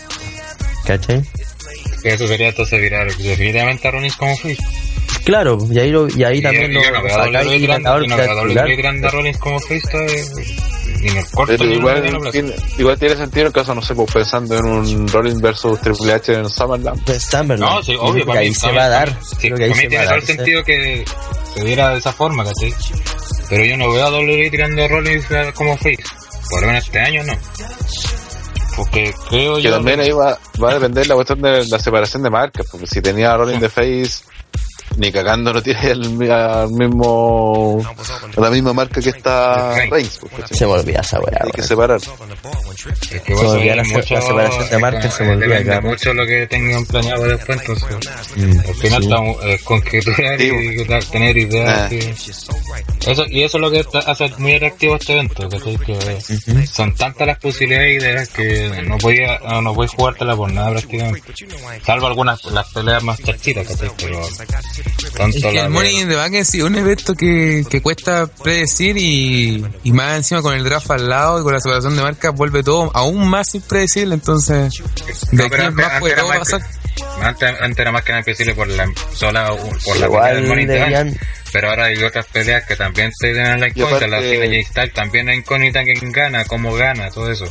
[0.85, 1.21] ¿Cachai?
[2.03, 4.57] Eso sería entonces virar definitivamente a Rollins como face.
[5.25, 7.47] Claro, y ahí, lo, y ahí Y también yo- lo yo no veo a sacáis
[7.47, 7.57] WWE
[11.07, 13.15] a a ni en el corto Pero ni en el mediano igual tiene, igual tiene
[13.15, 16.49] sentido en el caso, no sé, pues pensando en un Rollins versus Triple H en
[16.49, 16.99] SummerSlam.
[17.05, 17.73] Pues Summerland.
[17.75, 19.19] No, sí, obvio, para ahí mí, se va a dar.
[19.23, 20.19] Sí, Creo que ahí para mí se tiene va a todo dar.
[20.19, 21.05] el sentido que
[21.55, 22.73] se diera de esa forma, ¿cachai?
[23.49, 26.03] Pero yo no veo a WWE tirando a Rollins eh, como face.
[26.49, 27.33] Por lo menos este año no.
[28.75, 29.71] Porque creo Que yo...
[29.71, 33.01] también ahí va, va a depender la cuestión de la separación de marcas, porque si
[33.01, 34.23] tenía a Rollins de Face,
[34.97, 37.81] ni cagando no tiene el, al mismo,
[38.37, 40.31] a la misma marca que está Reigns, pues.
[40.51, 41.97] Se me olvida esa weá, Hay que separar.
[41.99, 45.63] Es que Se a me la mucho, la separación de marcas, es se me olvida,
[45.63, 45.81] claro.
[45.89, 47.83] mucho lo que tengan planeado después, entonces
[48.35, 49.09] Mm, al final sí.
[49.09, 49.59] estamos eh,
[50.37, 51.79] Sí, y dar- tener ideas.
[51.83, 51.89] Ah.
[51.89, 53.11] sí.
[53.11, 55.77] Eso, y eso es lo que está- hace muy atractivo este evento, ¿cachai?
[55.77, 56.65] que Ujú.
[56.67, 60.71] son tantas las posibilidades y ideas que no podía no, no puedes jugártela por nada
[60.71, 61.33] prácticamente.
[61.85, 63.67] Salvo algunas las peleas más chachitas.
[63.97, 64.21] Pero
[65.15, 68.27] tanto Es que el de- Money in the Bank es un evento que, que cuesta
[68.27, 72.01] predecir y, y más encima con el draft al lado y con la separación de
[72.01, 74.15] marcas vuelve todo aún más impredecible.
[74.15, 74.73] Entonces,
[75.31, 76.61] de No, aquí antes, más antes puede era todo más pasar.
[76.61, 79.55] que, antes, antes era más que nada imposible por la sola
[79.85, 81.17] por la Igual deberían-
[81.53, 84.07] Pero ahora hay otras peleas que también se tienen la incógnita.
[84.07, 87.45] La de J Style también es incógnita quién gana, cómo gana, todo eso.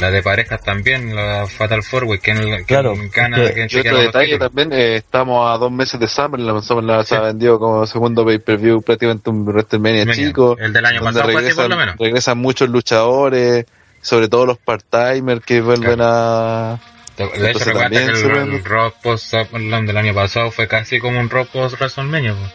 [0.00, 3.70] La de parejas también, la Fatal Four Way, quién, quién Claro, gana, que- quién Y
[3.70, 7.20] se queda otro detalle también, eh, estamos a dos meses de SummerSlam, SummerSlam se ha
[7.20, 10.56] vendido como segundo pay-per-view prácticamente un WrestleMania Mania, chico.
[10.58, 11.96] el del año pasado fue así, por regresan, lo menos.
[11.96, 13.66] regresan muchos luchadores,
[14.02, 16.80] sobre todo los part-timers que vuelven a...
[17.16, 21.20] De hecho, recuerda que el, ven- el Raw post del año pasado fue casi como
[21.20, 22.34] un Raw post WrestleMania.
[22.34, 22.52] pues.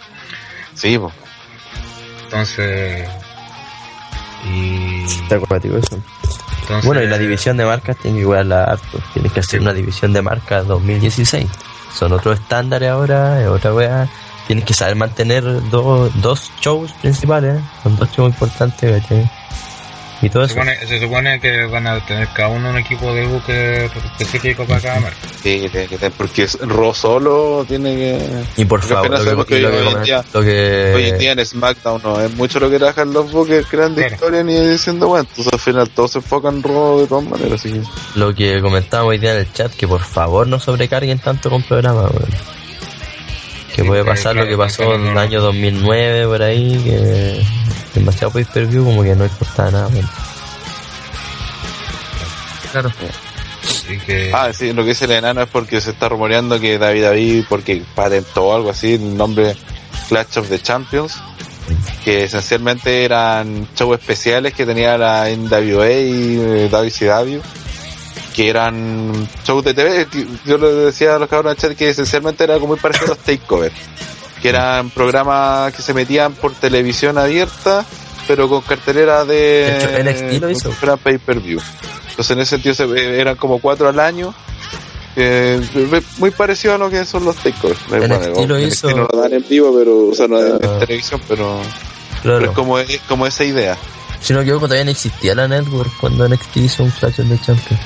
[0.80, 1.14] Sí, pues.
[2.26, 3.08] Entonces...
[4.46, 5.04] Y...
[5.04, 5.98] Está acuático eso.
[6.62, 9.00] entonces- Bueno, y la división de marcas tiene que igualarla harto.
[9.14, 11.48] Tienes que hacer una división de marcas 2016.
[11.94, 14.08] Son otros estándares ahora, es otra wea.
[14.48, 19.30] Tienes que saber mantener dos dos shows principales, son dos shows importantes, ¿cachai?
[20.22, 20.62] Y todo Se eso.
[20.62, 24.82] supone, se supone que van a tener cada uno un equipo de buque específico para
[24.82, 25.18] cada marca.
[25.42, 28.30] Sí, tiene que tener- porque Raw solo tiene que...
[28.58, 31.46] Y por porque favor, lo que, lo hoy en día- que- Hoy en día en
[31.46, 34.16] SmackDown no es mucho lo que trabajan los buques grandes Claro.
[34.16, 37.54] historias ni diciendo bueno, entonces al final todos se enfocan en Raw de todas maneras,
[37.54, 37.82] así que...
[38.16, 41.64] lo que comentábamos hoy día en el chat, que por favor no sobrecarguen tanto con
[41.64, 42.30] programas, weón.
[43.74, 46.78] Que Sí, puede pasar claro, lo que pasó en el no- año 2009 por ahí,
[46.84, 47.42] que
[48.00, 50.10] demasiado pay per view como que no importaba nada, weón.
[52.72, 52.92] Claro.
[53.64, 54.32] Así que...
[54.34, 57.46] Ah, sí, lo que dice el enano es porque se está rumoreando que David David,
[57.50, 59.56] porque patentó algo así, el nombre
[60.08, 61.22] Clash of the Champions,
[62.04, 67.40] que esencialmente eran shows especiales que tenía la NWA y eh, WCW,
[68.36, 70.08] que eran shows de TV,
[70.46, 73.76] yo le decía a los chat que esencialmente era como muy parecido a los takeovers,
[74.42, 77.86] que eran programas que se metían por televisión abierta,
[78.28, 79.36] pero con cartelera de...
[79.36, 80.64] De hecho, NXT lo hizo.
[80.64, 81.60] como si fuera pay-per-view.
[82.10, 84.34] Entonces en ese sentido se, eran como cuatro al año.
[85.16, 85.60] eh,
[86.20, 87.80] muy parecido a lo que son los takeovers.
[87.92, 88.90] Eh, NXT lo NXT hizo.
[88.92, 90.80] no lo dan en vivo, pero, o sea, no en Ah.
[90.80, 91.60] televisión, pero,
[92.22, 92.40] Claro.
[92.40, 93.78] pero es como, es como esa idea.
[94.22, 97.28] Si no me equivoco, todavía no existía la network cuando NXT hizo un Clash of
[97.30, 97.82] the Champions.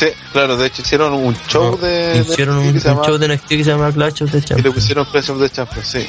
[0.00, 2.94] Sí, claro, de hecho hicieron un show de, de Hicieron NXT un, que se un
[2.94, 4.74] llama- show de NXT que se llama Clash of the y le Champions.
[4.74, 6.06] pusieron Clash of the Champions, sí.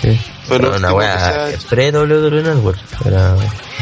[0.00, 0.20] Sí.
[0.46, 2.78] Fue Pero una wea pre-WWE Network.
[3.04, 3.36] Era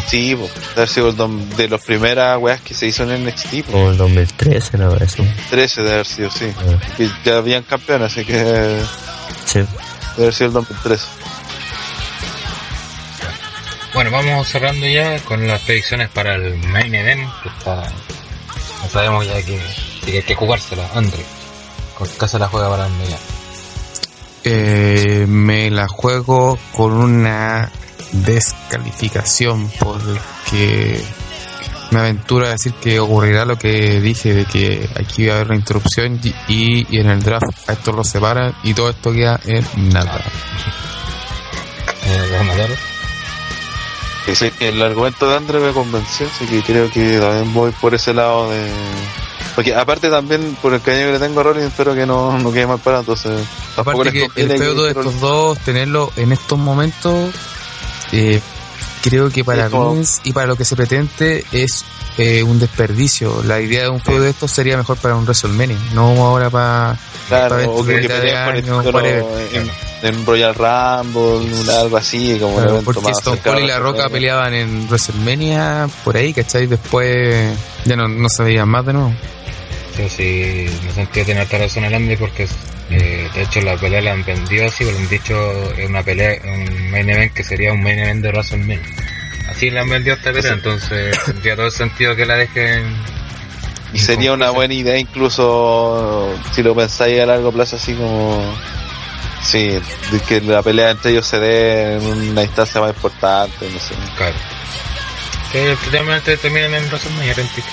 [0.09, 3.97] Sí, de haber sido de las primeras weas que se hizo en NXT, como el
[3.97, 4.95] 2013, ¿no?
[4.97, 5.25] Eso.
[5.51, 6.47] 13 de haber sido, sí.
[6.59, 8.83] Ah, Y ya habían campeones, así que de
[9.47, 9.61] Sí.
[10.19, 11.05] haber sido el 2013.
[13.95, 17.83] Bueno, vamos cerrando ya con las predicciones para el main event, que está...
[18.85, 19.59] No sabemos ya que,
[20.05, 21.25] que hay que jugársela, André.
[21.99, 23.19] ¿Con qué se la juega para ya?
[24.45, 27.71] Eh, me la juego con una
[28.13, 31.03] descalificación porque
[31.91, 35.49] me aventuro a decir que ocurrirá lo que dije de que aquí va a haber
[35.49, 39.13] una interrupción y, y- y en el draft a esto lo separan y todo esto
[39.13, 40.21] queda en nada.
[42.07, 42.94] eh,
[44.25, 48.15] que el argumento de Andre me convenció, así que creo que también voy por ese
[48.15, 48.67] lado de...
[49.55, 52.53] Porque aparte también, por el cariño que le tengo a Rollins, espero que no, no
[52.53, 53.47] quede mal parado, entonces...
[53.77, 57.31] Aparte que el feudo de estos dos, tenerlo en estos momentos,
[58.13, 58.41] eh,
[59.03, 61.85] creo que para Vince y para lo que se pretende es
[62.17, 63.43] eh, un desperdicio.
[63.45, 66.99] La idea de un feudo de estos sería mejor para un WrestleMania, no ahora para...
[67.29, 69.94] Claro, para o que, que mitad de peleen por el año, título whatever.
[70.05, 74.55] En, en Royal Rumble, algo así, como Claro, porque Stone Cold y La Roca peleaban
[74.55, 76.67] en WrestleMania, por ahí, ¿cachai?
[76.67, 79.15] Después ya no, no se veían más de nuevo.
[79.99, 82.49] Yo sí me sentí tener harta razón el Andy porque
[82.91, 86.03] eh, de hecho la pelea la han vendido así, porque le han dicho es una
[86.03, 88.81] pelea, un main event que sería un main event de WrestleMania.
[89.49, 92.83] Así le han vendido esta pelea, entonces tendría todo el sentido que la dejen.
[93.93, 98.43] Y sería una buena idea incluso si lo pensáis a largo plazo así como...
[99.45, 103.79] Sí, de que la pelea entre ellos se dé en una instancia más importante, no
[103.79, 103.95] sé.
[104.17, 104.35] Claro.
[105.53, 107.65] Que finalmente terminan en WrestleMania 33.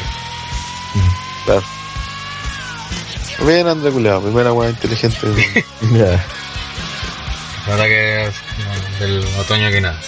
[1.45, 1.63] Claro.
[3.45, 5.17] Bien, André Culeado, primera weá inteligente.
[5.91, 6.23] Ya.
[7.67, 9.99] La verdad que es del otoño que nada.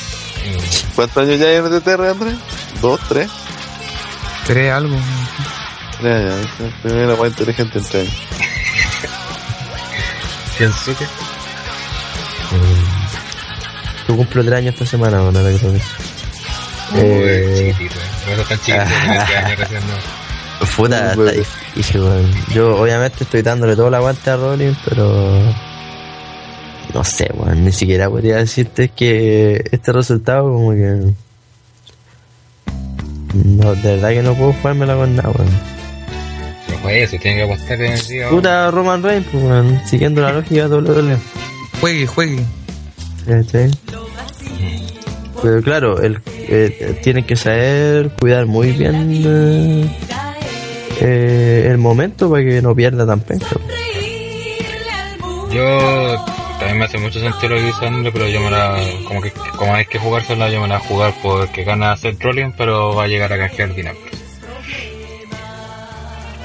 [0.95, 2.31] ¿Cuántos años ya hay en TTR, André?
[2.81, 3.29] ¿Dos, tres?
[4.45, 4.95] ¿Tres algo?
[6.01, 8.13] Ya, ya, esa es la primera weá inteligente entre años.
[10.57, 11.07] Shinsuke.
[14.07, 15.67] Yo cumplo tres años esta semana, bueno, ahora que
[16.95, 18.13] Eh, chiquitito, eh.
[18.25, 18.89] Por eso tan
[19.45, 20.65] años recién, ¿no?
[20.75, 22.31] Puta, está difícil, weón.
[22.53, 25.39] Yo obviamente estoy dándole todo el aguante a Rollins, pero
[26.93, 31.13] no sé, weón, ni siquiera podría decirte que este resultado como que
[33.33, 35.49] no, de verdad que no puedo jugármela con nada, weón.
[36.83, 38.29] No eso, tiene que apostar en el día.
[38.29, 41.17] Puta Roman Reigns, pues, weón, siguiendo la lógica de WWE.
[41.83, 42.45] Juegue, juegue.
[45.41, 49.97] Pero claro, el, eh, tienen que saber cuidar muy bien eh,
[51.01, 53.47] eh, el momento para que no pierda tan penca.
[55.51, 56.25] Yo
[56.57, 58.81] también me hace mucho sentido lo que dice André, pero yo me la.
[59.05, 62.23] Como que como hay que jugársela, yo me la voy a jugar porque gana Seth
[62.23, 63.99] Rollins, pero va a llegar a canjear Dinamo.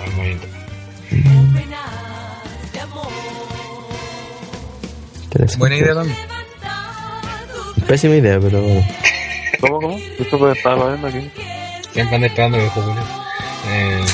[0.05, 1.68] Es muy interesante.
[5.57, 6.17] Buena idea también.
[7.87, 8.87] Pésima idea, pero bueno.
[9.61, 9.99] ¿Cómo, cómo?
[10.19, 11.31] Esto puede estar viendo aquí.
[11.93, 13.03] Siempre ando esperando que Julio.
[13.71, 14.05] Eh,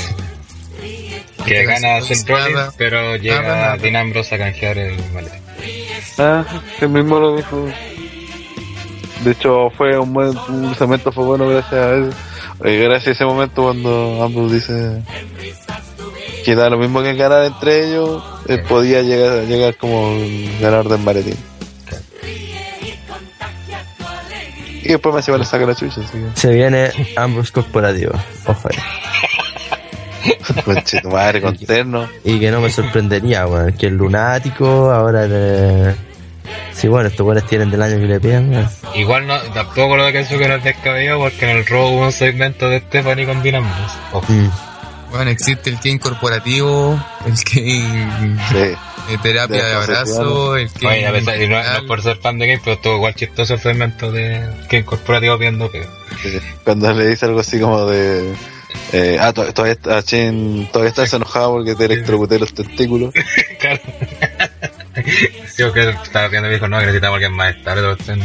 [1.45, 5.43] que gana Rollins, pero llega Dean Ambrose a canjear el maletín.
[6.19, 6.45] Ah,
[6.81, 7.69] el mismo lo dijo.
[9.25, 12.11] De hecho, fue un buen un lanzamiento fue bueno gracias a él.
[12.65, 15.03] Eh, gracias a ese momento cuando Ambrose dice
[16.45, 20.89] que da lo mismo que ganar entre ellos, él podía llegar, llegar como un ganador
[20.91, 21.37] del maletín.
[24.83, 28.13] Y después me lleva le saca la chucha, así Se viene Ambrose Corporativo.
[28.45, 28.79] Ojo ahí.
[30.53, 30.63] que.
[30.65, 32.07] Conche tu madre, con terno.
[32.23, 33.73] Y que no me sorprendería, weón.
[33.73, 35.95] Que el lunático ahora de...
[36.73, 38.69] Sí, bueno, estos buenos tienen del año que le piden, weón.
[38.95, 42.13] Igual no, tampoco lo de Kensuke no es descabellado porque en el robo hubo un
[42.13, 43.97] segmento de Stephanie con Dean Ambrose.
[44.13, 44.31] Ojo.
[44.31, 44.74] Mm.
[45.15, 48.55] Bueno, existe el King corporativo, el King Sí.
[49.11, 50.87] de terapia De de abrazo, el King...
[50.89, 53.15] Oye, a pesar, y no, no es por ser fan de Game, pero estuvo igual
[53.15, 55.83] chistoso el segmento de que el corporativo viendo que
[56.23, 58.35] Sí, Cuando le dice algo así como de.
[58.93, 63.13] Eh, ah, to- todavía, está- Chin, todavía estás enojado porque te electrocuté los testículos.
[63.61, 63.81] claro.
[65.49, 67.83] sí, porque estaba viendo y dijo, no, que necesitamos alguien más estable.
[67.83, 68.21] todo esto, y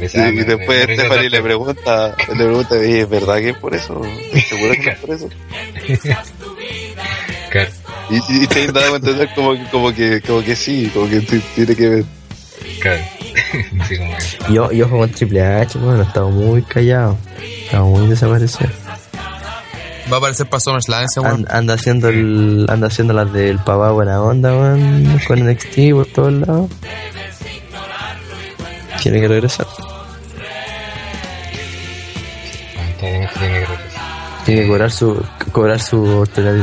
[0.00, 4.02] Y, después Stephanie le pregunta, le pregunta, "Oye, ¿es verdad que es por eso?
[4.04, 5.28] ¿Estás seguro que es por eso?
[7.50, 7.70] Claro.
[8.10, 11.08] Y, y, y te da a entender como, que- como que, como que sí, como
[11.08, 12.04] que tiene que ver.
[12.80, 13.02] Claro.
[13.88, 17.16] sí, como que- Y, o- y ojo con Triple H, bueno, ha estado muy callado.
[17.64, 18.70] Estaba muy desaparecido.
[20.12, 21.46] Va a aparecer para SummerSlam ese weón.
[21.48, 26.06] An- anda haciendo el, anda haciendo las del papá buena onda, weón, con NXT por
[26.06, 26.70] todos lados.
[29.02, 29.66] Tiene que regresar.
[33.00, 33.78] tiene que regresar.
[34.44, 36.60] Tiene que cobrar su, cobrar su de la-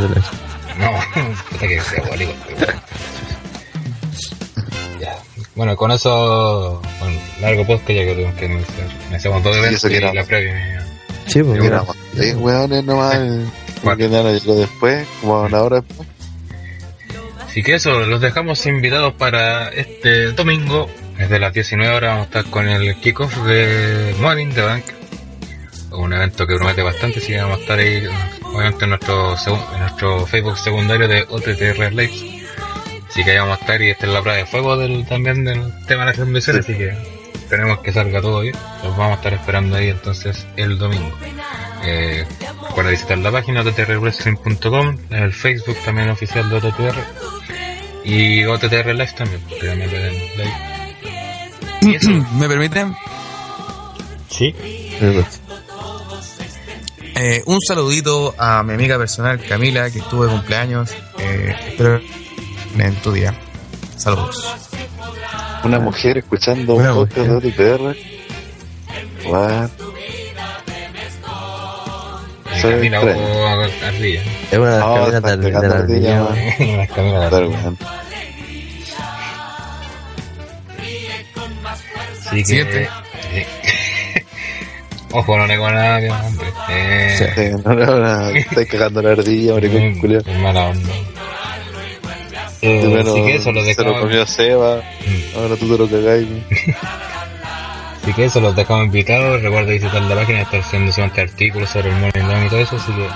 [0.78, 0.92] No,
[1.50, 2.34] puta que sea diabólico.
[5.00, 5.18] Ya.
[5.56, 8.88] Bueno, con eso, bueno, largo podcast ya que tenemos que iniciar.
[9.16, 10.14] Hacemos dos Sí, eventos que y era.
[10.14, 10.86] la previa.
[11.28, 11.76] Sí, pues Y mira.
[11.78, 13.20] éramos seis weones nomás,
[13.84, 16.08] porque nada, llegó después, como una hora después.
[17.48, 20.90] Así que eso, los dejamos invitados para este domingo.
[21.22, 24.86] Desde las 19 horas vamos a estar con el kickoff de Morning the Bank.
[25.92, 28.08] Un evento que promete bastante, así que vamos a estar ahí,
[28.42, 32.24] obviamente en nuestro, en nuestro Facebook secundario de OTTR Lives.
[33.08, 35.46] Así que ahí vamos a estar y esta es la prueba de fuego del, también
[35.46, 36.90] del tema de las transmisiones, así que
[37.36, 38.56] esperemos que salga todo bien.
[38.84, 41.16] Los vamos a estar esperando ahí entonces el domingo.
[41.86, 42.26] Eh,
[42.68, 46.98] recuerda visitar la página ottrwrestling.com, el Facebook también oficial de OTTR
[48.06, 50.71] y OTTR Live también, porque también le den like.
[51.82, 52.96] Y eso, ¿Me permiten?
[54.30, 54.56] sí,
[57.16, 60.92] Eh, un saludito a mi amiga personal Camila, que estuvo de cumpleaños.
[61.20, 62.00] Eh, espero
[62.78, 63.34] en tu día.
[63.98, 64.56] Saludos.
[65.64, 67.96] Una mujer escuchando Una un podcast de OTR.
[69.30, 69.70] What?
[72.62, 74.22] Soy Camila.
[74.52, 76.78] Es una de las No, caminas de, de la la ardilla, ardilla, weón.
[76.78, 77.78] Las Camila de Claro, Ardilla.
[82.32, 82.62] Así que,
[83.34, 83.48] eh,
[85.14, 86.48] Ojo, no negó nada, mi hombre.
[86.70, 87.62] Eh, Sí.
[87.66, 90.22] No, no, no, Estáis cagando la ardilla, maricón, mm, culiao.
[90.26, 90.90] es mala onda.
[92.62, 94.00] Eh, Primero así que eso lo se lo dejamos.
[94.02, 95.38] comió Seba, Mm.
[95.38, 96.28] ahora tú te lo cagáis.
[98.04, 99.42] Así que eso los dejamos invitados.
[99.44, 102.76] Recuerda visitar la página, estar haciendo siempre artículos sobre el Morning y todo eso.
[102.78, 103.08] Así que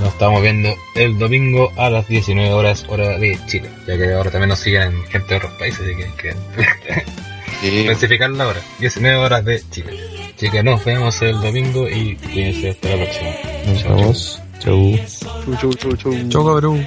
[0.00, 3.70] nos estamos viendo el domingo a las 19 horas, hora de Chile.
[3.86, 6.34] Ya que ahora también nos siguen gente de otros países, así que
[7.60, 8.60] Sí, especificar la hora.
[8.78, 9.98] 19 horas de Chile.
[10.38, 13.30] Que nos vemos el domingo y cuídense hasta la próxima.
[13.66, 13.96] Nos Chao, chao.
[13.96, 14.42] vemos.
[14.58, 14.98] Chau.
[15.44, 16.28] chu, chu, chu, chu.
[16.30, 16.86] Chau, cabrón.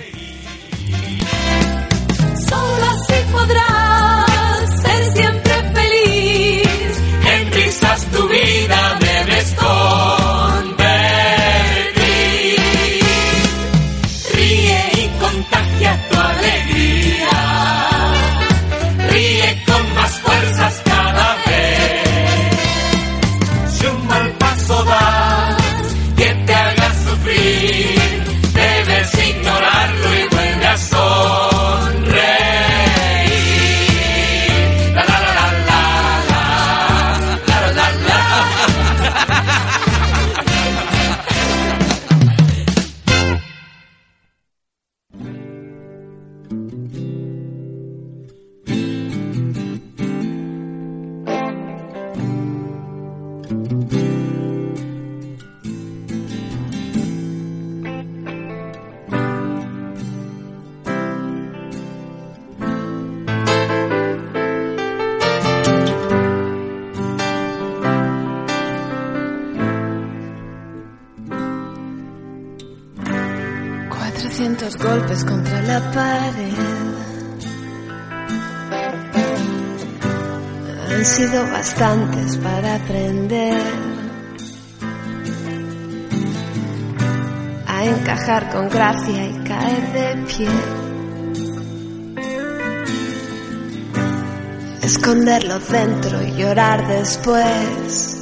[94.81, 98.17] Esconderlo dentro y llorar después.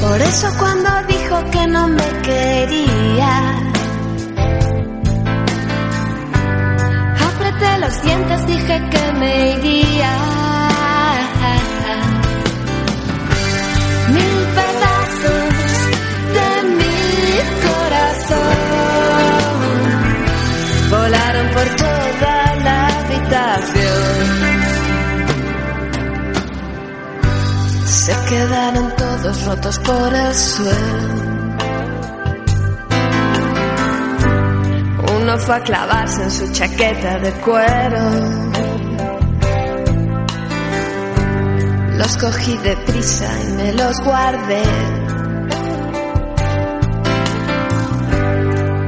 [0.00, 3.54] Por eso cuando dijo que no me quería,
[7.28, 10.39] apreté los dientes, dije que me iría.
[28.30, 31.30] Quedaron todos rotos por el suelo.
[35.20, 38.00] Uno fue a clavarse en su chaqueta de cuero.
[41.98, 44.62] Los cogí deprisa y me los guardé.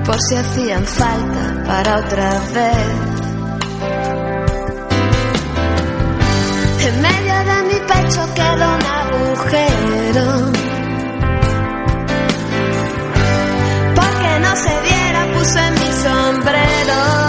[0.07, 3.12] Por si hacían falta para otra vez.
[8.13, 10.53] Pecho quedó un agujero.
[13.95, 17.22] Porque no se viera puse mi sombrero.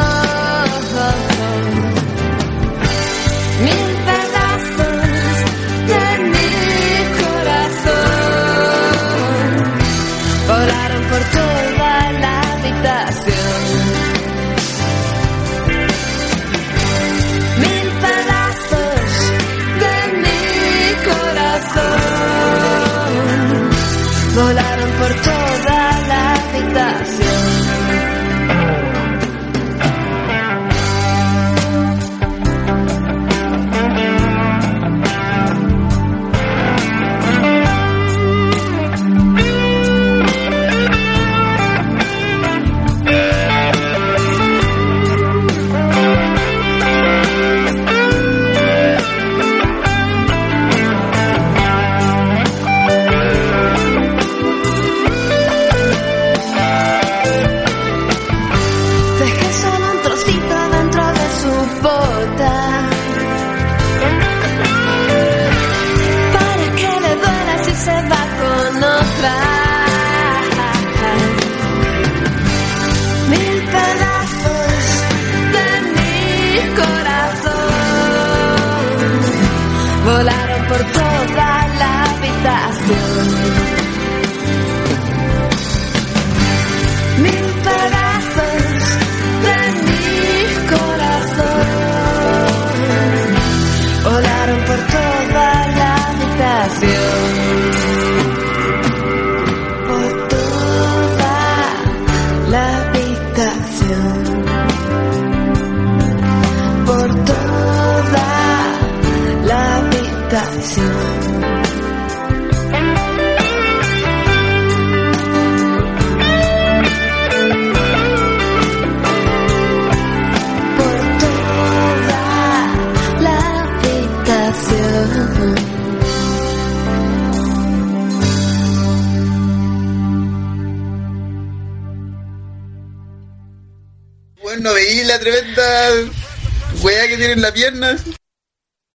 [136.81, 137.97] Weá que tiene en la pierna.